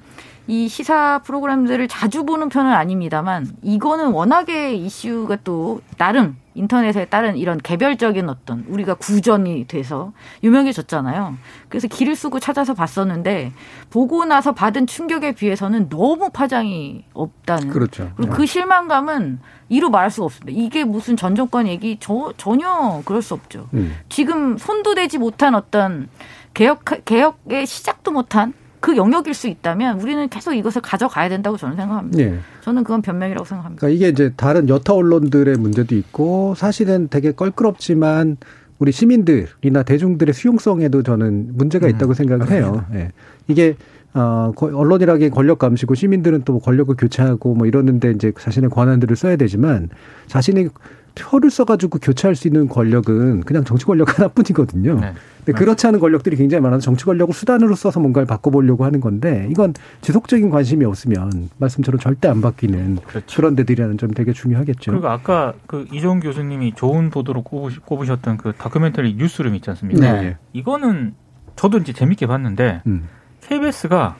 이 0.47 0.67
시사 0.67 1.21
프로그램들을 1.25 1.89
자주 1.89 2.25
보는 2.25 2.49
편은 2.49 2.73
아닙니다만 2.73 3.49
이거는 3.61 4.13
워낙에 4.13 4.75
이슈가 4.77 5.37
또 5.45 5.83
나름 5.99 6.39
인터넷에 6.55 7.05
따른 7.07 7.37
이런 7.37 7.59
개별적인 7.59 8.29
어떤 8.29 8.65
우리가 8.69 8.95
구전이 8.95 9.67
돼서 9.67 10.13
유명해졌잖아요. 10.43 11.37
그래서 11.69 11.89
길을 11.89 12.15
쓰고 12.15 12.41
찾아서 12.41 12.75
봤었는데 12.75 13.53
보고 13.91 14.25
나서 14.25 14.53
받은 14.53 14.87
충격에 14.87 15.33
비해서는 15.33 15.89
너무 15.89 16.31
파장이 16.31 17.05
없다는 17.15 17.69
그렇죠. 17.69 18.11
그리고 18.17 18.33
그 18.33 18.47
실망감은 18.47 19.41
이루 19.69 19.91
말할 19.91 20.11
수가 20.11 20.27
없습니다. 20.27 20.53
이게 20.61 20.85
무슨 20.85 21.17
전 21.17 21.35
정권 21.35 21.67
얘기 21.67 21.97
저, 22.01 22.33
전혀 22.37 23.03
그럴 23.05 23.23
수 23.23 23.35
없죠. 23.35 23.69
음. 23.75 23.97
지금 24.09 24.59
손도 24.59 24.95
대지 24.95 25.19
못한 25.19 25.55
어떤 25.55 26.09
개혁 26.55 26.85
개혁의 27.05 27.67
시작도 27.67 28.11
못한 28.11 28.53
그 28.83 28.97
영역일 28.97 29.33
수 29.33 29.47
있다면 29.47 30.01
우리는 30.01 30.29
계속 30.29 30.55
이것을 30.55 30.83
가져가야 30.83 31.29
된다고 31.29 31.57
저는 31.57 31.77
생각합니다. 31.77 32.19
예. 32.19 32.39
저는 32.63 32.83
그건 32.83 33.01
변명이라고 33.01 33.45
생각합니다. 33.45 33.81
그러니까 33.81 33.97
이게 33.97 34.09
이제 34.09 34.33
다른 34.37 34.69
여타 34.69 34.93
언론들의 34.93 35.57
문제도 35.57 35.95
있고 35.95 36.55
사실은 36.57 37.07
되게 37.09 37.31
껄끄럽지만 37.31 38.39
우리 38.81 38.91
시민들이나 38.91 39.85
대중들의 39.85 40.35
수용성에도 40.35 41.05
저는 41.05 41.51
문제가 41.57 41.87
있다고 41.87 42.13
생각을 42.15 42.51
해요. 42.51 42.85
예. 42.95 43.13
이게 43.47 43.77
어 44.15 44.51
거- 44.57 44.67
언론이라기엔 44.77 45.31
권력 45.31 45.61
감시고 45.61 45.95
시민들은 45.95 46.43
또 46.45 46.59
권력을 46.59 46.93
교체하고 46.97 47.55
뭐 47.55 47.69
이러는데 47.69 48.11
이제 48.11 48.33
자신의 48.37 48.69
권한들을 48.71 49.15
써야 49.15 49.37
되지만 49.37 49.91
자신의 50.27 50.71
표를 51.15 51.51
써가지고 51.51 51.99
교체할 51.99 52.35
수 52.35 52.49
있는 52.49 52.69
권력은 52.69 53.43
그냥 53.43 53.65
정치 53.65 53.85
권력 53.85 54.09
하나뿐이거든요. 54.19 55.01
네. 55.01 55.13
근데 55.45 55.59
그렇지 55.59 55.87
않은 55.89 55.99
권력들이 55.99 56.37
굉장히 56.37 56.63
많아서 56.63 56.83
정치 56.83 57.05
권력을 57.05 57.35
수단으로 57.35 57.75
써서 57.75 57.99
뭔가를 57.99 58.27
바꿔보려고 58.27 58.85
하는 58.85 59.01
건데 59.01 59.49
이건 59.51 59.75
지속적인 60.01 60.51
관심이 60.51 60.85
없으면 60.85 61.51
말씀처럼 61.59 61.99
절대 61.99 62.29
안 62.29 62.41
바뀌는 62.41 62.99
그렇죠. 63.07 63.37
그런 63.37 63.57
데들이라는 63.57 63.99
점 63.99 64.13
되게 64.13 64.33
중요하겠죠. 64.33 64.93
그리고 64.93 65.09
아까 65.09 65.55
그 65.67 65.87
이종훈 65.93 66.21
교수님이 66.21 66.75
좋은 66.77 67.11
보도로 67.11 67.43
꼽으셨던 67.43 68.37
그 68.37 68.53
다큐멘터리 68.53 69.15
뉴스룸 69.15 69.55
있지 69.57 69.69
않습니까? 69.71 70.13
네. 70.13 70.37
이거는 70.53 71.15
저도 71.57 71.79
이제 71.79 71.93
재밌게 71.93 72.27
봤는데 72.27 72.83
음. 72.87 73.09
KBS가 73.43 74.17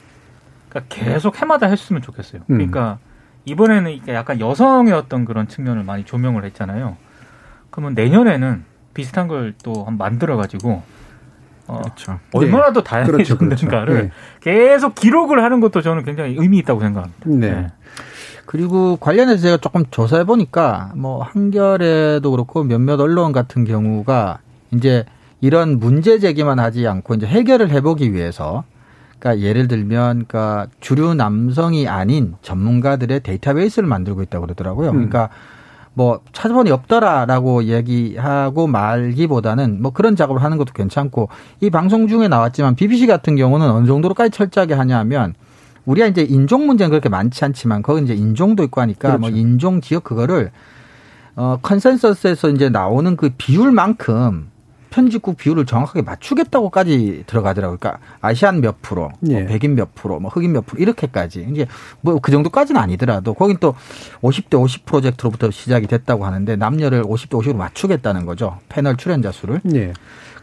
그러니까 0.69 0.95
계속 0.95 1.41
해마다 1.41 1.67
했으면 1.67 2.01
좋겠어요. 2.01 2.41
음. 2.49 2.57
그러니까 2.57 2.99
이번에는 3.45 4.01
약간 4.07 4.39
여성의 4.39 4.93
어떤 4.93 5.25
그런 5.25 5.47
측면을 5.47 5.83
많이 5.83 6.05
조명을 6.05 6.45
했잖아요. 6.45 6.97
그러면 7.69 7.93
내년에는 7.93 8.63
비슷한 8.93 9.27
걸 9.27 9.53
또 9.63 9.71
한번 9.85 9.97
만들어 9.97 10.37
가지고 10.37 10.83
어, 11.67 11.81
그렇죠. 11.81 12.19
얼마나 12.33 12.73
더 12.73 12.83
그렇죠, 12.83 13.11
그렇죠. 13.11 13.37
다양해졌는가를 13.37 14.03
네. 14.03 14.11
계속 14.41 14.95
기록을 14.95 15.43
하는 15.43 15.61
것도 15.61 15.81
저는 15.81 16.03
굉장히 16.03 16.35
의미 16.37 16.57
있다고 16.59 16.81
생각합니다. 16.81 17.21
네. 17.25 17.67
그리고 18.45 18.97
관련해서 18.97 19.41
제가 19.41 19.57
조금 19.57 19.85
조사해 19.89 20.25
보니까 20.25 20.91
뭐 20.95 21.23
한겨레도 21.23 22.29
그렇고 22.29 22.63
몇몇 22.63 22.99
언론 22.99 23.31
같은 23.31 23.63
경우가 23.63 24.39
이제 24.71 25.05
이런 25.39 25.79
문제 25.79 26.19
제기만 26.19 26.59
하지 26.59 26.85
않고 26.85 27.15
이제 27.15 27.25
해결을 27.25 27.69
해보기 27.71 28.13
위해서 28.13 28.63
그러니까 29.23 29.39
예를 29.39 29.69
들면 29.69 30.25
그러니까 30.27 30.67
주류 30.81 31.13
남성이 31.13 31.87
아닌 31.87 32.35
전문가들의 32.41 33.21
데이터베이스를 33.21 33.87
만들고 33.87 34.21
있다고 34.23 34.45
그러더라고요. 34.45 34.89
음. 34.89 34.93
그러니까 34.95 35.29
뭐 35.93 36.19
찾아보니 36.33 36.71
없더라라고 36.71 37.63
얘기하고 37.63 38.67
말기보다는 38.67 39.81
뭐 39.81 39.91
그런 39.91 40.17
작업을 40.17 40.43
하는 40.43 40.57
것도 40.57 40.73
괜찮고 40.73 41.29
이 41.61 41.69
방송 41.69 42.09
중에 42.09 42.27
나왔지만 42.27 42.75
BBC 42.75 43.07
같은 43.07 43.37
경우는 43.37 43.69
어느 43.69 43.87
정도로까지 43.87 44.31
철저하게 44.31 44.73
하냐면 44.73 45.35
우리가 45.85 46.07
이제 46.07 46.23
인종 46.23 46.67
문제는 46.67 46.89
그렇게 46.89 47.07
많지 47.07 47.45
않지만 47.45 47.81
거기 47.81 48.03
이제 48.03 48.13
인종도 48.13 48.63
있고 48.63 48.81
하니까 48.81 49.17
뭐 49.17 49.29
그렇죠. 49.29 49.37
인종 49.37 49.79
지역 49.79 50.03
그거를 50.03 50.51
어 51.35 51.59
컨센서스에서 51.61 52.49
이제 52.49 52.69
나오는 52.69 53.15
그 53.15 53.29
비율만큼 53.37 54.49
편집국 54.93 55.37
비율을 55.37 55.65
정확하게 55.65 56.03
맞추겠다고까지 56.03 57.23
들어가더라고요. 57.25 57.79
그러니까 57.79 57.99
아시안 58.21 58.61
몇 58.61 58.81
프로, 58.83 59.11
뭐 59.19 59.33
예. 59.33 59.45
백인 59.47 59.73
몇 59.73 59.95
프로, 59.95 60.19
뭐 60.19 60.29
흑인 60.29 60.53
몇 60.53 60.65
프로 60.67 60.79
이렇게까지 60.79 61.47
이제 61.51 61.65
뭐 62.01 62.19
그 62.23 62.31
정도까지는 62.31 62.79
아니더라도 62.79 63.33
거긴 63.33 63.57
또 63.59 63.75
50대 64.21 64.59
50 64.59 64.85
프로젝트로부터 64.85 65.51
시작이 65.51 65.87
됐다고 65.87 66.25
하는데 66.25 66.55
남녀를 66.55 67.03
50대 67.03 67.29
50으로 67.29 67.55
맞추겠다는 67.55 68.25
거죠. 68.25 68.59
패널 68.69 68.95
출연자 68.95 69.31
수를. 69.31 69.61
예. 69.73 69.93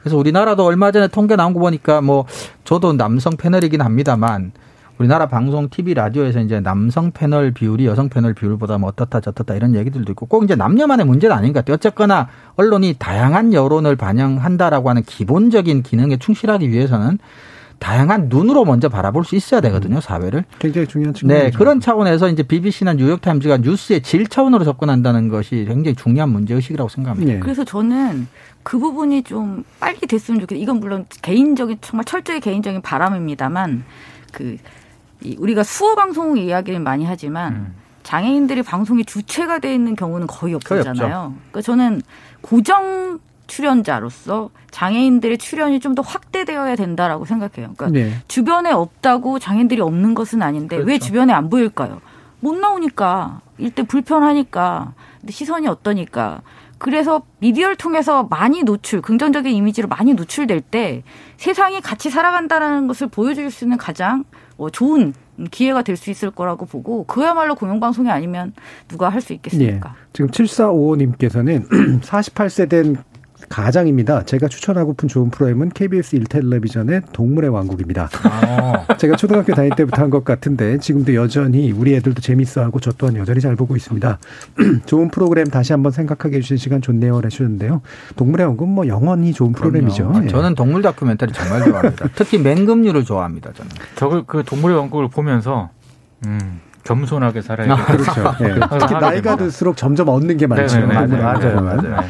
그래서 0.01 0.17
우리나라도 0.17 0.65
얼마 0.65 0.91
전에 0.91 1.09
통계 1.09 1.37
나온 1.37 1.55
거 1.55 1.61
보니까 1.61 2.01
뭐 2.01 2.27
저도 2.65 2.95
남성 2.95 3.37
패널이긴 3.37 3.83
합니다만 3.83 4.53
우리나라 5.01 5.25
방송, 5.29 5.71
TV, 5.71 5.95
라디오에서 5.95 6.41
이제 6.41 6.61
남성 6.61 7.11
패널 7.11 7.53
비율이 7.53 7.87
여성 7.87 8.11
패널 8.11 8.35
비율보다 8.35 8.77
뭐 8.77 8.91
어떻다 8.91 9.21
저떻다 9.21 9.55
이런 9.55 9.75
얘기들도 9.75 10.13
있고 10.13 10.27
꼭 10.27 10.45
이제 10.45 10.55
남녀만의 10.55 11.07
문제는 11.07 11.35
아닌 11.35 11.55
것 11.55 11.61
같아요. 11.61 11.77
어쨌거나 11.77 12.29
언론이 12.57 12.97
다양한 12.99 13.55
여론을 13.55 13.97
반영한다라고 13.97 14.91
하는 14.91 15.03
기본적인 15.03 15.85
기능에 15.85 16.19
충실하기 16.19 16.71
위해서는 16.71 17.19
다양한 17.79 18.27
눈으로 18.29 18.67
먼저 18.67 18.91
바라볼 18.91 19.25
수 19.25 19.37
있어야 19.37 19.63
되거든요, 19.63 19.97
음. 19.97 20.01
사회를. 20.03 20.45
굉장히 20.59 20.87
중요한 20.87 21.15
측면이죠. 21.15 21.45
네, 21.47 21.51
그런 21.57 21.81
차원에서 21.81 22.29
이제 22.29 22.43
BBC나 22.43 22.93
뉴욕타임즈가 22.93 23.57
뉴스의 23.57 24.03
질 24.03 24.27
차원으로 24.27 24.65
접근한다는 24.65 25.31
것이 25.31 25.65
굉장히 25.67 25.95
중요한 25.95 26.29
문제의식이라고 26.29 26.91
생각합니다. 26.91 27.33
예. 27.33 27.39
그래서 27.39 27.65
저는 27.65 28.29
그 28.63 28.79
부분이 28.79 29.23
좀 29.23 29.65
빨리 29.81 29.99
됐으면 30.01 30.41
좋겠어요. 30.41 30.63
이건 30.63 30.79
물론 30.79 31.07
개인적인 31.23 31.79
정말 31.81 32.05
철저히 32.05 32.41
개인적인 32.41 32.83
바람입니다만 32.83 33.85
그 34.33 34.59
이, 35.23 35.37
우리가 35.39 35.63
수어 35.63 35.95
방송 35.95 36.37
이야기를 36.39 36.81
많이 36.81 37.05
하지만 37.05 37.53
음. 37.53 37.75
장애인들이 38.03 38.63
방송의 38.63 39.05
주체가 39.05 39.59
돼 39.59 39.75
있는 39.75 39.95
경우는 39.95 40.27
거의 40.27 40.55
없잖아요. 40.55 41.35
그러니까 41.51 41.61
저는 41.63 42.03
고정 42.41 43.19
출연자로서 43.47 44.51
장애인들의 44.71 45.39
출연이 45.39 45.81
좀 45.81 45.95
더 45.95 46.03
확대되어야 46.03 46.77
된다라고 46.77 47.25
생각해요. 47.25 47.75
그러니까 47.77 47.89
네. 47.89 48.13
주변에 48.29 48.71
없다고 48.71 49.39
장애인들이 49.41 49.81
없는 49.81 50.15
것은 50.15 50.41
아닌데 50.41 50.77
왜 50.77 50.85
그렇죠. 50.85 51.07
주변에 51.07 51.33
안 51.33 51.51
보일까요? 51.51 52.01
못 52.39 52.57
나오니까 52.57 53.41
일대 53.59 53.83
불편하니까 53.83 54.95
시선이 55.29 55.67
어떠니까 55.69 56.43
그래서 56.79 57.23
미디어를 57.41 57.77
통해서 57.77 58.23
많이 58.31 58.63
노출 58.63 59.03
긍정적인 59.03 59.53
이미지로 59.53 59.89
많이 59.89 60.15
노출될 60.15 60.63
때 60.63 61.03
세상이 61.37 61.81
같이 61.83 62.09
살아간다는 62.09 62.87
것을 62.87 63.09
보여줄 63.09 63.51
수 63.51 63.65
있는 63.65 63.77
가장 63.77 64.25
뭐 64.50 64.50
좋은 64.69 65.15
기회가 65.51 65.81
될 65.83 65.97
수 65.97 66.11
있을 66.11 66.31
거라고 66.31 66.67
보고 66.67 67.05
그야말로 67.05 67.55
공영방송이 67.55 68.11
아니면 68.11 68.53
누가 68.89 69.09
할수 69.09 69.33
예. 69.33 69.37
있겠습니까? 69.37 69.95
지금 70.13 70.31
7455님께서는 70.31 72.01
48세 72.03 72.69
된 72.69 72.97
가장입니다. 73.51 74.23
제가 74.23 74.47
추천하고픈 74.47 75.09
좋은 75.09 75.29
프로그램은 75.29 75.71
KBS 75.71 76.17
1텔레비전의 76.21 77.13
동물의 77.13 77.51
왕국입니다. 77.51 78.09
어. 78.25 78.87
제가 78.97 79.17
초등학교 79.17 79.53
다닐 79.55 79.71
때부터 79.75 80.01
한 80.03 80.11
것 80.11 80.25
같은데 80.25 80.79
지금도 80.79 81.15
여전히 81.17 81.71
우리 81.73 81.95
애들도 81.97 82.21
재밌어하고 82.21 82.79
저 82.81 82.93
또한 82.93 83.17
여전히 83.17 83.41
잘 83.41 83.57
보고 83.57 83.75
있습니다. 83.77 84.19
좋은 84.87 85.09
프로그램 85.11 85.47
다시 85.49 85.73
한번 85.73 85.91
생각하게 85.93 86.37
해주신 86.39 86.57
시간 86.59 86.81
좋네요. 86.81 87.21
해주셨는데요. 87.25 87.83
동물의 88.17 88.47
왕국 88.47 88.69
뭐 88.69 88.87
영원히 88.87 89.33
좋은 89.33 89.53
프로그램이죠. 89.53 90.09
그럼요. 90.09 90.25
예. 90.27 90.29
저는 90.29 90.55
동물 90.55 90.83
다큐멘터리 90.83 91.33
정말 91.33 91.65
좋아합니다. 91.65 92.09
특히 92.15 92.39
맹금류를 92.39 93.05
좋아합니다. 93.05 93.53
저는. 93.53 93.71
저걸 93.97 94.25
그 94.29 94.45
동물의 94.45 94.77
왕국을 94.79 95.09
보면서 95.09 95.71
음, 96.25 96.61
겸손하게 96.85 97.43
살아야 97.43 97.75
돼. 97.77 97.83
그렇죠. 97.85 98.35
예. 98.43 98.55
특히 98.81 98.95
나이가 98.95 99.35
들수록 99.37 99.77
점점 99.77 100.09
얻는 100.09 100.37
게 100.37 100.47
많죠. 100.47 100.77
네네네. 100.79 100.95
동물의 101.01 101.23
맞아요, 101.25 101.57
왕국은. 101.57 101.91
맞아요. 101.91 102.05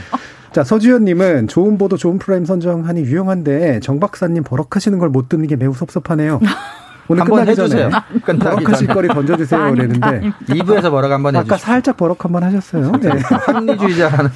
자, 0.53 0.65
서주현님은 0.65 1.47
좋은 1.49 1.79
보도, 1.79 1.97
좋은 1.97 2.19
프로그램 2.19 2.45
선정하니 2.45 3.03
유용한데 3.03 3.81
정 3.81 4.01
박사님 4.01 4.43
버럭하시는 4.43 4.99
걸 4.99 5.11
못 5.11 5.29
듣는 5.29 5.47
게 5.49 5.57
매우 5.57 5.73
섭섭하네요. 5.75 6.41
오늘 7.09 7.23
한번 7.23 7.41
끝나기 7.41 7.57
전에 7.57 7.87
해주세요. 7.87 7.91
버럭하실. 8.39 8.87
거리 8.87 9.09
던져주세요. 9.09 9.71
그랬는데 9.73 10.31
2부에서 10.47 10.91
뭐라고 10.91 11.15
한번 11.15 11.35
아까 11.35 11.55
해주시죠. 11.57 11.67
살짝 11.67 11.97
버럭 11.97 12.25
한번 12.25 12.45
하셨어요. 12.45 12.93
네. 13.03 13.09
합리주의자라는 13.11 14.31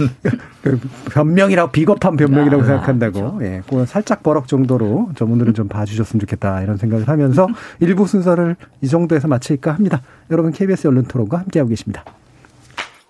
그 0.62 0.80
변명이라고 1.12 1.70
비겁한 1.70 2.16
변명이라고 2.16 2.64
아, 2.64 2.66
생각한다고. 2.66 3.38
예, 3.42 3.62
그건 3.68 3.86
살짝 3.86 4.24
버럭 4.24 4.48
정도로 4.48 5.10
좀 5.14 5.30
오늘은 5.30 5.54
좀 5.54 5.68
봐주셨으면 5.68 6.18
좋겠다 6.20 6.62
이런 6.62 6.76
생각을 6.76 7.06
하면서 7.06 7.46
일부 7.78 8.08
순서를 8.08 8.56
이 8.80 8.88
정도에서 8.88 9.28
마칠까 9.28 9.72
합니다. 9.72 10.02
여러분 10.32 10.50
KBS 10.50 10.88
언론 10.88 11.04
토론과 11.04 11.38
함께하고 11.38 11.68
계십니다. 11.68 12.04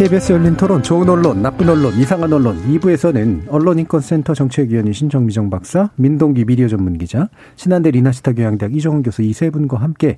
KBS 0.00 0.32
열린 0.32 0.56
토론 0.56 0.82
좋은 0.82 1.06
언론, 1.10 1.42
나쁜 1.42 1.68
언론, 1.68 1.92
이상한 1.92 2.32
언론. 2.32 2.56
2부에서는 2.66 3.42
언론인권센터 3.50 4.32
정책위원이신 4.32 5.10
정미정 5.10 5.50
박사, 5.50 5.90
민동기 5.96 6.46
미디어 6.46 6.68
전문기자, 6.68 7.28
신한대 7.56 7.90
리나시타 7.90 8.32
교양대학 8.32 8.74
이정훈 8.74 9.02
교수 9.02 9.20
이 9.20 9.34
세 9.34 9.50
분과 9.50 9.76
함께 9.76 10.16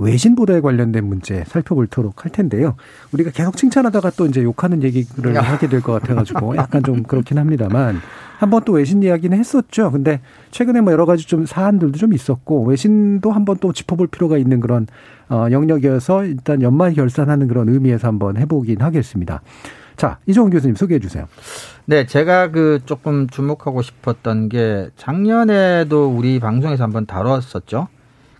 외신 0.00 0.34
보도에 0.34 0.60
관련된 0.60 1.04
문제 1.04 1.44
살펴보도록 1.46 2.24
할 2.24 2.32
텐데요. 2.32 2.74
우리가 3.12 3.30
계속 3.30 3.56
칭찬하다가 3.56 4.10
또 4.16 4.26
이제 4.26 4.42
욕하는 4.42 4.82
얘기를 4.82 5.36
하게 5.36 5.68
될 5.68 5.80
것 5.82 5.92
같아가지고 5.92 6.56
약간 6.58 6.82
좀 6.82 7.02
그렇긴 7.02 7.38
합니다만 7.38 8.00
한번 8.38 8.64
또 8.64 8.72
외신 8.72 9.02
이야기는 9.02 9.36
했었죠. 9.38 9.90
근데 9.90 10.20
최근에 10.50 10.80
뭐 10.80 10.92
여러 10.92 11.04
가지 11.04 11.26
좀 11.26 11.44
사안들도 11.44 11.98
좀 11.98 12.14
있었고 12.14 12.64
외신도 12.64 13.30
한번 13.30 13.58
또 13.60 13.72
짚어볼 13.74 14.06
필요가 14.06 14.38
있는 14.38 14.60
그런 14.60 14.86
어, 15.28 15.46
영역이어서 15.50 16.24
일단 16.24 16.62
연말 16.62 16.94
결산하는 16.94 17.46
그런 17.48 17.68
의미에서 17.68 18.08
한번 18.08 18.38
해보긴 18.38 18.80
하겠습니다. 18.80 19.42
자, 19.96 20.18
이종훈 20.26 20.50
교수님 20.50 20.76
소개해 20.76 20.98
주세요. 20.98 21.26
네, 21.84 22.06
제가 22.06 22.50
그 22.50 22.80
조금 22.86 23.26
주목하고 23.28 23.82
싶었던 23.82 24.48
게 24.48 24.88
작년에도 24.96 26.06
우리 26.08 26.40
방송에서 26.40 26.84
한번 26.84 27.04
다뤘었죠. 27.04 27.88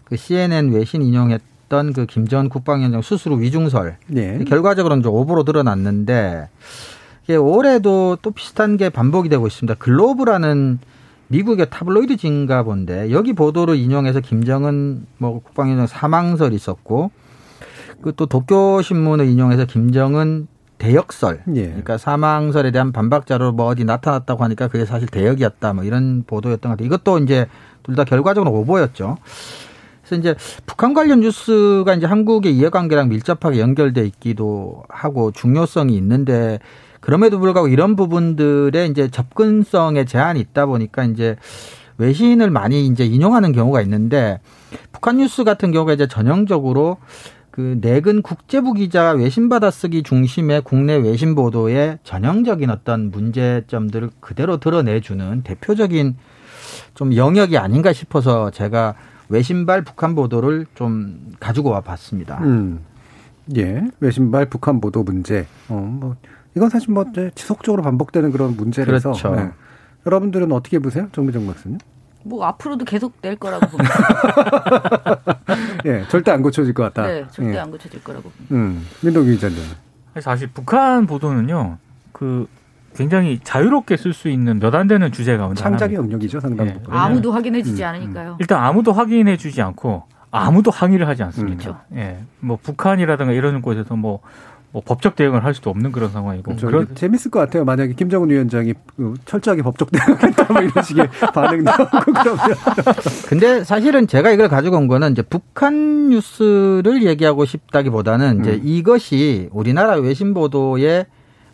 그 0.04 0.16
CNN 0.16 0.72
외신 0.72 1.02
인용했 1.02 1.42
던 1.70 1.92
그 1.94 2.04
김전 2.04 2.50
국방위원장 2.50 3.00
수수로 3.00 3.36
위중설. 3.36 3.96
네. 4.08 4.44
결과적으로는 4.44 5.00
이제 5.00 5.08
오보로 5.08 5.44
드러났는데 5.44 6.48
이게 7.24 7.36
올해도 7.36 8.18
또 8.20 8.30
비슷한 8.32 8.76
게 8.76 8.90
반복이 8.90 9.30
되고 9.30 9.46
있습니다. 9.46 9.76
글로브라는 9.78 10.80
미국의 11.28 11.70
타블로이드 11.70 12.16
진가 12.18 12.64
본데 12.64 13.12
여기 13.12 13.32
보도를 13.32 13.76
인용해서 13.76 14.20
김정은 14.20 15.06
뭐 15.18 15.40
국방위원장 15.42 15.86
사망설 15.86 16.52
있었고 16.52 17.10
그 18.02 18.12
또 18.16 18.26
도쿄 18.26 18.82
신문을 18.82 19.26
인용해서 19.28 19.64
김정은 19.66 20.48
대역설 20.78 21.42
예. 21.54 21.66
그러니까 21.66 21.98
사망설에 21.98 22.70
대한 22.72 22.90
반박 22.92 23.26
자료로 23.26 23.52
뭐 23.52 23.66
어디 23.66 23.84
나타났다고 23.84 24.42
하니까 24.42 24.68
그게 24.68 24.86
사실 24.86 25.06
대역이었다 25.06 25.72
뭐 25.74 25.84
이런 25.84 26.24
보도였던 26.26 26.70
것 26.70 26.76
같아요. 26.78 26.86
이것도 26.86 27.18
이제 27.18 27.46
둘 27.82 27.94
다 27.96 28.04
결과적으로 28.04 28.50
오보였죠. 28.52 29.18
그래서 30.10 30.16
이제 30.16 30.34
북한 30.66 30.92
관련 30.92 31.20
뉴스가 31.20 31.94
이제 31.94 32.06
한국의 32.06 32.56
이해관계랑 32.56 33.08
밀접하게 33.08 33.60
연결돼 33.60 34.04
있기도 34.06 34.82
하고 34.88 35.30
중요성이 35.30 35.96
있는데 35.96 36.58
그럼에도 36.98 37.38
불구하고 37.38 37.68
이런 37.68 37.94
부분들의 37.94 38.88
이제 38.88 39.08
접근성에 39.08 40.04
제한이 40.04 40.40
있다 40.40 40.66
보니까 40.66 41.04
이제 41.04 41.36
외신을 41.98 42.50
많이 42.50 42.86
이제 42.86 43.04
인용하는 43.04 43.52
경우가 43.52 43.80
있는데 43.82 44.40
북한 44.92 45.18
뉴스 45.18 45.44
같은 45.44 45.70
경우가 45.70 45.92
이제 45.92 46.08
전형적으로 46.08 46.98
그 47.50 47.78
내근 47.80 48.22
국제부 48.22 48.74
기자가 48.74 49.12
외신 49.12 49.48
받아쓰기 49.48 50.02
중심의 50.02 50.62
국내 50.62 50.96
외신 50.96 51.34
보도의 51.34 51.98
전형적인 52.04 52.70
어떤 52.70 53.10
문제점들을 53.10 54.10
그대로 54.20 54.58
드러내주는 54.58 55.42
대표적인 55.42 56.16
좀 56.94 57.14
영역이 57.16 57.58
아닌가 57.58 57.92
싶어서 57.92 58.50
제가 58.50 58.94
외신발 59.30 59.82
북한 59.82 60.14
보도를 60.14 60.66
좀 60.74 61.32
가지고 61.40 61.70
와 61.70 61.80
봤습니다. 61.80 62.38
음. 62.42 62.80
예. 63.56 63.82
외신발 64.00 64.46
북한 64.46 64.80
보도 64.80 65.02
문제. 65.02 65.46
어, 65.68 65.74
뭐, 65.74 66.16
이건 66.56 66.68
사실 66.68 66.92
뭐, 66.92 67.04
이제 67.10 67.30
지속적으로 67.34 67.82
반복되는 67.82 68.32
그런 68.32 68.56
문제라서. 68.56 69.12
그렇죠. 69.12 69.34
네. 69.34 69.50
여러분들은 70.04 70.50
어떻게 70.52 70.78
보세요? 70.78 71.08
정미정 71.12 71.46
박사님? 71.46 71.78
뭐 72.22 72.44
앞으로도 72.44 72.84
계속 72.84 73.22
될 73.22 73.36
거라고 73.36 73.66
봅니다. 73.68 73.94
예. 75.86 76.04
절대 76.08 76.32
안 76.32 76.42
고쳐질 76.42 76.74
것 76.74 76.82
같다. 76.82 77.06
네, 77.06 77.24
절대 77.30 77.54
예. 77.54 77.58
안 77.58 77.70
고쳐질 77.70 78.02
거라고 78.02 78.28
봅니다. 78.30 78.54
음. 78.54 78.84
민동기 79.02 79.32
기자님. 79.32 79.56
사실 80.20 80.48
북한 80.52 81.06
보도는요, 81.06 81.78
그 82.12 82.46
굉장히 83.00 83.40
자유롭게 83.42 83.96
쓸 83.96 84.12
수 84.12 84.28
있는 84.28 84.58
몇 84.60 84.74
안 84.74 84.86
되는 84.86 85.10
주제 85.10 85.36
가운데 85.36 85.60
창작의. 85.60 85.96
영역이죠, 85.96 86.38
상당 86.40 86.66
예. 86.68 86.74
부분. 86.74 86.94
아무도 86.94 87.32
확인해 87.32 87.62
주지 87.62 87.82
음, 87.82 87.88
않으니까요. 87.88 88.36
일단 88.38 88.62
아무도 88.62 88.92
확인해 88.92 89.36
주지 89.36 89.60
않고 89.62 90.04
아무도 90.30 90.70
항의를 90.70 91.08
하지 91.08 91.22
않습니다. 91.24 91.62
그렇죠. 91.62 91.80
예, 91.96 92.18
뭐 92.40 92.56
북한이라든가 92.62 93.32
이런 93.32 93.60
곳에서 93.62 93.96
뭐, 93.96 94.20
뭐 94.70 94.80
법적 94.86 95.16
대응을 95.16 95.44
할 95.44 95.54
수도 95.54 95.70
없는 95.70 95.90
그런 95.90 96.10
상황이고 96.10 96.54
저 96.56 96.68
그런 96.68 96.94
재밌을 96.94 97.30
것 97.32 97.40
같아요. 97.40 97.64
만약에 97.64 97.94
김정은 97.94 98.30
위원장이 98.30 98.74
그 98.96 99.14
철저하게 99.24 99.62
법적 99.62 99.90
대응하겠다 99.90 100.52
뭐 100.52 100.62
이런 100.62 100.84
식의 100.84 101.08
반응 101.34 101.64
나오고 101.64 101.88
그러면 102.22 102.38
근데 103.28 103.64
사실은 103.64 104.06
제가 104.06 104.30
이걸 104.30 104.48
가지고 104.48 104.76
온 104.76 104.86
거는 104.86 105.10
이제 105.12 105.22
북한 105.22 106.10
뉴스를 106.10 107.02
얘기하고 107.04 107.44
싶다기보다는 107.44 108.40
이제 108.40 108.52
음. 108.52 108.60
이것이 108.62 109.48
우리나라 109.50 109.94
외신 109.96 110.32
보도의 110.32 111.06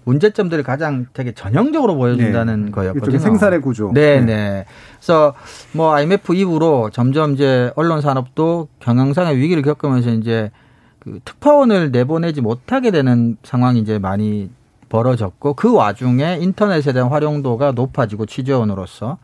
문제점들을 0.06 0.62
가장 0.62 1.06
되게 1.12 1.32
전형적으로 1.32 1.96
보여준다는 1.96 2.66
네. 2.66 2.70
거였거든요. 2.70 3.18
생산의 3.18 3.60
구조. 3.60 3.90
네, 3.92 4.20
네. 4.20 4.64
그래서 4.98 5.34
뭐 5.72 5.92
IMF 5.94 6.32
이후로 6.32 6.90
점점 6.90 7.34
이제 7.34 7.72
언론 7.74 8.00
산업도 8.00 8.68
경영상의 8.78 9.36
위기를 9.36 9.64
겪으면서 9.64 10.10
이제 10.10 10.52
그 11.00 11.18
특파원을 11.24 11.90
내보내지 11.90 12.40
못하게 12.40 12.92
되는 12.92 13.36
상황이 13.42 13.80
이제 13.80 13.98
많이 13.98 14.48
벌어졌고 14.88 15.54
그 15.54 15.72
와중에 15.72 16.38
인터넷에 16.40 16.92
대한 16.92 17.10
활용도가 17.10 17.72
높아지고 17.72 18.26
취재원으로서 18.26 19.18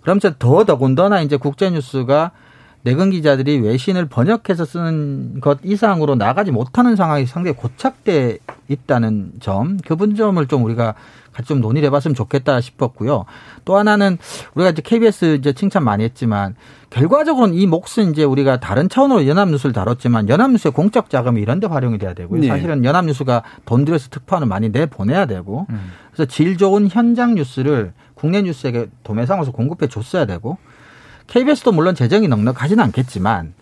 그러면서 0.00 0.32
더 0.38 0.64
더군다나 0.64 1.20
이제 1.20 1.36
국제뉴스가 1.36 2.30
내근 2.84 3.10
기자들이 3.10 3.60
외신을 3.60 4.06
번역해서 4.06 4.64
쓰는 4.64 5.40
것 5.40 5.58
이상으로 5.62 6.16
나가지 6.16 6.50
못하는 6.50 6.96
상황이 6.96 7.26
상당히 7.26 7.56
고착돼 7.56 8.38
있다는 8.68 9.32
점, 9.40 9.78
그 9.86 9.96
분점을 9.96 10.44
좀 10.48 10.64
우리가 10.64 10.94
같이 11.32 11.48
좀 11.48 11.60
논의를 11.60 11.86
해봤으면 11.86 12.14
좋겠다 12.14 12.60
싶었고요. 12.60 13.24
또 13.64 13.76
하나는 13.76 14.18
우리가 14.54 14.70
이제 14.70 14.82
KBS 14.82 15.36
이제 15.36 15.52
칭찬 15.52 15.84
많이 15.84 16.04
했지만 16.04 16.54
결과적으로는 16.90 17.54
이 17.54 17.66
몫은 17.66 18.10
이제 18.10 18.22
우리가 18.24 18.60
다른 18.60 18.88
차원으로 18.88 19.26
연합뉴스를 19.26 19.72
다뤘지만 19.72 20.28
연합뉴스의 20.28 20.72
공적 20.72 21.08
자금이 21.08 21.40
이런 21.40 21.58
데 21.58 21.66
활용이 21.66 21.98
돼야 21.98 22.12
되고요. 22.12 22.40
네. 22.40 22.48
사실은 22.48 22.84
연합뉴스가 22.84 23.42
돈 23.64 23.84
들여서 23.84 24.10
특파원을 24.10 24.46
많이 24.46 24.70
내 24.70 24.86
보내야 24.86 25.26
되고 25.26 25.66
음. 25.70 25.92
그래서 26.12 26.28
질 26.28 26.58
좋은 26.58 26.88
현장 26.90 27.34
뉴스를 27.34 27.94
국내 28.14 28.42
뉴스에게 28.42 28.88
도매 29.02 29.24
상으로서 29.24 29.52
공급해 29.52 29.88
줬어야 29.88 30.26
되고 30.26 30.58
KBS도 31.26 31.72
물론 31.72 31.94
재정이 31.94 32.28
넉넉하지는 32.28 32.82
않겠지만 32.84 33.54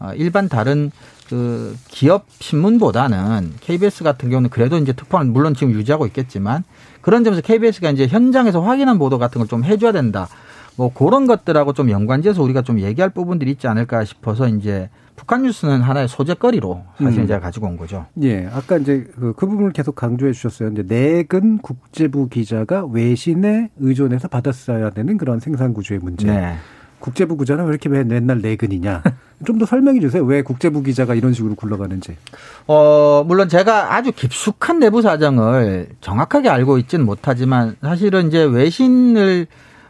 어, 0.00 0.12
일반 0.14 0.48
다른 0.48 0.90
그 1.28 1.76
기업 1.88 2.26
신문보다는 2.38 3.54
KBS 3.60 4.02
같은 4.04 4.30
경우는 4.30 4.50
그래도 4.50 4.78
이제 4.78 4.92
특파원 4.92 5.32
물론 5.32 5.54
지금 5.54 5.72
유지하고 5.72 6.06
있겠지만 6.06 6.64
그런 7.02 7.24
점에서 7.24 7.42
KBS가 7.42 7.90
이제 7.90 8.06
현장에서 8.06 8.60
확인한 8.62 8.98
보도 8.98 9.18
같은 9.18 9.38
걸 9.40 9.48
좀 9.48 9.64
해줘야 9.64 9.92
된다. 9.92 10.28
뭐 10.76 10.92
그런 10.92 11.26
것들하고 11.26 11.72
좀 11.72 11.90
연관지어서 11.90 12.40
우리가 12.42 12.62
좀 12.62 12.78
얘기할 12.78 13.10
부분들이 13.10 13.50
있지 13.50 13.66
않을까 13.66 14.04
싶어서 14.04 14.46
이제 14.48 14.88
북한 15.16 15.42
뉴스는 15.42 15.80
하나의 15.82 16.06
소재거리로 16.06 16.84
사실 17.02 17.22
음. 17.22 17.26
제가 17.26 17.40
가지고 17.40 17.66
온 17.66 17.76
거죠. 17.76 18.06
예, 18.22 18.46
아까 18.52 18.78
이제 18.78 19.04
그, 19.18 19.32
그 19.36 19.46
부분을 19.48 19.72
계속 19.72 19.96
강조해 19.96 20.32
주셨어요. 20.32 20.68
이제 20.70 20.84
내근 20.86 21.58
국제부 21.58 22.28
기자가 22.28 22.86
외신에 22.86 23.70
의존해서 23.80 24.28
받았어야 24.28 24.90
되는 24.90 25.18
그런 25.18 25.40
생산 25.40 25.74
구조의 25.74 25.98
문제. 26.00 26.26
네. 26.28 26.54
국제부 27.00 27.36
기자는 27.36 27.64
왜 27.64 27.70
이렇게 27.70 27.88
왜 27.88 28.04
맨날 28.04 28.40
내근이냐? 28.40 29.02
좀 29.46 29.58
더 29.58 29.66
설명해 29.66 30.00
주세요. 30.00 30.24
왜 30.24 30.42
국제부 30.42 30.82
기자가 30.82 31.14
이런 31.14 31.32
식으로 31.32 31.54
굴러가는지. 31.54 32.16
어, 32.66 33.24
물론 33.26 33.48
제가 33.48 33.94
아주 33.94 34.10
깊숙한 34.12 34.80
내부 34.80 35.00
사정을 35.00 35.88
정확하게 36.00 36.48
알고 36.48 36.78
있지는 36.78 37.06
못하지만 37.06 37.76
사실은 37.80 38.28
이제 38.28 38.42
외신을 38.42 39.46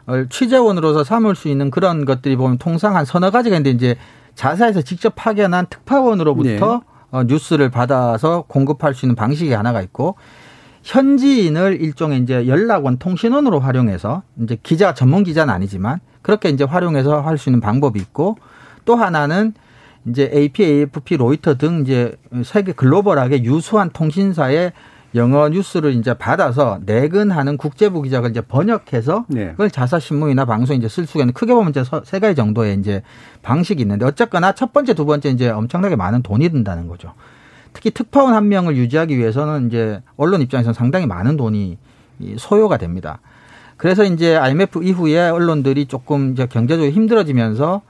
어, 0.06 0.24
취재원으로서 0.28 1.04
삼을 1.04 1.34
수 1.34 1.48
있는 1.48 1.70
그런 1.70 2.04
것들이 2.04 2.36
보면 2.36 2.58
통상 2.58 2.96
한 2.96 3.04
서너 3.04 3.30
가지가 3.30 3.56
있는데 3.56 3.70
이제 3.70 3.96
자사에서 4.34 4.82
직접 4.82 5.14
파견한 5.16 5.66
특파원으로부터 5.70 6.82
어, 7.10 7.22
뉴스를 7.24 7.70
받아서 7.70 8.44
공급할 8.48 8.94
수 8.94 9.06
있는 9.06 9.16
방식이 9.16 9.52
하나가 9.52 9.80
있고 9.82 10.16
현지인을 10.82 11.80
일종의 11.80 12.20
이제 12.20 12.46
연락원 12.46 12.98
통신원으로 12.98 13.60
활용해서 13.60 14.22
이제 14.42 14.56
기자 14.62 14.94
전문 14.94 15.24
기자는 15.24 15.52
아니지만 15.52 16.00
그렇게 16.22 16.48
이제 16.50 16.64
활용해서 16.64 17.20
할 17.20 17.38
수 17.38 17.48
있는 17.48 17.60
방법이 17.60 17.98
있고 18.00 18.36
또 18.84 18.96
하나는 18.96 19.54
이제 20.06 20.30
AP, 20.34 20.64
AFP, 20.64 21.16
로이터 21.16 21.56
등 21.56 21.82
이제 21.82 22.16
세계 22.44 22.72
글로벌하게 22.72 23.42
유수한 23.44 23.90
통신사의 23.90 24.72
영어 25.14 25.48
뉴스를 25.48 25.94
이제 25.94 26.12
받아서 26.14 26.80
내근하는 26.84 27.56
국제부 27.56 28.02
기자가 28.02 28.28
이제 28.28 28.40
번역해서 28.42 29.24
네. 29.28 29.50
그걸 29.52 29.70
자사 29.70 29.98
신문이나 29.98 30.44
방송에 30.44 30.76
이제 30.78 30.86
쓸 30.88 31.06
수가 31.06 31.20
있는 31.24 31.32
크게 31.32 31.54
보면 31.54 31.70
이제 31.70 31.82
서- 31.82 32.02
세 32.04 32.18
가지 32.18 32.34
정도의 32.34 32.76
이제 32.78 33.02
방식이 33.42 33.80
있는데 33.82 34.04
어쨌거나 34.04 34.52
첫 34.52 34.72
번째, 34.74 34.92
두 34.94 35.06
번째 35.06 35.30
이제 35.30 35.48
엄청나게 35.48 35.96
많은 35.96 36.22
돈이 36.22 36.48
든다는 36.50 36.88
거죠. 36.88 37.14
특히 37.72 37.90
특파원 37.90 38.34
한 38.34 38.48
명을 38.48 38.76
유지하기 38.76 39.16
위해서는 39.16 39.68
이제 39.68 40.02
언론 40.16 40.42
입장에서는 40.42 40.74
상당히 40.74 41.06
많은 41.06 41.36
돈이 41.38 41.78
이 42.20 42.34
소요가 42.38 42.76
됩니다. 42.76 43.20
그래서 43.78 44.04
이제 44.04 44.36
IMF 44.36 44.82
이후에 44.82 45.30
언론들이 45.30 45.86
조금 45.86 46.32
이제 46.32 46.46
경제적으로 46.46 46.90
힘들어지면서 46.92 47.80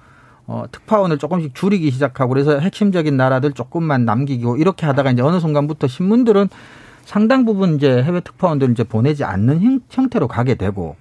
어, 0.47 0.64
특파원을 0.70 1.18
조금씩 1.18 1.55
줄이기 1.55 1.91
시작하고 1.91 2.28
그래서 2.32 2.59
핵심적인 2.59 3.16
나라들 3.16 3.53
조금만 3.53 4.05
남기고 4.05 4.57
이렇게 4.59 4.86
하다가 4.86 5.11
이제 5.11 5.22
어느 5.22 5.41
순간부터 5.41 5.89
신문들은 5.89 6.49
상당 7.05 7.45
부분 7.45 7.74
이제 7.76 8.03
해외 8.03 8.20
특파원들을 8.20 8.72
이제 8.72 8.84
보내지 8.84 9.24
않는 9.24 9.61
형- 9.62 9.80
형태로 9.91 10.28
가게 10.28 10.55
되고 10.55 10.97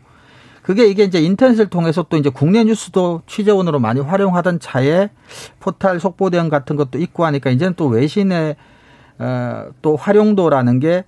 그게 0.62 0.88
이게 0.88 1.04
이제 1.04 1.22
인터넷을 1.22 1.68
통해서 1.68 2.06
또 2.10 2.18
이제 2.18 2.30
국내 2.30 2.64
뉴스도 2.66 3.22
취재원으로 3.26 3.80
많이 3.80 4.02
활용하던 4.02 4.60
차에 4.60 5.10
포탈 5.62 6.00
속보 6.00 6.30
대응 6.30 6.50
같은 6.50 6.76
것도 6.76 6.98
있고 7.00 7.26
하니까 7.26 7.50
이제는 7.50 7.74
또 7.78 7.88
외신의 7.88 8.56
어, 9.20 9.66
또 9.82 9.96
활용도라는 9.96 10.80
게 10.80 11.04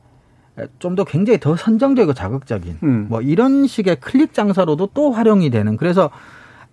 좀 0.79 0.95
더 0.95 1.03
굉장히 1.03 1.39
더 1.39 1.55
선정적이고 1.55 2.13
자극적인 2.13 2.77
음. 2.83 3.05
뭐 3.09 3.21
이런 3.21 3.67
식의 3.67 3.97
클릭 3.99 4.33
장사로도 4.33 4.89
또 4.93 5.11
활용이 5.11 5.49
되는 5.49 5.77
그래서 5.77 6.09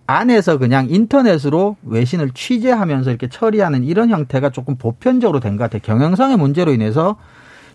안에서 0.05 0.57
그냥 0.57 0.87
인터넷으로 0.89 1.75
외신을 1.83 2.31
취재하면서 2.31 3.09
이렇게 3.09 3.27
처리하는 3.27 3.83
이런 3.83 4.09
형태가 4.09 4.51
조금 4.51 4.75
보편적으로 4.77 5.39
된 5.39 5.57
것 5.57 5.63
같아요. 5.65 5.81
경영상의 5.83 6.37
문제로 6.37 6.71
인해서 6.71 7.17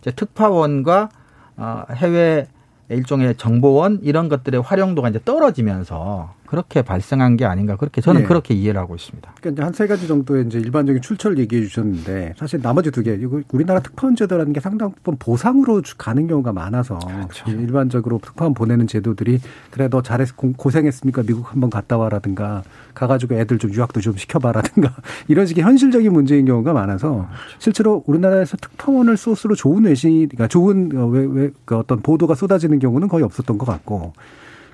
이제 0.01 0.11
특파원과 0.11 1.11
어, 1.57 1.85
해외 1.95 2.47
일종의 2.89 3.37
정보원 3.37 4.01
이런 4.03 4.29
것들의 4.29 4.61
활용도가 4.63 5.09
이제 5.11 5.21
떨어지면서 5.25 6.35
그렇게 6.53 6.83
발생한 6.83 7.39
게 7.39 7.47
아닌가 7.47 7.77
그렇게 7.77 8.03
저는 8.03 8.21
네. 8.21 8.27
그렇게 8.29 8.53
이해를 8.53 8.79
하고 8.79 8.95
있습니다. 8.95 9.33
그러니까 9.41 9.51
이제 9.57 9.63
한세 9.63 9.87
가지 9.87 10.07
정도의 10.07 10.45
이제 10.45 10.59
일반적인 10.59 11.01
출처를 11.01 11.39
얘기해 11.39 11.63
주셨는데 11.63 12.35
사실 12.37 12.61
나머지 12.61 12.91
두 12.91 13.03
개, 13.03 13.15
이거 13.15 13.41
우리나라 13.53 13.81
특파원 13.81 14.15
제도라는 14.17 14.53
게 14.53 14.61
상당 14.61 14.91
부분 14.93 15.17
보상으로 15.19 15.81
주- 15.81 15.97
가는 15.97 16.27
경우가 16.27 16.53
많아서 16.53 16.99
일반적으로 17.47 18.21
특파원 18.23 18.53
보내는 18.53 18.87
제도들이 18.87 19.41
그래 19.71 19.89
너 19.89 20.03
고- 20.37 20.53
고생했으니까 20.53 21.23
미국 21.23 21.51
한번 21.51 21.71
갔다 21.71 21.97
와라든가 21.97 22.63
가가지고 22.93 23.37
애들 23.37 23.57
좀 23.57 23.73
유학도 23.73 24.03
좀 24.03 24.15
시켜봐라든가 24.19 24.95
이런 25.29 25.47
식의 25.47 25.65
현실적인 25.65 26.13
문제인 26.13 26.45
경우가 26.45 26.75
많아서 26.75 27.29
실제로 27.61 28.05
우리나라에서 28.07 28.59
특파원을 28.59 29.17
소스로 29.17 29.55
좋은 29.55 29.85
외신, 29.85 30.29
그러니까 30.29 30.49
좋은 30.49 30.91
어, 30.95 31.07
외, 31.07 31.25
외, 31.25 31.51
그 31.65 31.79
어떤 31.79 32.03
보도가 32.03 32.35
쏟아지는 32.35 32.79
경우는 32.79 33.09
거의 33.09 33.25
없었던 33.25 33.57
것 33.57 33.65
같고 33.65 34.13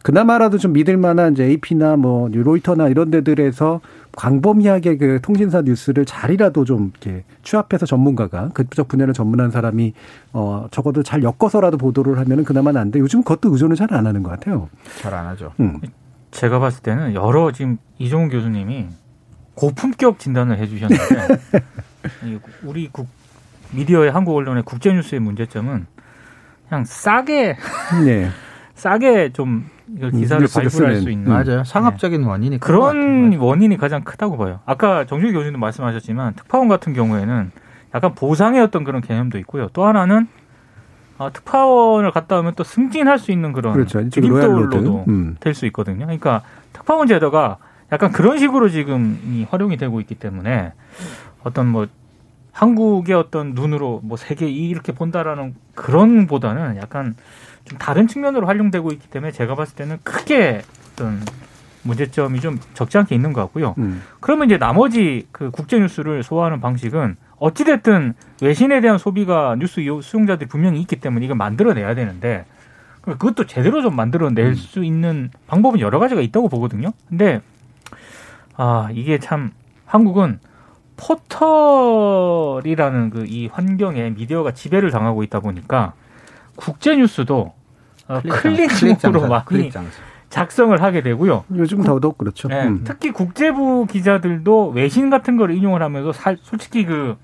그나마라도 0.08 0.56
좀 0.56 0.72
믿을 0.72 0.96
만한 0.96 1.34
이제 1.34 1.44
AP나 1.44 1.96
뭐 1.96 2.30
로이터나 2.32 2.88
이런 2.88 3.10
데들에서 3.10 3.82
광범위하게 4.16 4.96
그 4.96 5.20
통신사 5.20 5.60
뉴스를 5.60 6.06
잘이라도 6.06 6.64
좀 6.64 6.92
이렇게 7.02 7.24
취합해서 7.42 7.84
전문가가 7.84 8.48
그쪽 8.54 8.88
분야를 8.88 9.12
전문한 9.12 9.50
사람이 9.50 9.92
어 10.32 10.66
적어도 10.70 11.02
잘 11.02 11.22
엮어서라도 11.22 11.76
보도를 11.76 12.18
하면은 12.20 12.44
그나마 12.44 12.72
난데 12.72 13.00
요즘 13.00 13.22
그것도 13.22 13.52
의존을 13.52 13.76
잘 13.76 13.92
안 13.92 14.06
하는 14.06 14.22
것 14.22 14.30
같아요. 14.30 14.70
잘 15.02 15.12
안 15.12 15.26
하죠. 15.26 15.52
음. 15.60 15.78
제가 16.30 16.58
봤을 16.58 16.82
때는 16.82 17.12
여러 17.12 17.52
지금 17.52 17.76
이종훈 17.98 18.30
교수님이 18.30 18.86
고품격 19.56 20.18
진단을 20.20 20.56
해주셨는데 20.56 21.04
이 22.24 22.38
우리 22.64 22.88
국 22.90 23.08
미디어의 23.72 24.10
한국 24.10 24.36
언론의 24.36 24.62
국제 24.62 24.90
뉴스의 24.90 25.20
문제점은 25.20 25.84
그냥 26.66 26.86
싸게 26.86 27.56
네. 28.06 28.30
싸게 28.74 29.34
좀 29.34 29.68
이걸 29.96 30.10
기사를 30.10 30.42
뉴스를 30.42 30.64
발굴할 30.64 30.92
쓰는. 30.94 31.02
수 31.02 31.10
있는 31.10 31.30
맞아요. 31.30 31.64
상업적인 31.64 32.24
원인이 32.24 32.58
큰것 32.58 32.80
같아요. 32.80 32.92
그런 32.92 33.34
원인이 33.38 33.76
가장 33.76 34.02
크다고 34.02 34.36
봐요. 34.36 34.60
아까 34.66 35.04
정준희 35.06 35.32
교수님도 35.32 35.58
말씀하셨지만 35.58 36.34
특파원 36.34 36.68
같은 36.68 36.92
경우에는 36.92 37.50
약간 37.94 38.14
보상의 38.14 38.60
어떤 38.60 38.84
그런 38.84 39.00
개념도 39.00 39.38
있고요. 39.38 39.68
또 39.72 39.86
하나는 39.86 40.28
아, 41.16 41.30
특파원을 41.30 42.12
갔다 42.12 42.38
오면 42.38 42.54
또 42.54 42.62
승진할 42.62 43.18
수 43.18 43.32
있는 43.32 43.52
그런 43.52 43.72
그렇죠. 43.72 44.08
디딤돌로도 44.08 45.04
음. 45.08 45.36
될수 45.40 45.66
있거든요. 45.66 46.04
그러니까 46.04 46.42
특파원 46.72 47.08
제도가 47.08 47.56
약간 47.90 48.12
그런 48.12 48.38
식으로 48.38 48.68
지금 48.68 49.18
이 49.24 49.44
활용이 49.50 49.76
되고 49.78 50.00
있기 50.00 50.14
때문에 50.14 50.72
어떤 51.42 51.66
뭐 51.66 51.88
한국의 52.52 53.16
어떤 53.16 53.54
눈으로 53.54 54.00
뭐 54.04 54.16
세계 54.16 54.48
이렇게 54.48 54.92
본다라는 54.92 55.54
그런 55.74 56.26
보다는 56.26 56.76
약간 56.76 57.14
좀 57.68 57.78
다른 57.78 58.06
측면으로 58.08 58.46
활용되고 58.46 58.90
있기 58.92 59.08
때문에 59.08 59.30
제가 59.32 59.54
봤을 59.54 59.74
때는 59.76 59.98
크게 60.02 60.62
어떤 60.92 61.20
문제점이 61.82 62.40
좀 62.40 62.58
적지 62.74 62.98
않게 62.98 63.14
있는 63.14 63.32
것 63.32 63.40
같고요. 63.42 63.74
음. 63.78 64.02
그러면 64.20 64.46
이제 64.48 64.58
나머지 64.58 65.26
그 65.32 65.50
국제 65.50 65.78
뉴스를 65.78 66.22
소화하는 66.22 66.60
방식은 66.60 67.16
어찌 67.38 67.64
됐든 67.64 68.14
외신에 68.42 68.80
대한 68.80 68.98
소비가 68.98 69.54
뉴스 69.58 69.84
요- 69.86 70.00
수용자들이 70.02 70.48
분명히 70.48 70.80
있기 70.80 70.96
때문에 70.96 71.24
이걸 71.24 71.36
만들어내야 71.36 71.94
되는데 71.94 72.44
그럼 73.00 73.16
그것도 73.18 73.46
제대로 73.46 73.80
좀 73.80 73.94
만들어낼 73.94 74.54
수 74.56 74.82
있는 74.84 75.30
방법은 75.46 75.78
여러 75.80 75.98
가지가 75.98 76.20
있다고 76.20 76.48
보거든요. 76.48 76.92
근데 77.08 77.40
아 78.56 78.88
이게 78.92 79.18
참 79.18 79.52
한국은 79.86 80.40
포털이라는 81.78 83.10
그 83.10 83.24
이 83.28 83.46
환경에 83.46 84.10
미디어가 84.10 84.50
지배를 84.52 84.90
당하고 84.90 85.22
있다 85.22 85.38
보니까 85.40 85.92
국제 86.56 86.96
뉴스도 86.96 87.52
어, 88.08 88.20
클릭 88.28 88.68
장사, 88.70 89.20
많이 89.20 89.44
클릭. 89.44 89.72
작성을 90.30 90.82
하게 90.82 91.02
되고요. 91.02 91.44
요즘 91.54 91.82
더더욱 91.82 92.18
그렇죠. 92.18 92.48
네, 92.48 92.66
음. 92.66 92.82
특히 92.84 93.10
국제부 93.12 93.86
기자들도 93.86 94.70
외신 94.70 95.08
같은 95.10 95.36
걸 95.36 95.52
인용을 95.52 95.82
하면서 95.82 96.12
살, 96.12 96.38
솔직히 96.42 96.84
그 96.84 97.16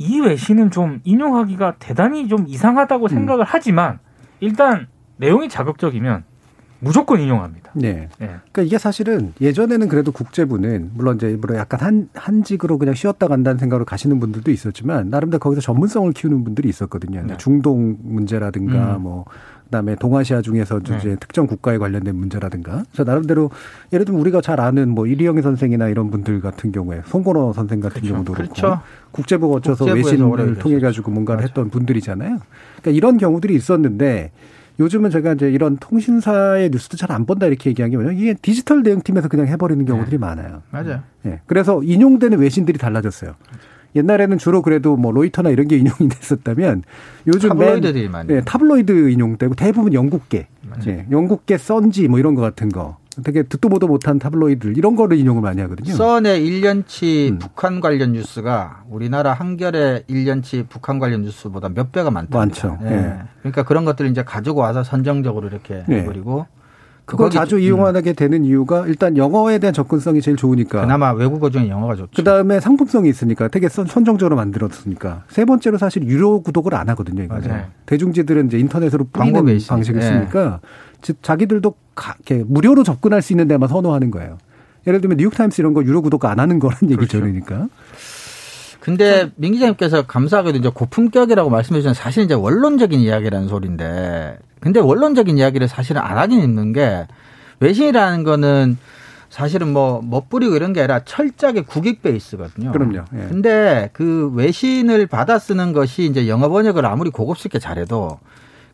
이 0.00 0.18
외신은 0.18 0.70
좀 0.70 1.00
인용하기가 1.04 1.74
대단히 1.78 2.26
좀 2.26 2.46
이상하다고 2.48 3.08
생각을 3.08 3.44
하지만 3.46 3.98
일단 4.40 4.86
내용이 5.18 5.50
자극적이면 5.50 6.24
무조건 6.78 7.20
인용합니다. 7.20 7.72
네. 7.74 8.08
네. 8.18 8.26
그러니까 8.26 8.62
이게 8.62 8.78
사실은 8.78 9.34
예전에는 9.42 9.88
그래도 9.88 10.10
국제부는 10.10 10.92
물론 10.94 11.16
이제 11.16 11.36
물론 11.38 11.58
약간 11.58 11.80
한 11.80 12.08
한직으로 12.14 12.78
그냥 12.78 12.94
쉬었다 12.94 13.28
간다는 13.28 13.58
생각으로 13.58 13.84
가시는 13.84 14.18
분들도 14.20 14.50
있었지만 14.50 15.10
나름대로 15.10 15.38
거기서 15.38 15.60
전문성을 15.60 16.10
키우는 16.14 16.44
분들이 16.44 16.70
있었거든요. 16.70 17.22
네. 17.26 17.36
중동 17.36 17.98
문제라든가 18.00 18.96
음. 18.96 19.02
뭐 19.02 19.26
그다음에 19.70 19.94
동아시아 19.94 20.42
중에서 20.42 20.80
네. 20.80 20.96
이제 20.98 21.16
특정 21.20 21.46
국가에 21.46 21.78
관련된 21.78 22.14
문제라든가 22.16 22.82
그래서 22.92 23.04
나름대로 23.04 23.50
예를 23.92 24.04
들면 24.04 24.20
우리가 24.20 24.40
잘 24.40 24.60
아는 24.60 24.88
뭐 24.90 25.06
이리영애 25.06 25.42
선생이나 25.42 25.88
이런 25.88 26.10
분들 26.10 26.40
같은 26.40 26.72
경우에 26.72 27.02
송건호 27.06 27.52
선생 27.52 27.78
같은 27.80 28.00
그렇죠. 28.02 28.12
경우도 28.14 28.32
그렇고 28.32 28.52
그렇죠. 28.54 28.80
국제부에서 29.12 29.84
오래 29.84 29.94
외신을 29.94 30.58
통해. 30.58 30.80
가지고 30.80 31.12
뭔가를 31.12 31.38
맞아요. 31.38 31.48
했던 31.48 31.70
분들이잖아요. 31.70 32.38
그러니까 32.82 32.90
이런 32.90 33.16
경우들이 33.16 33.54
있었는데 33.54 34.32
요즘은 34.80 35.10
제가 35.10 35.34
이제 35.34 35.48
이런 35.50 35.76
통신사의 35.76 36.70
뉴스도 36.70 36.96
잘 36.96 37.12
안 37.12 37.24
본다 37.26 37.46
이렇게 37.46 37.70
얘기한 37.70 37.90
게 37.90 37.96
뭐냐면 37.96 38.18
이게 38.18 38.34
디지털 38.34 38.82
대응팀에서 38.82 39.28
그냥 39.28 39.46
해버리는 39.46 39.84
경우들이 39.84 40.18
많아요. 40.18 40.62
맞아요. 40.70 41.00
예. 41.26 41.40
그래서 41.46 41.80
인용되는 41.82 42.38
외신들이 42.38 42.78
달라졌어요. 42.78 43.34
옛날에는 43.96 44.38
주로 44.38 44.62
그래도 44.62 44.96
뭐 44.96 45.12
로이터나 45.12 45.50
이런 45.50 45.68
게 45.68 45.76
인용이 45.76 46.08
됐었다면 46.10 46.82
요즘 47.26 47.50
타블로이드들이 47.50 48.02
맨, 48.04 48.12
많이. 48.12 48.32
예, 48.34 48.40
타블로이드 48.42 49.10
인용되고 49.10 49.54
대부분 49.54 49.92
영국계. 49.92 50.46
예, 50.86 51.06
영국계 51.10 51.58
선지 51.58 52.06
뭐 52.08 52.18
이런 52.18 52.34
거 52.34 52.42
같은 52.42 52.68
거 52.68 52.98
되게 53.24 53.42
듣도 53.42 53.68
보도 53.68 53.88
못한 53.88 54.18
타블로이드 54.18 54.74
이런 54.76 54.94
거를 54.96 55.18
인용을 55.18 55.42
많이 55.42 55.60
하거든요. 55.62 55.92
선의 55.94 56.40
1년치 56.46 57.32
음. 57.32 57.38
북한 57.38 57.80
관련 57.80 58.12
뉴스가 58.12 58.84
우리나라 58.88 59.32
한겨레 59.32 60.04
1년치 60.08 60.68
북한 60.68 60.98
관련 60.98 61.22
뉴스보다 61.22 61.68
몇 61.70 61.90
배가 61.92 62.10
많다. 62.10 62.38
많죠. 62.38 62.78
예. 62.84 63.18
그러니까 63.40 63.64
그런 63.64 63.84
것들을 63.84 64.10
이제 64.10 64.22
가지고 64.22 64.60
와서 64.60 64.84
선정적으로 64.84 65.48
이렇게 65.48 65.82
예. 65.88 65.94
해버리고 65.94 66.46
그걸 67.10 67.30
자주 67.30 67.56
음. 67.56 67.60
이용하게 67.60 68.12
되는 68.12 68.44
이유가 68.44 68.86
일단 68.86 69.16
영어에 69.16 69.58
대한 69.58 69.74
접근성이 69.74 70.20
제일 70.20 70.36
좋으니까. 70.36 70.82
그나마 70.82 71.12
외국어 71.12 71.50
중에 71.50 71.68
영어가 71.68 71.96
좋죠. 71.96 72.10
그 72.14 72.22
다음에 72.22 72.60
상품성이 72.60 73.08
있으니까 73.08 73.48
되게 73.48 73.68
선, 73.68 73.86
선정적으로 73.86 74.36
만들었으니까. 74.36 75.24
세 75.28 75.44
번째로 75.44 75.78
사실 75.78 76.04
유료 76.04 76.40
구독을 76.40 76.74
안 76.74 76.88
하거든요. 76.90 77.22
이거. 77.22 77.40
대중지들은 77.86 78.46
이제 78.46 78.58
인터넷으로 78.58 79.06
뿌리는. 79.12 79.58
방식을 79.66 80.02
예. 80.02 80.06
쓰니까 80.06 80.60
즉 81.02 81.22
자기들도 81.22 81.74
가, 81.94 82.14
이렇게 82.14 82.44
무료로 82.46 82.84
접근할 82.84 83.22
수 83.22 83.32
있는 83.32 83.48
데만 83.48 83.68
선호하는 83.68 84.10
거예요. 84.10 84.38
예를 84.86 85.00
들면 85.00 85.18
뉴욕타임스 85.18 85.60
이런 85.60 85.74
거 85.74 85.82
유료 85.84 86.02
구독 86.02 86.24
안 86.24 86.38
하는 86.38 86.58
거란 86.58 86.78
얘기죠. 86.84 86.96
그렇죠. 86.96 87.20
그러니까. 87.20 87.68
근데 88.80 89.30
민 89.36 89.52
기자님께서 89.52 90.06
감사하게도 90.06 90.58
이제 90.58 90.70
고품격이라고 90.72 91.50
말씀해 91.50 91.82
주신 91.82 91.94
사실 91.94 92.24
이제 92.24 92.34
원론적인 92.34 92.98
이야기라는 92.98 93.48
소리인데 93.48 94.38
근데 94.60 94.80
원론적인 94.80 95.38
이야기를 95.38 95.68
사실은 95.68 96.02
안 96.02 96.18
하긴 96.18 96.40
있는 96.40 96.72
게 96.72 97.06
외신이라는 97.60 98.24
거는 98.24 98.78
사실은 99.30 99.72
뭐 99.72 100.02
멋부리고 100.02 100.56
이런 100.56 100.72
게 100.72 100.80
아니라 100.80 101.00
철저하게 101.04 101.62
국익 101.62 102.02
베이스거든요. 102.02 102.72
그럼요. 102.72 103.04
예. 103.14 103.26
근데 103.28 103.90
그 103.92 104.30
외신을 104.34 105.06
받아 105.06 105.38
쓰는 105.38 105.72
것이 105.72 106.04
이제 106.04 106.28
영어 106.28 106.48
번역을 106.48 106.84
아무리 106.84 107.10
고급스럽게 107.10 107.60
잘해도 107.60 108.18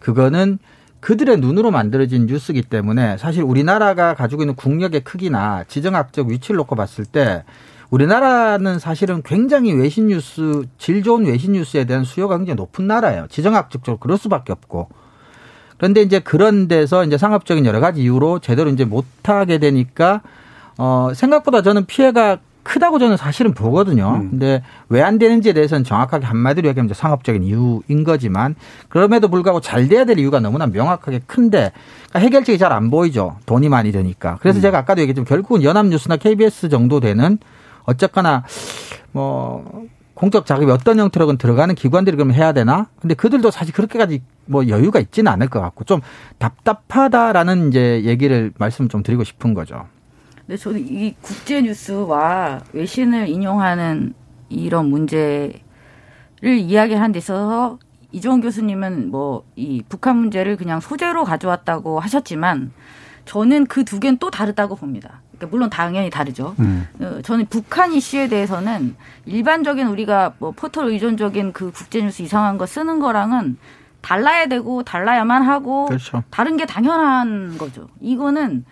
그거는 0.00 0.58
그들의 1.00 1.38
눈으로 1.38 1.70
만들어진 1.70 2.26
뉴스기 2.26 2.62
때문에 2.62 3.18
사실 3.18 3.42
우리나라가 3.42 4.14
가지고 4.14 4.42
있는 4.42 4.54
국력의 4.56 5.02
크기나 5.04 5.64
지정학적 5.68 6.28
위치를 6.28 6.56
놓고 6.56 6.74
봤을 6.74 7.04
때 7.04 7.44
우리나라는 7.90 8.78
사실은 8.78 9.22
굉장히 9.24 9.72
외신 9.72 10.08
뉴스, 10.08 10.64
질 10.78 11.02
좋은 11.02 11.26
외신 11.26 11.52
뉴스에 11.52 11.84
대한 11.84 12.02
수요가 12.04 12.36
굉장히 12.38 12.56
높은 12.56 12.86
나라예요. 12.86 13.26
지정학적으로 13.28 13.98
그럴 13.98 14.18
수밖에 14.18 14.52
없고. 14.52 14.88
그런데 15.78 16.02
이제 16.02 16.18
그런 16.20 16.68
데서 16.68 17.04
이제 17.04 17.18
상업적인 17.18 17.66
여러 17.66 17.80
가지 17.80 18.02
이유로 18.02 18.38
제대로 18.40 18.70
이제 18.70 18.84
못하게 18.84 19.58
되니까 19.58 20.22
어 20.78 21.10
생각보다 21.14 21.62
저는 21.62 21.86
피해가 21.86 22.38
크다고 22.62 22.98
저는 22.98 23.16
사실은 23.16 23.54
보거든요. 23.54 24.18
음. 24.20 24.30
근데 24.30 24.62
왜 24.88 25.00
안 25.00 25.18
되는지에 25.18 25.52
대해서는 25.52 25.84
정확하게 25.84 26.26
한마디로 26.26 26.66
얘기하면 26.68 26.86
이제 26.90 26.94
상업적인 26.98 27.44
이유인 27.44 28.02
거지만 28.04 28.56
그럼에도 28.88 29.28
불구하고 29.28 29.60
잘 29.60 29.86
돼야 29.86 30.04
될 30.04 30.18
이유가 30.18 30.40
너무나 30.40 30.66
명확하게 30.66 31.20
큰데 31.28 31.70
그러니까 32.08 32.18
해결책이 32.18 32.58
잘 32.58 32.72
안 32.72 32.90
보이죠. 32.90 33.36
돈이 33.46 33.68
많이 33.68 33.92
드니까. 33.92 34.38
그래서 34.40 34.60
제가 34.60 34.78
아까도 34.78 35.00
얘기했지만 35.02 35.26
결국은 35.26 35.62
연합뉴스나 35.62 36.16
KBS 36.16 36.68
정도 36.68 36.98
되는 36.98 37.38
어쨌거나 37.84 38.42
뭐 39.12 39.84
공적 40.16 40.46
자금이 40.46 40.72
어떤 40.72 40.98
형태로건 40.98 41.36
들어가는 41.38 41.74
기관들이 41.74 42.16
그럼 42.16 42.32
해야 42.32 42.52
되나? 42.52 42.88
근데 43.00 43.14
그들도 43.14 43.50
사실 43.50 43.74
그렇게까지 43.74 44.22
뭐 44.46 44.66
여유가 44.66 44.98
있지는 44.98 45.30
않을 45.30 45.48
것 45.48 45.60
같고 45.60 45.84
좀 45.84 46.00
답답하다라는 46.38 47.68
이제 47.68 48.02
얘기를 48.04 48.50
말씀 48.58 48.88
좀 48.88 49.02
드리고 49.02 49.24
싶은 49.24 49.52
거죠. 49.54 49.86
근데 50.46 50.56
저는 50.56 50.80
이 50.80 51.14
국제 51.20 51.60
뉴스와 51.60 52.62
외신을 52.72 53.28
인용하는 53.28 54.14
이런 54.48 54.86
문제를 54.86 55.60
이야기하는 56.42 57.12
데 57.12 57.18
있어서 57.18 57.78
이종원 58.12 58.40
교수님은 58.40 59.10
뭐 59.10 59.44
이 59.56 59.82
북한 59.88 60.16
문제를 60.16 60.56
그냥 60.56 60.80
소재로 60.80 61.24
가져왔다고 61.24 62.00
하셨지만 62.00 62.72
저는 63.26 63.66
그 63.66 63.84
두 63.84 64.00
개는 64.00 64.18
또 64.18 64.30
다르다고 64.30 64.76
봅니다. 64.76 65.20
그러니까 65.36 65.46
물론 65.50 65.70
당연히 65.70 66.10
다르죠. 66.10 66.54
음. 66.58 66.86
어, 67.00 67.20
저는 67.22 67.46
북한 67.46 67.92
이슈에 67.92 68.28
대해서는 68.28 68.96
일반적인 69.26 69.86
우리가 69.86 70.34
뭐 70.38 70.52
포털 70.52 70.88
의존적인 70.88 71.52
그 71.52 71.70
국제 71.70 72.02
뉴스 72.02 72.22
이상한 72.22 72.58
거 72.58 72.66
쓰는 72.66 72.98
거랑은 73.00 73.58
달라야 74.00 74.46
되고 74.46 74.82
달라야만 74.82 75.42
하고 75.42 75.86
그렇죠. 75.86 76.22
다른 76.30 76.56
게 76.56 76.64
당연한 76.64 77.58
거죠. 77.58 77.88
이거는 78.00 78.64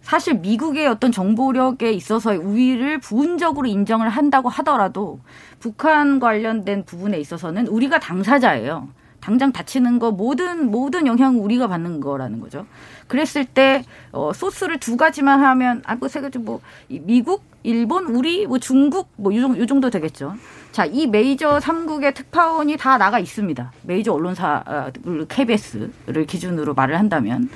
사실 0.00 0.34
미국의 0.34 0.86
어떤 0.86 1.12
정보력에 1.12 1.92
있어서의 1.92 2.38
우위를 2.38 2.98
부분적으로 2.98 3.66
인정을 3.66 4.08
한다고 4.08 4.48
하더라도 4.48 5.20
북한 5.58 6.18
관련된 6.18 6.84
부분에 6.84 7.18
있어서는 7.18 7.66
우리가 7.66 7.98
당사자예요. 7.98 8.88
당장 9.20 9.52
다치는 9.52 9.98
거 9.98 10.12
모든 10.12 10.70
모든 10.70 11.06
영향을 11.06 11.40
우리가 11.40 11.66
받는 11.66 12.00
거라는 12.00 12.40
거죠. 12.40 12.64
그랬을 13.08 13.44
때 13.44 13.84
어, 14.12 14.32
소스를 14.34 14.78
두 14.78 14.96
가지만 14.96 15.42
하면 15.42 15.82
아뭐세 15.84 16.20
가지 16.20 16.38
뭐이 16.38 16.60
미국, 17.02 17.42
일본, 17.64 18.06
우리, 18.06 18.46
뭐 18.46 18.58
중국 18.58 19.08
뭐요 19.16 19.66
정도, 19.66 19.90
되겠죠. 19.90 20.34
자, 20.70 20.84
이 20.84 21.06
메이저 21.06 21.58
삼국의 21.58 22.14
특파원이 22.14 22.76
다 22.76 22.98
나가 22.98 23.18
있습니다. 23.18 23.72
메이저 23.82 24.12
언론사 24.12 24.62
아, 24.66 24.90
KBS를 25.28 26.26
기준으로 26.26 26.74
말을 26.74 26.98
한다면 26.98 27.48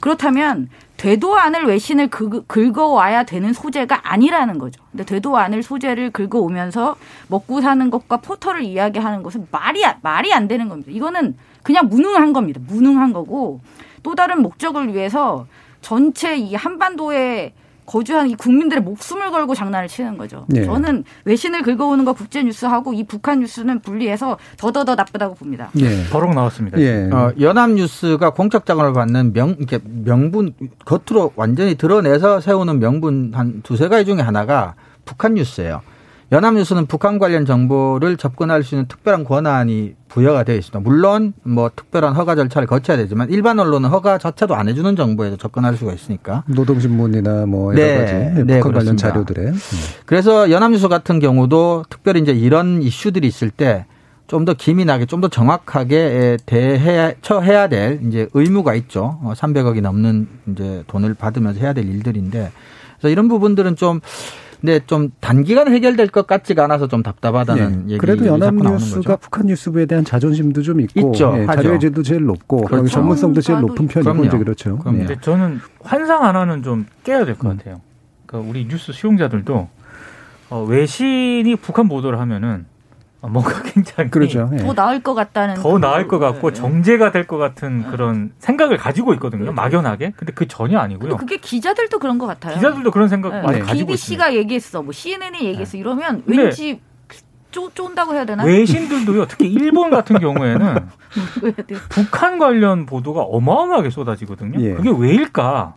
그렇다면 0.00 0.68
되도 0.96 1.38
않을 1.38 1.64
외신을 1.66 2.08
긁- 2.08 2.46
긁어와야 2.48 3.22
되는 3.24 3.52
소재가 3.52 4.00
아니라는 4.12 4.58
거죠. 4.58 4.82
근데 4.90 5.04
되도 5.04 5.36
않을 5.38 5.62
소재를 5.62 6.10
긁어오면서 6.10 6.96
먹고 7.28 7.60
사는 7.60 7.88
것과 7.90 8.18
포털을 8.18 8.62
이야기하는 8.62 9.22
것은 9.22 9.46
말이 9.50 9.84
안- 9.84 9.96
말이 10.02 10.32
안 10.32 10.48
되는 10.48 10.68
겁니다. 10.68 10.90
이거는 10.92 11.36
그냥 11.62 11.88
무능한 11.88 12.32
겁니다. 12.32 12.60
무능한 12.66 13.12
거고 13.12 13.60
또 14.06 14.14
다른 14.14 14.40
목적을 14.40 14.94
위해서 14.94 15.48
전체 15.80 16.36
이 16.36 16.54
한반도에 16.54 17.52
거주하는 17.86 18.30
이 18.30 18.36
국민들의 18.36 18.84
목숨을 18.84 19.32
걸고 19.32 19.56
장난을 19.56 19.88
치는 19.88 20.16
거죠. 20.16 20.44
네. 20.46 20.64
저는 20.64 21.02
외신을 21.24 21.62
긁어오는 21.62 22.04
거 22.04 22.12
국제 22.12 22.40
뉴스하고 22.44 22.92
이 22.92 23.02
북한 23.02 23.40
뉴스는 23.40 23.80
분리해서 23.80 24.38
더더더 24.58 24.94
나쁘다고 24.94 25.34
봅니다. 25.34 25.70
예. 25.80 26.04
버럭 26.12 26.34
나왔습니다. 26.34 26.78
예. 26.78 27.10
어, 27.12 27.32
연합 27.40 27.70
뉴스가 27.72 28.30
공적 28.30 28.64
자금을 28.64 28.92
받는 28.92 29.32
명, 29.32 29.56
이렇게 29.58 29.80
명분, 29.84 30.54
겉으로 30.84 31.32
완전히 31.34 31.74
드러내서 31.74 32.40
세우는 32.40 32.78
명분 32.78 33.32
한 33.34 33.60
두세 33.62 33.88
가지 33.88 34.04
중에 34.04 34.20
하나가 34.20 34.74
북한 35.04 35.34
뉴스예요. 35.34 35.82
연합뉴스는 36.32 36.86
북한 36.86 37.18
관련 37.20 37.46
정보를 37.46 38.16
접근할 38.16 38.64
수 38.64 38.74
있는 38.74 38.88
특별한 38.88 39.22
권한이 39.24 39.94
부여가 40.08 40.42
되어 40.42 40.56
있습니다. 40.56 40.80
물론 40.80 41.32
뭐 41.44 41.70
특별한 41.74 42.14
허가 42.14 42.34
절차를 42.34 42.66
거쳐야 42.66 42.96
되지만 42.96 43.30
일반 43.30 43.60
언론은 43.60 43.88
허가조차도 43.90 44.54
안 44.56 44.68
해주는 44.68 44.96
정보에도 44.96 45.36
접근할 45.36 45.76
수가 45.76 45.92
있으니까 45.92 46.42
노동신문이나 46.46 47.46
뭐 47.46 47.72
여러 47.74 47.82
네. 47.84 47.98
가지 47.98 48.12
예, 48.12 48.18
네, 48.44 48.58
북한 48.58 48.72
관련 48.72 48.96
그렇습니다. 48.96 49.08
자료들에. 49.08 49.42
음. 49.50 49.54
그래서 50.04 50.50
연합뉴스 50.50 50.88
같은 50.88 51.20
경우도 51.20 51.84
특별히 51.90 52.20
이제 52.22 52.32
이런 52.32 52.82
이슈들이 52.82 53.26
있을 53.28 53.50
때 53.50 53.86
좀 54.28 54.44
더 54.44 54.54
기민하게 54.54 55.06
좀 55.06 55.20
더 55.20 55.28
정확하게 55.28 56.38
대해 56.46 57.14
처해야 57.22 57.68
될 57.68 58.00
이제 58.08 58.28
의무가 58.34 58.74
있죠. 58.74 59.20
어, 59.22 59.34
300억이 59.36 59.80
넘는 59.82 60.26
이제 60.50 60.82
돈을 60.88 61.14
받으면서 61.14 61.60
해야 61.60 61.72
될 61.72 61.84
일들인데 61.88 62.50
그래서 62.98 63.08
이런 63.12 63.28
부분들은 63.28 63.76
좀 63.76 64.00
근데 64.60 64.80
좀 64.86 65.10
단기간에 65.20 65.70
해결될 65.70 66.08
것 66.08 66.26
같지가 66.26 66.64
않아서 66.64 66.88
좀 66.88 67.02
답답하다는 67.02 67.84
예. 67.88 67.92
얘기 67.92 67.98
그래도 67.98 68.26
연합뉴스가. 68.26 69.16
북한 69.16 69.46
뉴스부에 69.46 69.86
대한 69.86 70.04
자존심도 70.04 70.62
좀 70.62 70.80
있고 70.80 71.12
있죠. 71.12 71.34
예, 71.36 71.44
하죠. 71.44 71.62
자료의제도 71.62 72.02
제일 72.02 72.24
높고 72.24 72.62
그렇죠. 72.62 72.88
전문성도 72.88 73.40
제일 73.42 73.60
높은 73.60 73.86
편이고 73.86 74.12
그럼요. 74.12 74.24
이제 74.24 74.38
그렇죠. 74.38 74.78
그럼요. 74.78 74.98
예. 75.02 75.04
근데 75.06 75.20
저는 75.20 75.60
환상 75.82 76.24
하나는 76.24 76.62
좀 76.62 76.86
깨야 77.04 77.24
될 77.24 77.36
것 77.36 77.56
같아요. 77.56 77.80
그러니까 78.26 78.50
우리 78.50 78.66
뉴스 78.66 78.92
수용자들도 78.92 79.68
어, 80.50 80.64
외신이 80.64 81.56
북한 81.56 81.88
보도를 81.88 82.18
하면은 82.20 82.66
뭔가 83.28 83.62
굉장히 83.64 84.10
그렇죠. 84.10 84.48
예. 84.52 84.56
더 84.58 84.72
나을 84.74 85.02
것 85.02 85.14
같다는 85.14 85.54
더 85.56 85.72
그- 85.72 85.78
나을 85.78 86.08
것 86.08 86.18
같고 86.18 86.48
예. 86.50 86.52
정제가 86.52 87.12
될 87.12 87.26
것 87.26 87.38
같은 87.38 87.82
그런 87.90 88.32
생각을 88.38 88.76
가지고 88.76 89.12
있거든요. 89.14 89.50
막연하게. 89.52 90.12
근데 90.16 90.32
그 90.32 90.46
전혀 90.46 90.78
아니고요. 90.78 91.16
그게 91.16 91.36
기자들도 91.38 91.98
그런 91.98 92.18
것 92.18 92.26
같아요. 92.26 92.54
기자들도 92.54 92.90
그런 92.90 93.08
생각 93.08 93.30
네. 93.32 93.42
많이 93.42 93.60
가지고 93.60 93.92
있습니다. 93.92 94.26
BBC가 94.26 94.34
얘기했어, 94.34 94.82
뭐 94.82 94.92
CNN이 94.92 95.40
얘기했어 95.44 95.76
이러면 95.76 96.22
왠지 96.26 96.80
쪼, 97.50 97.70
쫀다고 97.72 98.14
해야 98.14 98.24
되나? 98.26 98.44
외신들도요. 98.44 99.26
특히 99.26 99.48
일본 99.50 99.90
같은 99.90 100.18
경우에는 100.18 100.58
뭐라고 101.40 101.46
해야 101.46 101.66
돼요? 101.66 101.78
북한 101.88 102.38
관련 102.38 102.86
보도가 102.86 103.22
어마어마하게 103.22 103.90
쏟아지거든요. 103.90 104.60
예. 104.60 104.74
그게 104.74 104.90
왜일까? 104.90 105.74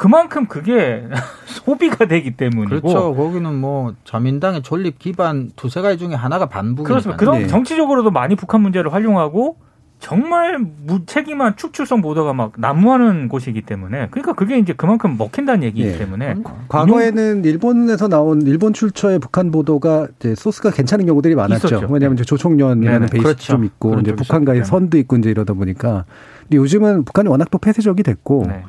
그만큼 0.00 0.46
그게 0.46 1.04
소비가 1.44 2.06
되기 2.06 2.30
때문이고 2.30 2.80
그렇죠. 2.80 3.14
거기는 3.14 3.54
뭐 3.54 3.92
자민당의 4.04 4.62
존립 4.62 4.98
기반 4.98 5.50
두세 5.56 5.82
가지 5.82 5.98
중에 5.98 6.14
하나가 6.14 6.46
반북이니까. 6.46 6.88
그렇습니다. 6.88 7.18
그런 7.18 7.40
네. 7.40 7.46
정치적으로도 7.46 8.10
많이 8.10 8.34
북한 8.34 8.62
문제를 8.62 8.94
활용하고 8.94 9.58
정말 9.98 10.58
무책임한 10.58 11.56
축출성 11.56 12.00
보도가 12.00 12.32
막 12.32 12.54
난무하는 12.56 13.28
곳이기 13.28 13.60
때문에 13.60 14.08
그러니까 14.10 14.32
그게 14.32 14.58
이제 14.58 14.72
그만큼 14.72 15.18
먹힌다는 15.18 15.64
얘기이기 15.64 15.90
예. 15.90 15.98
때문에 15.98 16.36
과거에는 16.70 17.44
일본에서 17.44 18.08
나온 18.08 18.40
일본 18.46 18.72
출처의 18.72 19.18
북한 19.18 19.50
보도가 19.50 20.08
이제 20.18 20.34
소스가 20.34 20.70
괜찮은 20.70 21.04
경우들이 21.04 21.34
많았죠. 21.34 21.66
있었죠. 21.66 21.88
왜냐하면 21.92 22.14
이제 22.14 22.24
조총련이라는 22.24 23.00
네네. 23.00 23.10
베이스 23.10 23.22
그렇죠. 23.22 23.52
좀 23.52 23.64
있고 23.66 24.00
이제 24.00 24.14
북한과의 24.14 24.64
선도 24.64 24.96
있고 24.96 25.16
이제 25.16 25.30
이러다 25.30 25.52
보니까. 25.52 26.06
근데 26.44 26.56
요즘은 26.56 27.04
북한이 27.04 27.28
워낙 27.28 27.50
또 27.50 27.58
폐쇄적이 27.58 28.02
됐고 28.02 28.46
네. 28.48 28.64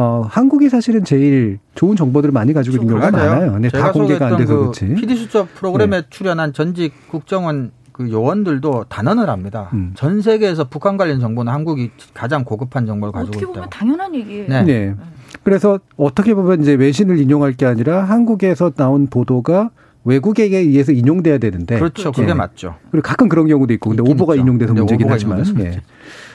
어, 0.00 0.24
한국이 0.30 0.68
사실은 0.68 1.02
제일 1.02 1.58
좋은 1.74 1.96
정보들을 1.96 2.30
많이 2.30 2.52
가지고 2.52 2.76
있는 2.76 2.88
경우가 2.88 3.10
맞아요. 3.10 3.30
많아요. 3.32 3.52
근데 3.54 3.68
다 3.68 3.78
제가 3.78 3.92
공개가 3.92 4.26
안 4.28 4.36
돼서 4.36 4.54
그 4.54 4.60
그렇지. 4.60 4.84
네. 4.84 4.94
PD 4.94 5.16
수첩 5.16 5.52
프로그램에 5.56 6.02
출연한 6.08 6.52
전직 6.52 6.92
국정원 7.10 7.72
그 7.90 8.08
요원들도 8.08 8.84
단언을 8.88 9.28
합니다. 9.28 9.70
음. 9.72 9.90
전 9.96 10.22
세계에서 10.22 10.68
북한 10.68 10.96
관련 10.96 11.18
정보는 11.18 11.52
한국이 11.52 11.90
가장 12.14 12.44
고급한 12.44 12.86
정보를 12.86 13.10
가지고 13.10 13.30
어떻게 13.30 13.46
보면 13.46 13.62
있다. 13.64 13.70
당연한 13.70 14.14
얘기예요. 14.14 14.46
네. 14.48 14.62
네. 14.62 14.94
그래서 15.42 15.80
어떻게 15.96 16.32
보면 16.32 16.62
이제 16.62 16.74
외신을 16.74 17.18
인용할 17.18 17.54
게 17.54 17.66
아니라 17.66 18.04
한국에서 18.04 18.70
나온 18.70 19.08
보도가 19.08 19.70
외국에게 20.04 20.58
의해서 20.58 20.92
인용돼야 20.92 21.38
되는데 21.38 21.76
그렇죠. 21.76 22.12
그게 22.12 22.28
예. 22.28 22.34
맞죠. 22.34 22.76
그리고 22.92 23.02
가끔 23.04 23.28
그런 23.28 23.48
경우도 23.48 23.74
있고 23.74 23.90
근데 23.90 24.08
오보가 24.08 24.36
있죠. 24.36 24.42
인용돼서 24.42 24.68
근데 24.68 24.80
문제긴 24.82 25.10
하지만 25.10 25.44
인용돼서 25.44 25.76
예. 25.76 25.82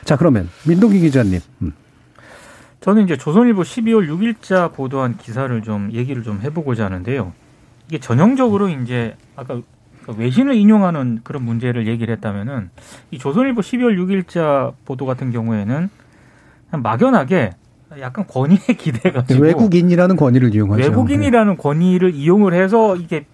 자 0.04 0.18
그러면 0.18 0.50
민동기 0.68 1.00
기자님 1.00 1.40
음. 1.62 1.72
저는 2.84 3.04
이제 3.06 3.16
조선일보 3.16 3.62
12월 3.62 4.10
6일자 4.10 4.74
보도한 4.74 5.16
기사를 5.18 5.62
좀 5.62 5.90
얘기를 5.94 6.22
좀 6.22 6.42
해보고자 6.44 6.84
하는데요. 6.86 7.32
이게 7.88 7.98
전형적으로 7.98 8.68
이제 8.68 9.16
아까 9.38 9.62
그 10.06 10.14
외신을 10.18 10.56
인용하는 10.56 11.22
그런 11.24 11.44
문제를 11.44 11.88
얘기를 11.88 12.14
했다면은 12.16 12.72
이 13.12 13.18
조선일보 13.20 13.62
12월 13.62 13.98
6일자 13.98 14.74
보도 14.84 15.06
같은 15.06 15.32
경우에는 15.32 15.90
막연하게 16.72 17.52
약간 18.02 18.28
권위에 18.28 18.58
기대가지고 18.78 19.42
외국인이라는 19.42 20.18
권위를 20.18 20.54
이용하죠. 20.54 20.82
네. 20.82 20.90
외국인이라는 20.90 21.56
권위를 21.56 22.14
이용을 22.14 22.54
해서 22.54 22.98
이게 22.98 23.26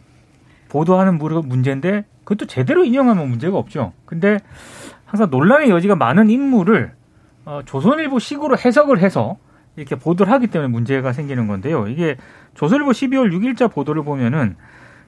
보도하는 0.68 1.18
무- 1.18 1.42
문제인데 1.44 2.06
그것도 2.24 2.46
제대로 2.46 2.84
인용하면 2.84 3.28
문제가 3.28 3.58
없죠. 3.58 3.94
근데 4.06 4.38
항상 5.06 5.32
논란의 5.32 5.72
여지가 5.72 5.96
많은 5.96 6.30
인물을 6.30 6.92
어, 7.50 7.64
조선일보식으로 7.66 8.60
해석을 8.60 9.00
해서 9.00 9.38
이렇게 9.76 9.96
보도를 9.96 10.32
하기 10.34 10.48
때문에 10.48 10.70
문제가 10.72 11.14
생기는 11.14 11.48
건데요. 11.48 11.88
이게 11.88 12.16
조선일보 12.54 12.92
12월 12.92 13.32
6일자 13.34 13.74
보도를 13.74 14.04
보면은 14.04 14.56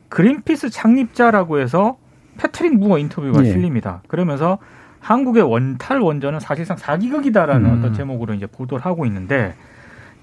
그린피스 0.10 0.72
창립자라고 0.72 1.60
해서 1.60 1.98
패트릭 2.40 2.80
무어 2.80 2.98
인터뷰가 2.98 3.46
예. 3.46 3.52
실립니다. 3.52 4.02
그러면서 4.08 4.58
한국의 5.00 5.44
원탈 5.44 6.00
원전은 6.00 6.40
사실상 6.40 6.78
사기극이다라는 6.78 7.70
음. 7.70 7.78
어떤 7.78 7.94
제목으로 7.94 8.34
이제 8.34 8.48
보도를 8.48 8.84
하고 8.84 9.06
있는데, 9.06 9.54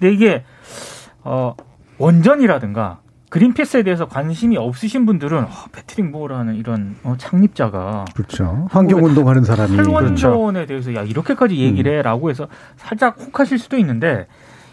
근데 0.00 0.12
이게 0.12 0.44
어, 1.22 1.54
원전이라든가 1.98 3.00
그린피스에 3.30 3.82
대해서 3.82 4.06
관심이 4.06 4.56
없으신 4.56 5.04
분들은 5.06 5.38
어, 5.44 5.48
패트릭 5.72 6.10
무어라는 6.10 6.54
이런 6.56 6.96
어, 7.02 7.14
창립자가 7.18 8.06
그렇죠. 8.14 8.66
환경 8.70 9.04
운동하는 9.04 9.44
사람이 9.44 9.76
탈원전에 9.76 10.66
대해서 10.66 10.94
야 10.94 11.02
이렇게까지 11.02 11.56
얘기를 11.56 11.98
해라고 11.98 12.30
해서 12.30 12.48
살짝 12.76 13.18
혹하실 13.20 13.58
수도 13.58 13.76
있는데 13.78 14.26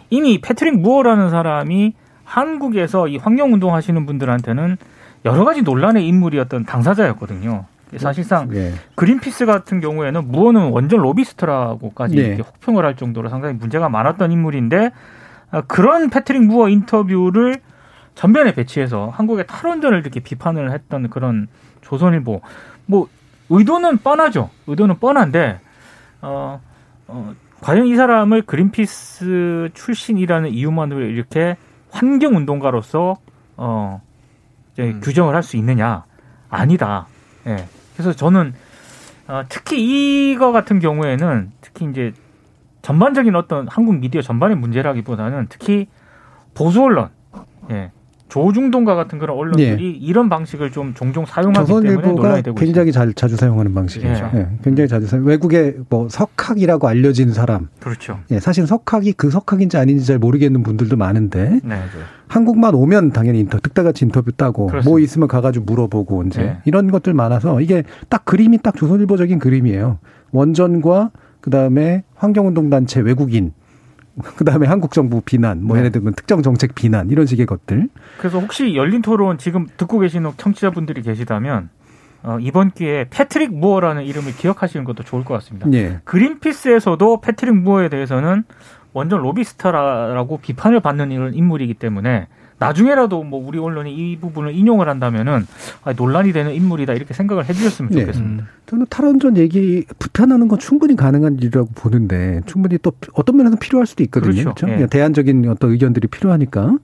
이미 0.10 0.40
패트릭 0.40 0.80
무어라는 0.80 1.30
사람이 1.30 1.94
한국에서 2.24 3.08
이 3.08 3.18
환경 3.18 3.54
운동 3.54 3.76
하시는 3.76 4.06
분들한테는 4.06 4.78
여러 5.26 5.44
가지 5.44 5.62
논란의 5.62 6.08
인물이었던 6.08 6.66
당사자였거든요. 6.66 7.66
사실상 7.98 8.54
예. 8.54 8.74
그린피스 8.96 9.46
같은 9.46 9.80
경우에는 9.80 10.32
무어는 10.32 10.72
원전 10.72 11.00
로비스트라고까지 11.00 12.16
네. 12.16 12.38
혹평을 12.38 12.84
할 12.84 12.96
정도로 12.96 13.30
상당히 13.30 13.56
문제가 13.56 13.90
많았던 13.90 14.32
인물인데 14.32 14.92
아, 15.52 15.62
그런 15.62 16.10
패트릭 16.10 16.44
무어 16.44 16.68
인터뷰를 16.70 17.60
전면에 18.16 18.54
배치해서 18.54 19.10
한국의 19.14 19.46
탈원전을 19.48 20.00
이렇게 20.00 20.20
비판을 20.20 20.72
했던 20.72 21.10
그런 21.10 21.48
조선일보 21.82 22.42
뭐 22.88 23.08
의도는 23.50 24.00
뻔하죠. 24.00 24.50
의도는 24.68 25.00
뻔한데 25.00 25.60
어, 26.22 26.60
어 27.08 27.34
과연 27.62 27.86
이 27.86 27.96
사람을 27.96 28.44
그린피스 28.44 29.70
출신이라는 29.74 30.50
이유만으로 30.50 31.02
이렇게 31.02 31.58
환경 31.92 32.36
운동가로서 32.36 33.18
어 33.58 34.02
이제 34.74 34.84
음. 34.84 35.02
규정을 35.02 35.36
할 35.36 35.44
수 35.44 35.58
있느냐? 35.58 36.04
아니다. 36.50 37.08
예. 37.48 37.66
그래서 37.94 38.14
저는 38.14 38.54
어, 39.28 39.44
특히 39.50 40.32
이거 40.32 40.52
같은 40.52 40.80
경우에는 40.80 41.52
특히 41.62 41.86
이제 41.90 42.14
전반적인 42.82 43.36
어떤 43.36 43.68
한국 43.68 43.98
미디어 43.98 44.22
전반의 44.22 44.58
문제라기보다는 44.58 45.48
특히 45.50 45.88
보수 46.54 46.84
언론, 46.84 47.10
예. 47.72 47.92
조중동과 48.36 48.96
같은 48.96 49.18
그런 49.18 49.38
언론들이 49.38 49.94
이런 49.94 50.28
방식을 50.28 50.72
좀 50.72 50.94
종종 50.94 51.26
사용하기 51.26 51.68
때문에 51.68 52.12
논란이 52.12 52.44
되고 52.44 52.56
굉장히 52.56 52.90
있습니다. 52.90 52.92
잘 52.92 53.14
자주 53.14 53.38
사용하는 53.38 53.74
방식이죠. 53.74 54.32
예. 54.34 54.40
예, 54.40 54.48
굉장히 54.62 54.90
자주 54.90 55.08
사용. 55.08 55.26
외국의 55.26 55.78
뭐 55.90 56.10
석학이라고 56.10 56.86
알려진 56.88 57.32
사람, 57.32 57.70
그렇죠. 57.80 58.20
예, 58.32 58.40
사실 58.42 58.68
석학이 58.68 59.14
그 59.14 59.30
석학인지 59.30 59.78
아닌지 59.78 60.06
잘 60.06 60.20
모르겠는 60.20 60.64
분들도 60.64 60.98
많은데 60.98 61.62
네. 61.64 61.76
한국만 62.28 62.76
오면 62.76 63.12
당연히 63.12 63.40
인터 63.40 63.58
득달같이 63.60 64.04
인터뷰 64.04 64.34
따고 64.34 64.68
그렇습니다. 64.68 64.90
뭐 64.90 65.00
있으면 65.00 65.30
가가지고 65.30 65.64
물어보고 65.66 66.24
이제 66.24 66.42
네. 66.42 66.58
이런 66.66 66.92
것들 66.92 67.14
많아서 67.14 67.62
이게 67.62 67.84
딱 68.10 68.26
그림이 68.26 68.58
딱 68.58 68.76
조선일보적인 68.76 69.40
그림이에요. 69.40 70.00
원전과 70.32 71.12
그 71.40 71.50
다음에 71.52 72.04
환경운동단체 72.16 73.00
외국인, 73.00 73.54
그 74.38 74.46
다음에 74.46 74.68
한국 74.68 74.92
정부 74.92 75.22
비난, 75.22 75.64
뭐 75.64 75.76
네. 75.76 75.82
예를 75.82 75.92
들면 75.92 76.14
특정 76.14 76.42
정책 76.42 76.76
비난 76.76 77.10
이런 77.10 77.26
식의 77.26 77.46
것들. 77.46 77.90
그래서 78.18 78.40
혹시 78.40 78.76
열린 78.76 79.02
토론 79.02 79.38
지금 79.38 79.68
듣고 79.78 80.00
계시는 80.00 80.32
청취자분들이 80.38 81.02
계시다면 81.02 81.70
어, 82.24 82.38
이번 82.40 82.72
기회에 82.72 83.06
패트릭 83.10 83.54
무어라는 83.54 84.04
이름을 84.04 84.36
기억하시는 84.36 84.84
것도 84.86 85.04
좋을 85.04 85.24
것 85.24 85.36
같습니다. 85.36 85.72
예. 85.74 86.00
그린피스에서도 86.06 87.22
패트릭 87.22 87.56
무어에 87.56 87.90
대해서는 87.90 88.44
원전 88.94 89.22
로비스타라고 89.22 90.38
비판을 90.38 90.80
받는 90.80 91.12
이런 91.12 91.34
인물이기 91.34 91.76
때문에 91.76 92.28
나중에라도 92.58 93.24
뭐 93.24 93.46
우리 93.46 93.60
언론이 93.60 93.94
이 93.94 94.18
부분을 94.18 94.54
인용을 94.56 94.88
한다면은 94.88 95.46
아, 95.84 95.94
논란이 95.94 96.32
되는 96.34 96.54
인물이다 96.54 96.94
이렇게 96.94 97.14
생각을 97.14 97.48
해주셨으면 97.50 97.92
네. 97.92 98.02
좋겠습니다. 98.02 98.46
저는 98.66 98.86
탈원전 98.90 99.38
얘기 99.38 99.86
불편하는 100.00 100.48
건 100.48 100.58
충분히 100.60 100.96
가능한 100.96 101.36
일이라고 101.38 101.70
보는데 101.76 102.42
충분히 102.46 102.78
또 102.82 102.94
어떤 103.14 103.38
면에서 103.38 103.58
필요할 103.58 103.86
수도 103.86 104.04
있거든요. 104.04 104.32
그렇죠. 104.34 104.54
그렇죠? 104.56 104.68
예. 104.70 104.76
그냥 104.76 104.90
대안적인 104.90 105.48
어떤 105.50 105.72
의견들이 105.72 106.08
필요하니까. 106.08 106.78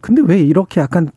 근데 0.00 0.20
왜 0.24 0.40
이렇게 0.40 0.80
약간 0.80 1.10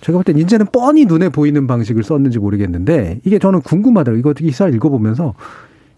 제가 0.00 0.16
볼 0.18 0.24
땐 0.24 0.38
이제는 0.38 0.66
뻔히 0.72 1.04
눈에 1.04 1.28
보이는 1.28 1.66
방식을 1.66 2.02
썼는지 2.02 2.38
모르겠는데 2.38 3.20
이게 3.24 3.38
저는 3.38 3.60
궁금하더라고요. 3.60 4.18
이거 4.20 4.32
기사를 4.32 4.74
읽어보면서 4.74 5.34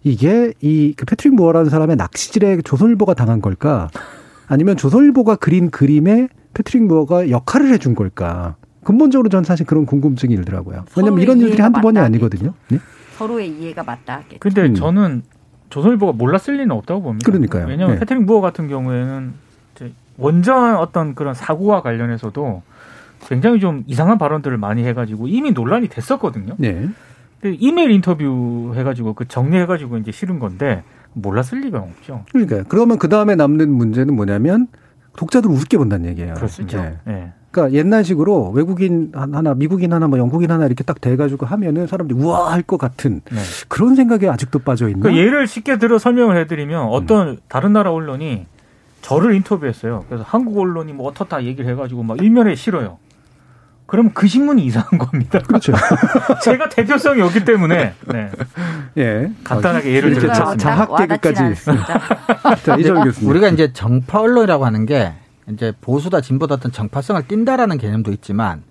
이게 0.03 0.53
이 0.63 0.95
그 0.97 1.05
패트릭 1.07 1.35
무어라는 1.35 1.71
사람의 1.71 1.97
낚시질에 1.97 2.63
조선일보가 2.63 3.15
당한 3.15 3.41
걸까? 3.41 3.89
아니면 4.49 4.77
조선일보가 4.77 5.37
그린 5.37 5.71
그림에 5.71 6.29
패트릭 6.55 6.85
무어가 6.85 7.31
역할을 7.31 7.73
해준 7.73 7.95
걸까? 7.95 8.57
근본적으로 8.85 9.29
전 9.29 9.45
사실 9.45 9.67
그런 9.67 9.87
궁금증이 9.87 10.35
일더라고요. 10.35 10.85
왜냐면 10.97 11.21
이런 11.21 11.39
일들이 11.39 11.61
한두 11.63 11.81
번이. 11.81 11.99
아니거든요. 11.99 12.55
네? 12.69 12.79
서로의 13.17 13.49
이해가 13.49 13.83
맞다. 13.83 14.23
근데 14.39 14.67
음. 14.67 14.75
저는 14.75 15.23
조선일보가 15.69 16.13
몰랐을 16.13 16.57
리는 16.57 16.71
없다고 16.71 17.03
봅니다. 17.03 17.27
그러니까요. 17.27 17.67
왜냐하면 17.67 17.97
네. 17.97 18.01
패트릭 18.01 18.25
무어 18.25 18.41
같은 18.41 18.69
경우에는 18.69 19.35
원전 20.17 20.77
어떤 20.77 21.15
그런 21.15 21.35
사고와 21.35 21.83
관련해서도 21.83 22.63
굉장히 23.27 23.61
좀 23.61 23.85
이상한 23.87 24.19
발언들을 24.19 24.57
많이 24.59 24.85
해가지고 24.85 25.29
이미 25.29 25.53
논란이 25.53 25.89
됐었거든요. 25.89 26.55
네. 26.59 26.89
근데 27.41 27.57
이메일 27.59 27.91
인터뷰 27.91 28.73
해가지고 28.75 29.15
그 29.15 29.27
정리해가지고 29.29 29.99
이제 29.99 30.13
실은 30.13 30.39
건데 30.39 30.83
몰랐을 31.15 31.61
리가 31.63 31.79
없죠. 31.79 32.25
그러니까 32.33 32.65
그러면 32.69 32.99
그 32.99 33.09
다음에 33.09 33.35
남는 33.35 33.71
문제는 33.71 34.15
뭐냐면 34.15 34.69
독자들 35.17 35.51
우습게 35.51 35.77
본다는 35.79 36.09
얘기예요. 36.11 36.35
그렇습니다. 36.35 36.79
이제. 36.89 36.97
예. 37.09 37.33
그러니까 37.51 37.77
옛날식으로 37.77 38.51
외국인 38.51 39.11
하나, 39.13 39.55
미국인 39.55 39.93
하나, 39.93 40.07
뭐 40.07 40.19
영국인 40.19 40.51
하나 40.53 40.67
이렇게 40.67 40.85
딱 40.85 41.01
돼가지고 41.01 41.47
하면은 41.47 41.87
사람들이 41.89 42.19
우와 42.21 42.53
할 42.53 42.63
것 42.63 42.77
같은 42.79 43.21
네. 43.31 43.39
그런 43.69 43.97
생각에 43.97 44.29
아직도 44.29 44.61
빠져 44.61 44.87
있는. 44.89 45.01
그 45.01 45.17
예를 45.17 45.49
쉽게 45.49 45.79
들어 45.79 45.99
설명을 45.99 46.37
해드리면 46.37 46.85
어떤 46.85 47.39
다른 47.49 47.73
나라 47.73 47.91
언론이 47.93 48.47
저를 49.03 49.35
인터뷰했어요. 49.35 50.05
그래서 50.09 50.25
한국 50.29 50.59
언론이 50.59 50.93
뭐 50.93 51.09
어떻다 51.09 51.43
얘기를 51.45 51.69
해가지고 51.71 52.03
막 52.05 52.23
일면에 52.23 52.55
실어요. 52.55 52.99
그럼 53.91 54.13
그 54.15 54.29
신문이 54.29 54.65
이상한 54.67 54.99
겁니다. 54.99 55.41
그렇죠. 55.41 55.73
제가 56.45 56.69
대표성이 56.69 57.23
없기 57.23 57.45
때문에 57.45 57.93
네. 58.07 58.31
예. 58.99 59.33
간단하게 59.43 59.93
예를 59.93 60.11
이렇게 60.13 60.29
들었습니다. 60.29 60.57
자, 60.57 60.87
자학 60.87 60.97
개그까지. 60.97 61.55
자, 62.63 62.77
이정 62.77 63.03
교수님. 63.03 63.29
우리가 63.29 63.49
이제 63.49 63.73
정파 63.73 64.21
언론이라고 64.21 64.65
하는 64.65 64.87
게 64.87 65.13
이제 65.49 65.73
보수다 65.81 66.21
진보다 66.21 66.55
어떤 66.55 66.71
정파성을 66.71 67.27
띈다라는 67.27 67.79
개념도 67.79 68.13
있지만 68.13 68.63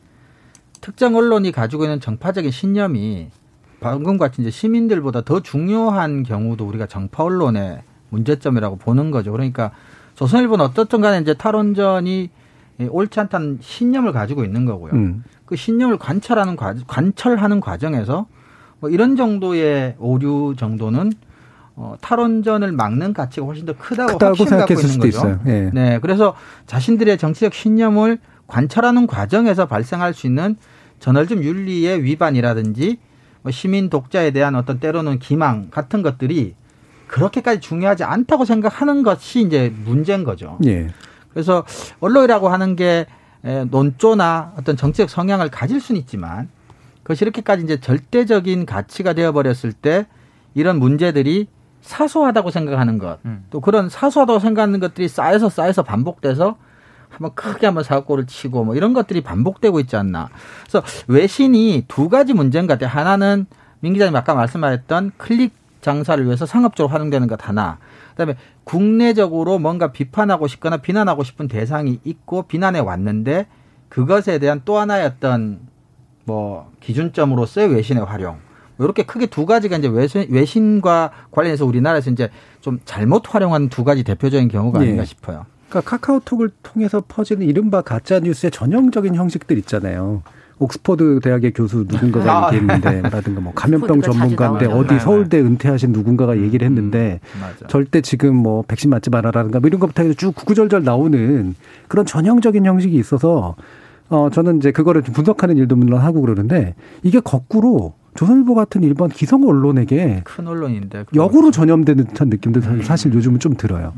특정 0.80 1.18
언론이 1.18 1.52
가지고 1.52 1.84
있는 1.84 2.00
정파적인 2.00 2.50
신념이 2.50 3.28
방금 3.82 4.18
같이 4.18 4.42
이제 4.42 4.50
시민들보다 4.50 5.24
더 5.24 5.42
중요한 5.42 6.24
경우도 6.24 6.66
우리가 6.66 6.86
정파 6.86 7.26
언론의 7.26 7.82
문제점이라고 8.10 8.78
보는 8.78 9.12
거죠. 9.12 9.34
그러니까 9.34 9.72
조선일보는 10.16 10.64
어떻든 10.64 11.02
간에 11.02 11.20
이제 11.20 11.34
탈원전이 11.34 12.30
옳지 12.88 13.20
않다는 13.20 13.60
신념을 13.62 14.14
가지고 14.14 14.44
있는 14.44 14.66
거고요. 14.66 14.94
음. 14.94 15.24
그 15.46 15.56
신념을 15.56 15.98
관철하는 15.98 16.56
과, 16.56 16.76
관철하는 16.88 17.60
과정에서 17.60 18.28
뭐 18.80 18.90
이런 18.90 19.16
정도의 19.16 19.96
오류 20.00 20.56
정도는 20.58 21.12
어, 21.76 21.96
탈원전을 22.02 22.72
막는 22.74 23.14
가치가 23.14 23.46
훨씬 23.46 23.66
더 23.66 23.74
크다고, 23.74 24.14
크다고 24.14 24.36
확신을 24.36 24.60
갖고 24.60 24.76
생각했을 24.76 24.90
있는 24.90 25.00
거죠. 25.00 25.18
있어요. 25.18 25.40
예. 25.48 25.70
네, 25.74 26.00
그래서 26.02 26.36
자신들의 26.68 27.18
정치적 27.18 27.54
신념을 27.54 28.20
관철하는 28.48 29.08
과정에서 29.08 29.66
발생할 29.66 30.14
수 30.14 30.28
있는 30.28 30.58
저널즘 31.00 31.44
윤리의 31.44 32.04
위반이라든지 32.04 32.98
뭐 33.42 33.52
시민 33.52 33.90
독자에 33.90 34.32
대한 34.32 34.56
어떤 34.56 34.80
때로는 34.80 35.20
기망 35.20 35.70
같은 35.70 36.02
것들이 36.02 36.56
그렇게까지 37.08 37.62
중요하지 37.62 38.04
않다고 38.04 38.46
생각하는 38.46 39.04
것이 39.04 39.42
이제 39.42 39.74
문제인 39.86 40.24
거죠. 40.24 40.58
예. 40.66 40.88
그래서 41.32 41.64
언론이라고 42.00 42.50
하는 42.50 42.76
게 42.76 43.06
에, 43.44 43.66
논조나 43.66 44.54
어떤 44.58 44.76
정치적 44.76 45.10
성향을 45.10 45.50
가질 45.50 45.80
수는 45.80 46.02
있지만 46.02 46.50
그것이 47.04 47.24
이렇게까지 47.24 47.64
이제 47.64 47.80
절대적인 47.80 48.66
가치가 48.66 49.14
되어버렸을 49.14 49.74
때 49.74 50.08
이런 50.54 50.80
문제들이 50.80 51.48
사소하다고 51.82 52.52
생각하는 52.52 52.98
것, 52.98 53.20
음. 53.26 53.46
또 53.50 53.62
그런 53.62 53.90
사소하다고 53.90 54.40
생각하는 54.40 54.80
것들이 54.80 55.08
쌓여서 55.08 55.50
쌓여서 55.50 55.84
반복돼서 55.84 56.58
한번 57.10 57.34
크게 57.34 57.66
한번 57.66 57.84
사고를 57.84 58.28
치고 58.28 58.64
뭐 58.66 58.76
이런 58.76 58.94
것들이 58.94 59.22
반복되고 59.22 59.80
있지 59.80 59.96
않나. 59.96 60.30
그래서 60.62 60.84
외신이 61.08 61.86
두 61.88 62.10
가지 62.10 62.34
문제인 62.34 62.68
것 62.68 62.78
같아요. 62.78 62.90
하나는 62.90 63.46
민 63.80 63.94
기자님 63.94 64.16
아까 64.16 64.36
말씀하셨던 64.36 65.14
클릭 65.18 65.54
장사를 65.82 66.24
위해서 66.26 66.46
상업적으로 66.46 66.92
활용되는 66.92 67.28
것 67.28 67.48
하나. 67.48 67.78
그다음에 68.12 68.36
국내적으로 68.64 69.60
뭔가 69.60 69.92
비판하고 69.92 70.48
싶거나 70.48 70.78
비난하고 70.78 71.24
싶은 71.24 71.48
대상이 71.48 72.00
있고 72.04 72.44
비난해 72.44 72.80
왔는데 72.80 73.48
그것에 73.88 74.40
대한 74.40 74.62
또 74.66 74.78
하나의 74.78 75.06
어떤 75.06 75.60
뭐 76.26 76.72
기준점으로서의 76.80 77.74
외신의 77.74 78.06
활용. 78.06 78.38
뭐 78.78 78.86
이렇게 78.86 79.04
크게 79.04 79.26
두 79.26 79.46
가지가 79.46 79.78
이제 79.78 79.88
외신, 79.88 80.28
외신과 80.30 81.12
관련해서 81.32 81.66
우리나라에서 81.66 82.12
이제 82.12 82.30
좀 82.62 82.80
잘못 82.86 83.34
활용한 83.34 83.70
두 83.70 83.84
가지 83.84 84.04
대표적인 84.04 84.48
경우가 84.48 84.80
예. 84.82 84.86
아닌가 84.86 85.06
싶어요. 85.06 85.46
그러니까 85.70 85.90
카카오톡을 85.90 86.50
통해서 86.64 87.04
퍼지는 87.08 87.46
이른바 87.48 87.82
가짜 87.82 88.20
뉴스의 88.20 88.52
전형적인 88.52 89.16
형식들 89.16 89.58
있잖아요. 89.60 90.24
옥스퍼드 90.60 91.22
대학의 91.24 91.54
교수 91.54 91.86
누군가가 91.88 92.48
아. 92.50 92.54
얘기했는데, 92.54 93.02
라든가 93.10 93.42
뭐 93.42 93.54
감염병 93.54 94.02
전문가인데. 94.02 94.66
어디 94.68 94.94
네, 94.96 95.00
서울대 95.00 95.40
은퇴하신 95.40 95.92
누군가가 95.92 96.38
얘기를 96.38 96.66
했는데 96.68 97.20
맞아. 97.40 97.68
절대 97.68 98.02
지금 98.02 98.36
뭐 98.36 98.64
백신 98.68 98.90
맞지 98.90 99.10
말아라든가 99.10 99.60
뭐 99.60 99.68
이런 99.68 99.80
것부터 99.80 100.04
해서 100.04 100.14
쭉 100.16 100.36
구구절절 100.36 100.84
나오는 100.84 101.56
그런 101.88 102.06
전형적인 102.06 102.66
형식이 102.66 102.96
있어서 102.98 103.56
어 104.10 104.30
저는 104.32 104.58
이제 104.58 104.72
그거를 104.72 105.04
좀 105.04 105.14
분석하는 105.14 105.56
일도 105.58 105.76
물론 105.76 106.02
하고 106.02 106.22
그러는데 106.22 106.76
이게 107.04 107.20
거꾸로 107.20 107.94
조선일보 108.16 108.56
같은 108.56 108.84
일반 108.84 109.08
기성 109.10 109.44
언론에게 109.48 110.22
큰 110.26 110.48
언론인데 110.48 111.06
역으로 111.16 111.52
전염되는 111.52 112.06
듯한 112.06 112.30
느낌도 112.30 112.62
사실- 112.62 112.84
사실 112.84 113.14
요즘은 113.14 113.40
좀 113.40 113.54
들어요. 113.56 113.94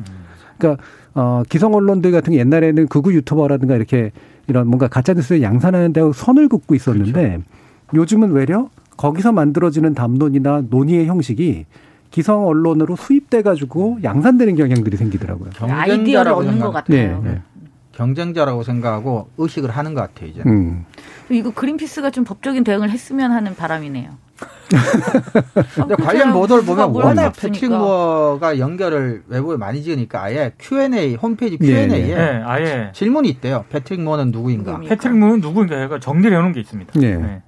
그러니까 0.57 0.83
어 1.15 1.43
기성 1.49 1.73
언론들 1.73 2.11
같은 2.11 2.33
게 2.33 2.39
옛날에는 2.39 2.87
극우 2.87 3.13
유튜버라든가 3.13 3.75
이렇게 3.75 4.11
이런 4.51 4.67
뭔가 4.67 4.89
가짜 4.89 5.13
뉴스를 5.13 5.41
양산하는 5.41 5.93
데 5.93 6.01
선을 6.13 6.49
긋고 6.49 6.75
있었는데 6.75 7.39
요즘은 7.93 8.31
외려 8.33 8.69
거기서 8.97 9.31
만들어지는 9.31 9.93
담론이나 9.95 10.63
논의의 10.69 11.07
형식이 11.07 11.65
기성 12.11 12.45
언론으로 12.45 12.97
수입돼 12.97 13.41
가지고 13.41 13.97
양산되는 14.03 14.55
경향들이 14.57 14.97
생기더라고요. 14.97 15.51
아이디어를 15.61 16.33
얻는 16.33 16.59
것 16.59 16.65
생각, 16.65 16.85
네. 16.89 17.07
같아요. 17.07 17.21
네. 17.23 17.41
경쟁자라고 17.93 18.63
생각하고 18.63 19.29
의식을 19.37 19.69
하는 19.71 19.93
것 19.93 20.01
같아요 20.01 20.29
이제. 20.29 20.41
음. 20.45 20.85
이거 21.29 21.51
그린피스가 21.51 22.09
좀 22.11 22.25
법적인 22.25 22.65
대응을 22.65 22.89
했으면 22.89 23.31
하는 23.31 23.55
바람이네요. 23.55 24.09
근데 25.75 25.95
관련 25.95 26.31
보도를 26.33 26.63
보면 26.63 26.91
뭘 26.93 27.05
워낙 27.05 27.27
없으니까. 27.27 27.53
패트릭 27.53 27.77
무어가 27.77 28.57
연결을 28.57 29.23
외부에 29.27 29.57
많이 29.57 29.83
지으니까 29.83 30.23
아예 30.23 30.53
Q&A 30.59 31.15
홈페이지 31.15 31.57
네, 31.57 31.87
Q&A에 31.87 32.15
네, 32.15 32.41
아예 32.45 32.91
질문이 32.93 33.27
있대요. 33.29 33.65
패트릭 33.69 34.01
무어는 34.01 34.31
누구인가? 34.31 34.71
누구입니까? 34.71 34.95
패트릭 34.95 35.17
무어는 35.17 35.41
누구인가 35.41 35.77
해가 35.77 35.99
정리를 35.99 36.35
해놓은 36.35 36.53
게 36.53 36.61
있습니다. 36.61 36.93
네. 36.99 37.41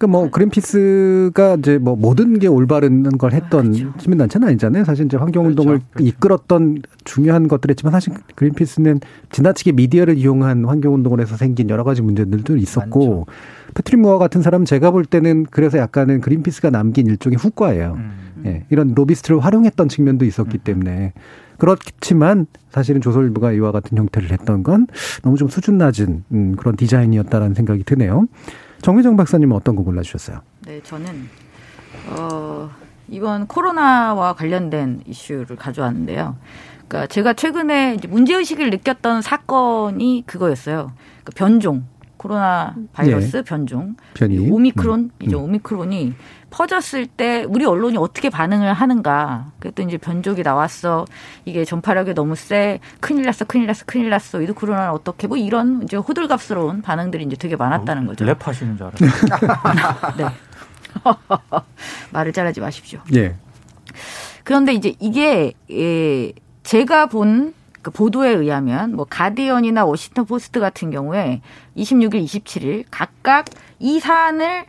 그러니까 0.00 0.06
뭐 0.06 0.30
그린피스가 0.30 1.56
이제 1.58 1.76
뭐 1.76 1.94
모든 1.94 2.38
게 2.38 2.46
올바른 2.46 3.02
걸 3.18 3.34
했던 3.34 3.72
그렇죠. 3.72 3.92
시민단체는 3.98 4.48
아니잖아요. 4.48 4.84
사실 4.84 5.04
이제 5.04 5.18
환경운동을 5.18 5.74
그렇죠. 5.74 5.86
그렇죠. 5.92 6.08
이끌었던 6.08 6.82
중요한 7.04 7.48
것들이지만 7.48 7.92
사실 7.92 8.14
그린피스는 8.34 9.00
지나치게 9.30 9.72
미디어를 9.72 10.16
이용한 10.16 10.64
환경운동을 10.64 11.20
해서 11.20 11.36
생긴 11.36 11.68
여러 11.68 11.84
가지 11.84 12.00
문제들도 12.00 12.56
있었고 12.56 13.26
패트릭 13.74 14.00
무어 14.00 14.16
같은 14.16 14.40
사람 14.40 14.62
은 14.62 14.64
제가 14.64 14.90
볼 14.90 15.04
때는 15.04 15.44
그래서 15.50 15.76
약간은 15.76 16.22
그린피스가 16.22 16.70
남긴 16.70 17.06
일종의 17.06 17.36
후과예요. 17.38 17.94
음. 17.98 18.12
예, 18.46 18.64
이런 18.70 18.94
로비스트를 18.94 19.40
활용했던 19.40 19.90
측면도 19.90 20.24
있었기 20.24 20.56
때문에 20.58 21.12
그렇지만 21.58 22.46
사실은 22.70 23.02
조선일보가 23.02 23.52
이와 23.52 23.70
같은 23.70 23.98
형태를 23.98 24.30
했던 24.30 24.62
건 24.62 24.86
너무 25.22 25.36
좀 25.36 25.48
수준 25.48 25.76
낮은 25.76 26.24
음, 26.32 26.56
그런 26.56 26.74
디자인이었다라는 26.74 27.52
생각이 27.54 27.84
드네요. 27.84 28.26
정미정 28.82 29.16
박사님은 29.16 29.56
어떤 29.56 29.76
거 29.76 29.82
골라주셨어요? 29.82 30.40
네, 30.66 30.80
저는 30.82 31.28
어, 32.10 32.70
이번 33.08 33.46
코로나와 33.46 34.32
관련된 34.34 35.02
이슈를 35.06 35.56
가져왔는데요. 35.56 36.36
그러니까 36.88 37.06
제가 37.06 37.34
최근에 37.34 37.94
이제 37.94 38.08
문제 38.08 38.34
의식을 38.34 38.70
느꼈던 38.70 39.22
사건이 39.22 40.24
그거였어요. 40.26 40.92
그 41.24 41.32
변종. 41.32 41.84
코로나 42.16 42.74
바이러스 42.92 43.42
변종. 43.42 43.96
변이. 44.14 44.38
오미크론이죠. 44.38 45.38
음. 45.38 45.44
오미크론이 45.44 46.14
퍼졌을 46.50 47.06
때 47.06 47.44
우리 47.48 47.64
언론이 47.64 47.96
어떻게 47.96 48.28
반응을 48.30 48.72
하는가. 48.72 49.52
그랬더니 49.60 49.88
이제 49.88 49.98
변종이 49.98 50.42
나왔어. 50.42 51.06
이게 51.44 51.64
전파력이 51.64 52.14
너무 52.14 52.34
세. 52.36 52.80
큰일 53.00 53.24
났어, 53.24 53.44
큰일 53.44 53.66
났어, 53.66 53.84
큰일 53.86 54.10
났어. 54.10 54.40
이도 54.42 54.54
코로나는 54.54 54.90
어떻게 54.90 55.26
뭐 55.26 55.36
이런 55.36 55.82
이제 55.82 55.96
호들갑스러운 55.96 56.82
반응들이 56.82 57.24
이제 57.24 57.36
되게 57.36 57.56
많았다는 57.56 58.06
거죠. 58.06 58.24
랩 58.24 58.46
하시는 58.46 58.76
줄 58.76 58.86
알았어요. 58.86 59.10
네. 60.18 60.24
말을 62.12 62.32
잘하지 62.32 62.60
마십시오. 62.60 63.00
예. 63.14 63.36
그런데 64.44 64.72
이제 64.72 64.94
이게 64.98 65.52
예, 65.70 66.32
제가 66.62 67.06
본 67.06 67.54
그 67.82 67.90
보도에 67.90 68.30
의하면 68.30 68.94
뭐 68.94 69.06
가디언이나 69.08 69.84
워싱턴 69.84 70.26
포스트 70.26 70.60
같은 70.60 70.90
경우에 70.90 71.40
26일, 71.76 72.24
27일 72.24 72.84
각각 72.90 73.46
이 73.78 74.00
사안을 74.00 74.44
에, 74.46 74.66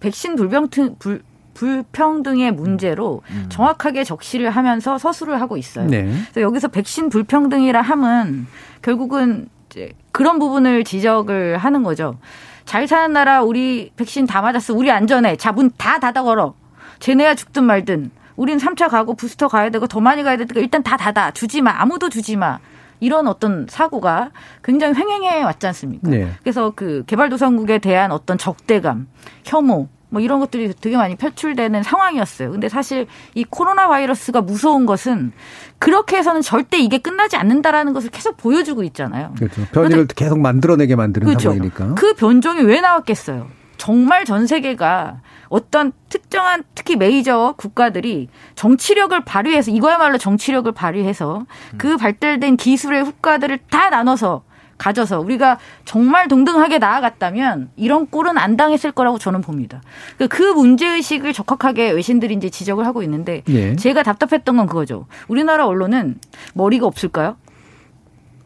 백신 0.00 0.36
불병등 0.36 0.96
불 0.98 1.22
불평등의 1.54 2.52
문제로 2.52 3.22
정확하게 3.50 4.04
적시를 4.04 4.50
하면서 4.50 4.96
서술을 4.98 5.40
하고 5.40 5.56
있어요. 5.56 5.86
네. 5.88 6.04
그래서 6.04 6.40
여기서 6.40 6.68
백신 6.68 7.10
불평등이라 7.10 7.80
함은 7.82 8.46
결국은 8.82 9.48
이제 9.68 9.92
그런 10.12 10.38
부분을 10.38 10.84
지적을 10.84 11.58
하는 11.58 11.82
거죠. 11.82 12.18
잘 12.64 12.86
사는 12.86 13.12
나라 13.12 13.42
우리 13.42 13.90
백신 13.96 14.26
다 14.26 14.40
맞았어. 14.40 14.74
우리 14.74 14.90
안전해. 14.90 15.36
자, 15.36 15.52
문 15.52 15.70
다 15.76 15.98
닫아 15.98 16.22
걸어. 16.22 16.54
쟤네야 17.00 17.34
죽든 17.34 17.64
말든. 17.64 18.10
우린 18.36 18.58
3차 18.58 18.88
가고 18.88 19.14
부스터 19.14 19.48
가야 19.48 19.70
되고 19.70 19.86
더 19.86 20.00
많이 20.00 20.22
가야 20.22 20.36
되니까 20.36 20.60
일단 20.60 20.82
다 20.82 20.96
닫아. 20.96 21.32
주지 21.32 21.60
마. 21.60 21.72
아무도 21.72 22.08
주지 22.08 22.36
마. 22.36 22.58
이런 23.00 23.26
어떤 23.26 23.66
사고가 23.68 24.30
굉장히 24.62 24.94
횡행해 24.94 25.42
왔지 25.42 25.66
않습니까? 25.66 26.08
네. 26.10 26.30
그래서 26.42 26.72
그 26.74 27.02
개발도상국에 27.06 27.78
대한 27.78 28.12
어떤 28.12 28.38
적대감, 28.38 29.08
혐오, 29.44 29.88
뭐 30.10 30.20
이런 30.20 30.40
것들이 30.40 30.72
되게 30.78 30.96
많이 30.96 31.16
표출되는 31.16 31.82
상황이었어요. 31.82 32.50
근데 32.50 32.68
사실 32.68 33.06
이 33.34 33.44
코로나 33.44 33.88
바이러스가 33.88 34.42
무서운 34.42 34.84
것은 34.84 35.32
그렇게 35.78 36.16
해서는 36.16 36.42
절대 36.42 36.78
이게 36.78 36.98
끝나지 36.98 37.36
않는다라는 37.36 37.92
것을 37.92 38.10
계속 38.10 38.36
보여주고 38.36 38.82
있잖아요. 38.84 39.34
그렇죠. 39.38 39.62
변이를 39.72 40.06
계속 40.08 40.40
만들어내게 40.40 40.96
만드는 40.96 41.26
그렇죠. 41.26 41.50
상황이니까. 41.50 41.94
그 41.94 42.14
변종이 42.14 42.60
왜 42.62 42.80
나왔겠어요? 42.80 43.59
정말 43.80 44.26
전 44.26 44.46
세계가 44.46 45.22
어떤 45.48 45.92
특정한 46.10 46.64
특히 46.74 46.96
메이저 46.96 47.54
국가들이 47.56 48.28
정치력을 48.54 49.18
발휘해서 49.24 49.70
이거야말로 49.70 50.18
정치력을 50.18 50.70
발휘해서 50.70 51.46
그 51.78 51.96
발달된 51.96 52.58
기술의 52.58 53.02
후과들을 53.04 53.58
다 53.70 53.88
나눠서 53.88 54.42
가져서 54.76 55.20
우리가 55.20 55.58
정말 55.86 56.28
동등하게 56.28 56.76
나아갔다면 56.78 57.70
이런 57.76 58.06
꼴은 58.06 58.36
안 58.36 58.58
당했을 58.58 58.92
거라고 58.92 59.18
저는 59.18 59.40
봅니다. 59.40 59.80
그그 60.18 60.42
문제의식을 60.42 61.32
적확하게 61.32 61.92
외신들이 61.92 62.34
이제 62.34 62.50
지적을 62.50 62.84
하고 62.84 63.02
있는데 63.02 63.42
예. 63.48 63.76
제가 63.76 64.02
답답했던 64.02 64.58
건 64.58 64.66
그거죠. 64.66 65.06
우리나라 65.28 65.66
언론은 65.66 66.20
머리가 66.52 66.86
없을까요? 66.86 67.36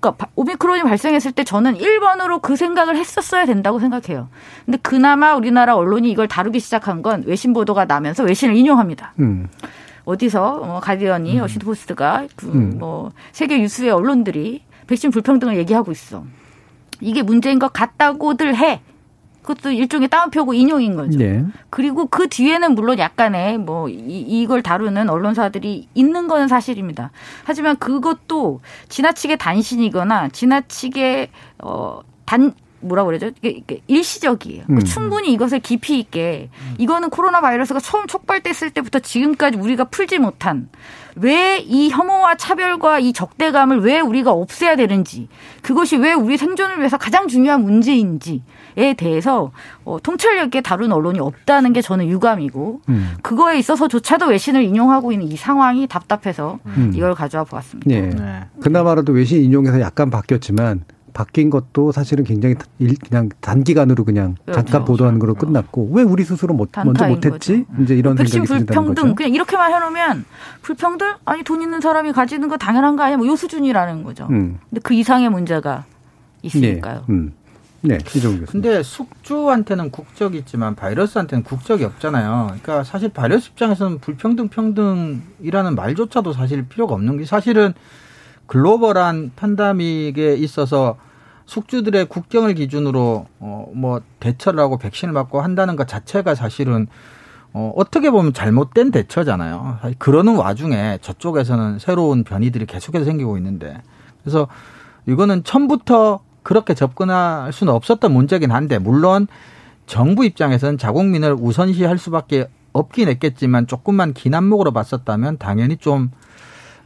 그러니까 0.04 0.26
바- 0.26 0.30
오미크론이 0.36 0.82
발생했을 0.82 1.32
때 1.32 1.44
저는 1.44 1.78
1번으로 1.78 2.42
그 2.42 2.56
생각을 2.56 2.96
했었어야 2.96 3.46
된다고 3.46 3.78
생각해요. 3.80 4.28
근데 4.66 4.78
그나마 4.82 5.34
우리나라 5.34 5.76
언론이 5.76 6.10
이걸 6.10 6.28
다루기 6.28 6.60
시작한 6.60 7.00
건 7.00 7.24
외신 7.26 7.54
보도가 7.54 7.86
나면서 7.86 8.22
외신을 8.22 8.54
인용합니다. 8.54 9.14
음. 9.20 9.48
어디서 10.04 10.58
뭐 10.58 10.80
가디언이 10.80 11.40
워싱턴 11.40 11.66
포스트가 11.66 12.26
그 12.36 12.46
음. 12.48 12.78
뭐 12.78 13.12
세계 13.32 13.58
유수의 13.60 13.90
언론들이 13.90 14.62
백신 14.86 15.10
불평등을 15.10 15.56
얘기하고 15.56 15.90
있어. 15.92 16.24
이게 17.00 17.22
문제인 17.22 17.58
것 17.58 17.72
같다고들 17.72 18.54
해. 18.56 18.82
그것도 19.44 19.72
일종의 19.72 20.08
따옴표고 20.08 20.54
인용인 20.54 20.96
거죠. 20.96 21.20
예. 21.20 21.44
그리고 21.68 22.06
그 22.06 22.28
뒤에는 22.28 22.74
물론 22.74 22.98
약간의 22.98 23.58
뭐 23.58 23.88
이, 23.90 23.94
이걸 24.26 24.62
다루는 24.62 25.10
언론사들이 25.10 25.88
있는 25.94 26.28
건 26.28 26.48
사실입니다. 26.48 27.10
하지만 27.44 27.76
그것도 27.76 28.60
지나치게 28.88 29.36
단신이거나 29.36 30.30
지나치게 30.30 31.30
어단 31.58 32.54
뭐라 32.80 33.04
그러죠? 33.04 33.30
일시적이에요. 33.86 34.64
음. 34.70 34.80
충분히 34.84 35.32
이것을 35.32 35.60
깊이 35.60 35.98
있게 35.98 36.48
이거는 36.78 37.10
코로나 37.10 37.40
바이러스가 37.40 37.80
처음 37.80 38.06
촉발됐을 38.06 38.70
때부터 38.70 38.98
지금까지 38.98 39.58
우리가 39.58 39.84
풀지 39.84 40.18
못한 40.18 40.68
왜 41.16 41.62
이 41.66 41.90
혐오와 41.90 42.36
차별과 42.36 42.98
이 42.98 43.12
적대감을 43.12 43.80
왜 43.80 44.00
우리가 44.00 44.32
없애야 44.32 44.76
되는지 44.76 45.28
그것이 45.62 45.96
왜 45.96 46.12
우리 46.12 46.36
생존을 46.36 46.78
위해서 46.78 46.96
가장 46.98 47.28
중요한 47.28 47.62
문제인지 47.62 48.42
에 48.76 48.94
대해서 48.94 49.52
어, 49.84 49.98
통찰력 50.02 50.46
있게 50.46 50.60
다룬 50.60 50.90
언론이 50.92 51.20
없다는 51.20 51.72
게 51.72 51.80
저는 51.80 52.08
유감이고 52.08 52.80
음. 52.88 53.14
그거에 53.22 53.58
있어서조차도 53.58 54.26
외신을 54.26 54.62
인용하고 54.64 55.12
있는 55.12 55.28
이 55.28 55.36
상황이 55.36 55.86
답답해서 55.86 56.58
음. 56.66 56.90
이걸 56.94 57.14
가져와 57.14 57.44
보았습니다. 57.44 57.90
예. 57.90 58.00
네. 58.00 58.40
그나마라도 58.60 59.12
외신 59.12 59.42
인용해서 59.44 59.80
약간 59.80 60.10
바뀌었지만 60.10 60.84
바뀐 61.12 61.48
것도 61.48 61.92
사실은 61.92 62.24
굉장히 62.24 62.56
일- 62.80 62.96
그냥 62.98 63.28
단기간으로 63.40 64.02
그냥 64.04 64.34
그렇죠. 64.44 64.62
잠깐 64.64 64.84
보도하는 64.84 65.20
걸로 65.20 65.34
끝났고 65.34 65.90
왜 65.92 66.02
우리 66.02 66.24
스스로 66.24 66.54
못, 66.54 66.70
먼저 66.84 67.06
못했지? 67.06 67.64
이제 67.80 67.94
이런 67.94 68.16
백신 68.16 68.44
생각이 68.44 68.66
든다는 68.66 68.66
불평등 68.86 69.02
거죠. 69.04 69.14
그냥 69.14 69.32
이렇게만 69.32 69.72
해놓으면 69.72 70.24
불평등 70.62 71.12
아니 71.24 71.44
돈 71.44 71.62
있는 71.62 71.80
사람이 71.80 72.10
가지는 72.12 72.48
거 72.48 72.56
당연한 72.56 72.96
거 72.96 73.04
아니야 73.04 73.16
뭐 73.18 73.28
요 73.28 73.36
수준이라는 73.36 74.02
거죠. 74.02 74.26
음. 74.30 74.58
근데 74.68 74.80
그 74.82 74.94
이상의 74.94 75.28
문제가 75.30 75.84
예. 76.42 76.48
있으니까요. 76.48 77.04
음. 77.10 77.32
네, 77.86 77.98
이종우 78.16 78.38
교수님. 78.40 78.46
근데 78.46 78.82
숙주한테는 78.82 79.90
국적이 79.90 80.38
있지만 80.38 80.74
바이러스한테는 80.74 81.44
국적이 81.44 81.84
없잖아요. 81.84 82.44
그러니까 82.46 82.82
사실 82.82 83.10
바이러스 83.10 83.50
입장에서는 83.50 83.98
불평등 83.98 84.48
평등이라는 84.48 85.74
말조차도 85.74 86.32
사실 86.32 86.66
필요가 86.66 86.94
없는 86.94 87.18
게 87.18 87.26
사실은 87.26 87.74
글로벌한 88.46 89.32
팬데믹에 89.36 90.34
있어서 90.36 90.96
숙주들의 91.46 92.06
국경을 92.06 92.54
기준으로 92.54 93.26
어 93.40 93.66
뭐 93.74 94.00
대처를 94.20 94.60
하고 94.60 94.78
백신을 94.78 95.12
맞고 95.12 95.40
한다는 95.42 95.76
것 95.76 95.86
자체가 95.88 96.34
사실은 96.34 96.86
어 97.52 97.72
어떻게 97.76 98.10
보면 98.10 98.32
잘못된 98.32 98.92
대처잖아요. 98.92 99.78
그러는 99.98 100.36
와중에 100.36 100.98
저쪽에서는 101.02 101.78
새로운 101.80 102.24
변이들이 102.24 102.64
계속해서 102.66 103.04
생기고 103.04 103.36
있는데 103.38 103.82
그래서 104.22 104.48
이거는 105.06 105.44
처음부터 105.44 106.20
그렇게 106.44 106.74
접근할 106.74 107.52
수는 107.52 107.72
없었던 107.72 108.12
문제긴 108.12 108.52
한데 108.52 108.78
물론 108.78 109.26
정부 109.86 110.24
입장에서는 110.24 110.78
자국민을 110.78 111.34
우선시할 111.38 111.98
수밖에 111.98 112.46
없긴 112.72 113.08
했겠지만 113.08 113.66
조금만 113.66 114.12
긴 114.12 114.34
안목으로 114.34 114.72
봤었다면 114.72 115.38
당연히 115.38 115.76
좀 115.76 116.10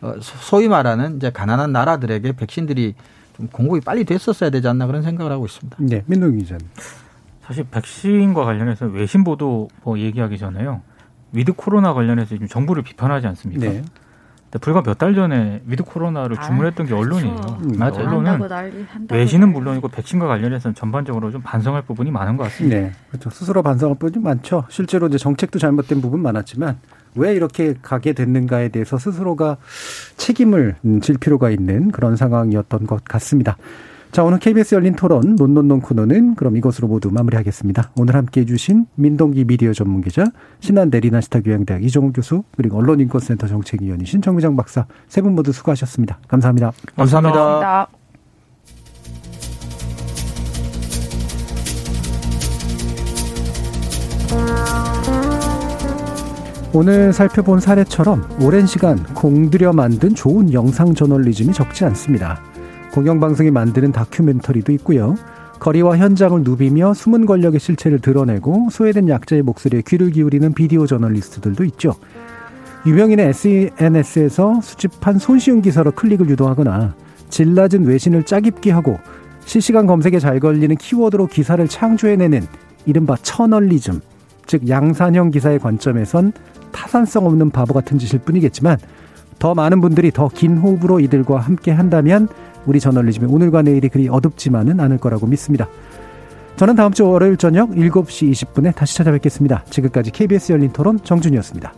어, 0.01 0.15
소- 0.21 0.39
소위 0.39 0.69
말하는 0.69 1.17
이제 1.17 1.31
가난한 1.31 1.73
나라들에게 1.73 2.33
백신들이 2.33 2.95
좀 3.37 3.49
공급이 3.49 3.81
빨리 3.81 4.05
됐었어야 4.05 4.51
되지 4.51 4.69
않나 4.69 4.87
그런 4.87 5.03
생각을 5.03 5.33
하고 5.33 5.47
있습니다. 5.47 5.77
네, 5.81 6.03
민동 6.07 6.39
기자님. 6.39 6.67
사실 7.43 7.65
백신과 7.71 8.45
관련해서 8.45 8.87
외신 8.87 9.25
보도 9.25 9.69
뭐 9.83 9.99
얘기하기 9.99 10.39
전에요. 10.39 10.83
with 11.33 11.53
코로나 11.55 11.95
관련해서 11.95 12.31
지금 12.31 12.47
정부를 12.47 12.83
비판하지 12.83 13.27
않습니까? 13.29 13.67
네. 13.69 13.83
근데 14.51 14.59
불과 14.61 14.83
몇 14.83 14.97
달 14.99 15.15
전에 15.15 15.61
with 15.67 15.83
코로나를 15.85 16.39
아, 16.39 16.43
주문했던 16.43 16.87
게 16.87 16.95
언론이에요. 16.95 17.35
그렇죠. 17.37 17.59
음, 17.63 17.73
맞아요. 17.79 17.93
한다고 17.95 18.17
언론은 18.19 18.49
난리, 18.49 18.87
외신은. 19.11 19.53
물론이고 19.53 19.89
백신과 19.89 20.27
관련해서는 20.27 20.75
전반적으로 20.75 21.31
좀 21.31 21.43
반성할 21.43 21.83
부분이 21.83 22.11
많은 22.11 22.37
것 22.39 22.45
같습니다. 22.45 22.79
네. 22.81 22.93
그렇죠. 23.11 23.29
스스로 23.31 23.63
반성할 23.63 23.99
부분이 23.99 24.23
많죠. 24.25 24.65
실제로 24.71 25.07
이제 25.09 25.19
정책도 25.19 25.59
잘못된 25.59 26.01
부분 26.01 26.21
많았지만 26.23 26.79
왜 27.15 27.35
이렇게 27.35 27.75
가게 27.83 28.13
됐는가에 28.15 28.69
대해서 28.71 28.97
스스로가 28.97 29.59
책임을 30.17 30.77
음, 30.85 31.01
질 31.01 31.19
필요가 31.19 31.51
있는 31.51 31.91
그런 31.91 32.17
상황이었던 32.17 32.87
것 32.87 33.05
같습니다. 33.05 33.57
자, 34.11 34.25
오늘 34.25 34.39
KBS 34.39 34.75
열린 34.75 34.95
토론 34.97 35.37
논논논 35.37 35.81
코너는 35.81 36.35
그럼 36.35 36.57
이것으로 36.57 36.89
모두 36.89 37.11
마무리하겠습니다. 37.11 37.91
오늘 37.97 38.15
함께 38.17 38.41
해주신 38.41 38.87
민동기 38.95 39.45
미디어 39.45 39.73
전문 39.73 40.01
기자, 40.01 40.25
신한대 40.61 41.01
리나시타 41.01 41.41
교양대학 41.43 41.85
이종우 41.85 42.13
교수, 42.13 42.43
그리고 42.57 42.79
언론인권센터 42.79 43.47
정책위원이신 43.47 44.23
정미정 44.23 44.57
박사 44.57 44.87
세 45.09 45.21
분 45.21 45.35
모두 45.35 45.53
수고하셨습니다. 45.53 46.19
감사합니다. 46.27 46.73
감사합니다. 46.97 47.33
고맙습니다. 47.35 47.89
오늘 56.75 57.13
살펴본 57.13 57.61
사례처럼 57.61 58.29
오랜 58.43 58.67
시간 58.67 59.03
공들여 59.15 59.73
만든 59.73 60.15
좋은 60.15 60.53
영상 60.53 60.95
저널리즘이 60.95 61.53
적지 61.53 61.85
않습니다. 61.87 62.43
공영방송이 62.93 63.51
만드는 63.51 63.93
다큐멘터리도 63.93 64.73
있고요. 64.73 65.17
거리와 65.61 65.99
현장을 65.99 66.43
누비며 66.43 66.95
숨은 66.95 67.27
권력의 67.27 67.59
실체를 67.61 67.99
드러내고 68.01 68.69
소외된 68.71 69.09
약자의 69.09 69.43
목소리에 69.43 69.83
귀를 69.87 70.11
기울이는 70.11 70.55
비디오 70.55 70.87
저널리스트들도 70.87 71.65
있죠. 71.65 71.95
유명인의 72.87 73.29
SNS에서 73.29 74.61
수집한 74.63 75.19
손쉬운 75.19 75.61
기사로 75.63 75.91
클릭을 75.93 76.29
유도하거나 76.31 76.95
질 77.29 77.55
낮은 77.55 77.85
외신을 77.87 78.23
짜깁기 78.23 78.71
하고 78.71 78.99
실시간 79.45 79.87
검색에 79.87 80.19
잘 80.21 80.39
걸리는 80.39 80.77
키워드로 80.77 81.27
기사를 81.27 81.67
창조해내는 81.67 82.47
이른바 82.87 83.17
처널리즘, 83.17 84.01
즉 84.47 84.69
양산형 84.69 85.31
기사의 85.33 85.59
관점에선 85.59 86.33
타산성 86.71 87.27
없는 87.27 87.51
바보 87.51 87.75
같은 87.75 87.99
짓일 87.99 88.21
뿐이겠지만 88.21 88.79
더 89.39 89.55
많은 89.55 89.81
분들이 89.81 90.11
더 90.11 90.29
긴 90.29 90.59
호흡으로 90.59 91.01
이들과 91.01 91.41
함께 91.41 91.71
한다면 91.71 92.29
우리 92.67 92.81
저널리즘의 92.81 93.31
오늘과 93.31 93.63
내일이 93.63 93.89
그리 93.89 94.09
어둡지만은 94.09 94.81
않을 94.81 94.99
거라고 94.99 95.27
믿습니다. 95.27 95.69
저는 96.57 96.75
다음 96.75 96.93
주 96.93 97.09
월요일 97.09 97.37
저녁 97.37 97.71
7시 97.71 98.31
20분에 98.33 98.75
다시 98.75 98.97
찾아뵙겠습니다. 98.97 99.65
지금까지 99.71 100.11
KBS 100.11 100.53
열린 100.53 100.73
토론 100.73 100.99
정준이었습니다. 101.03 101.73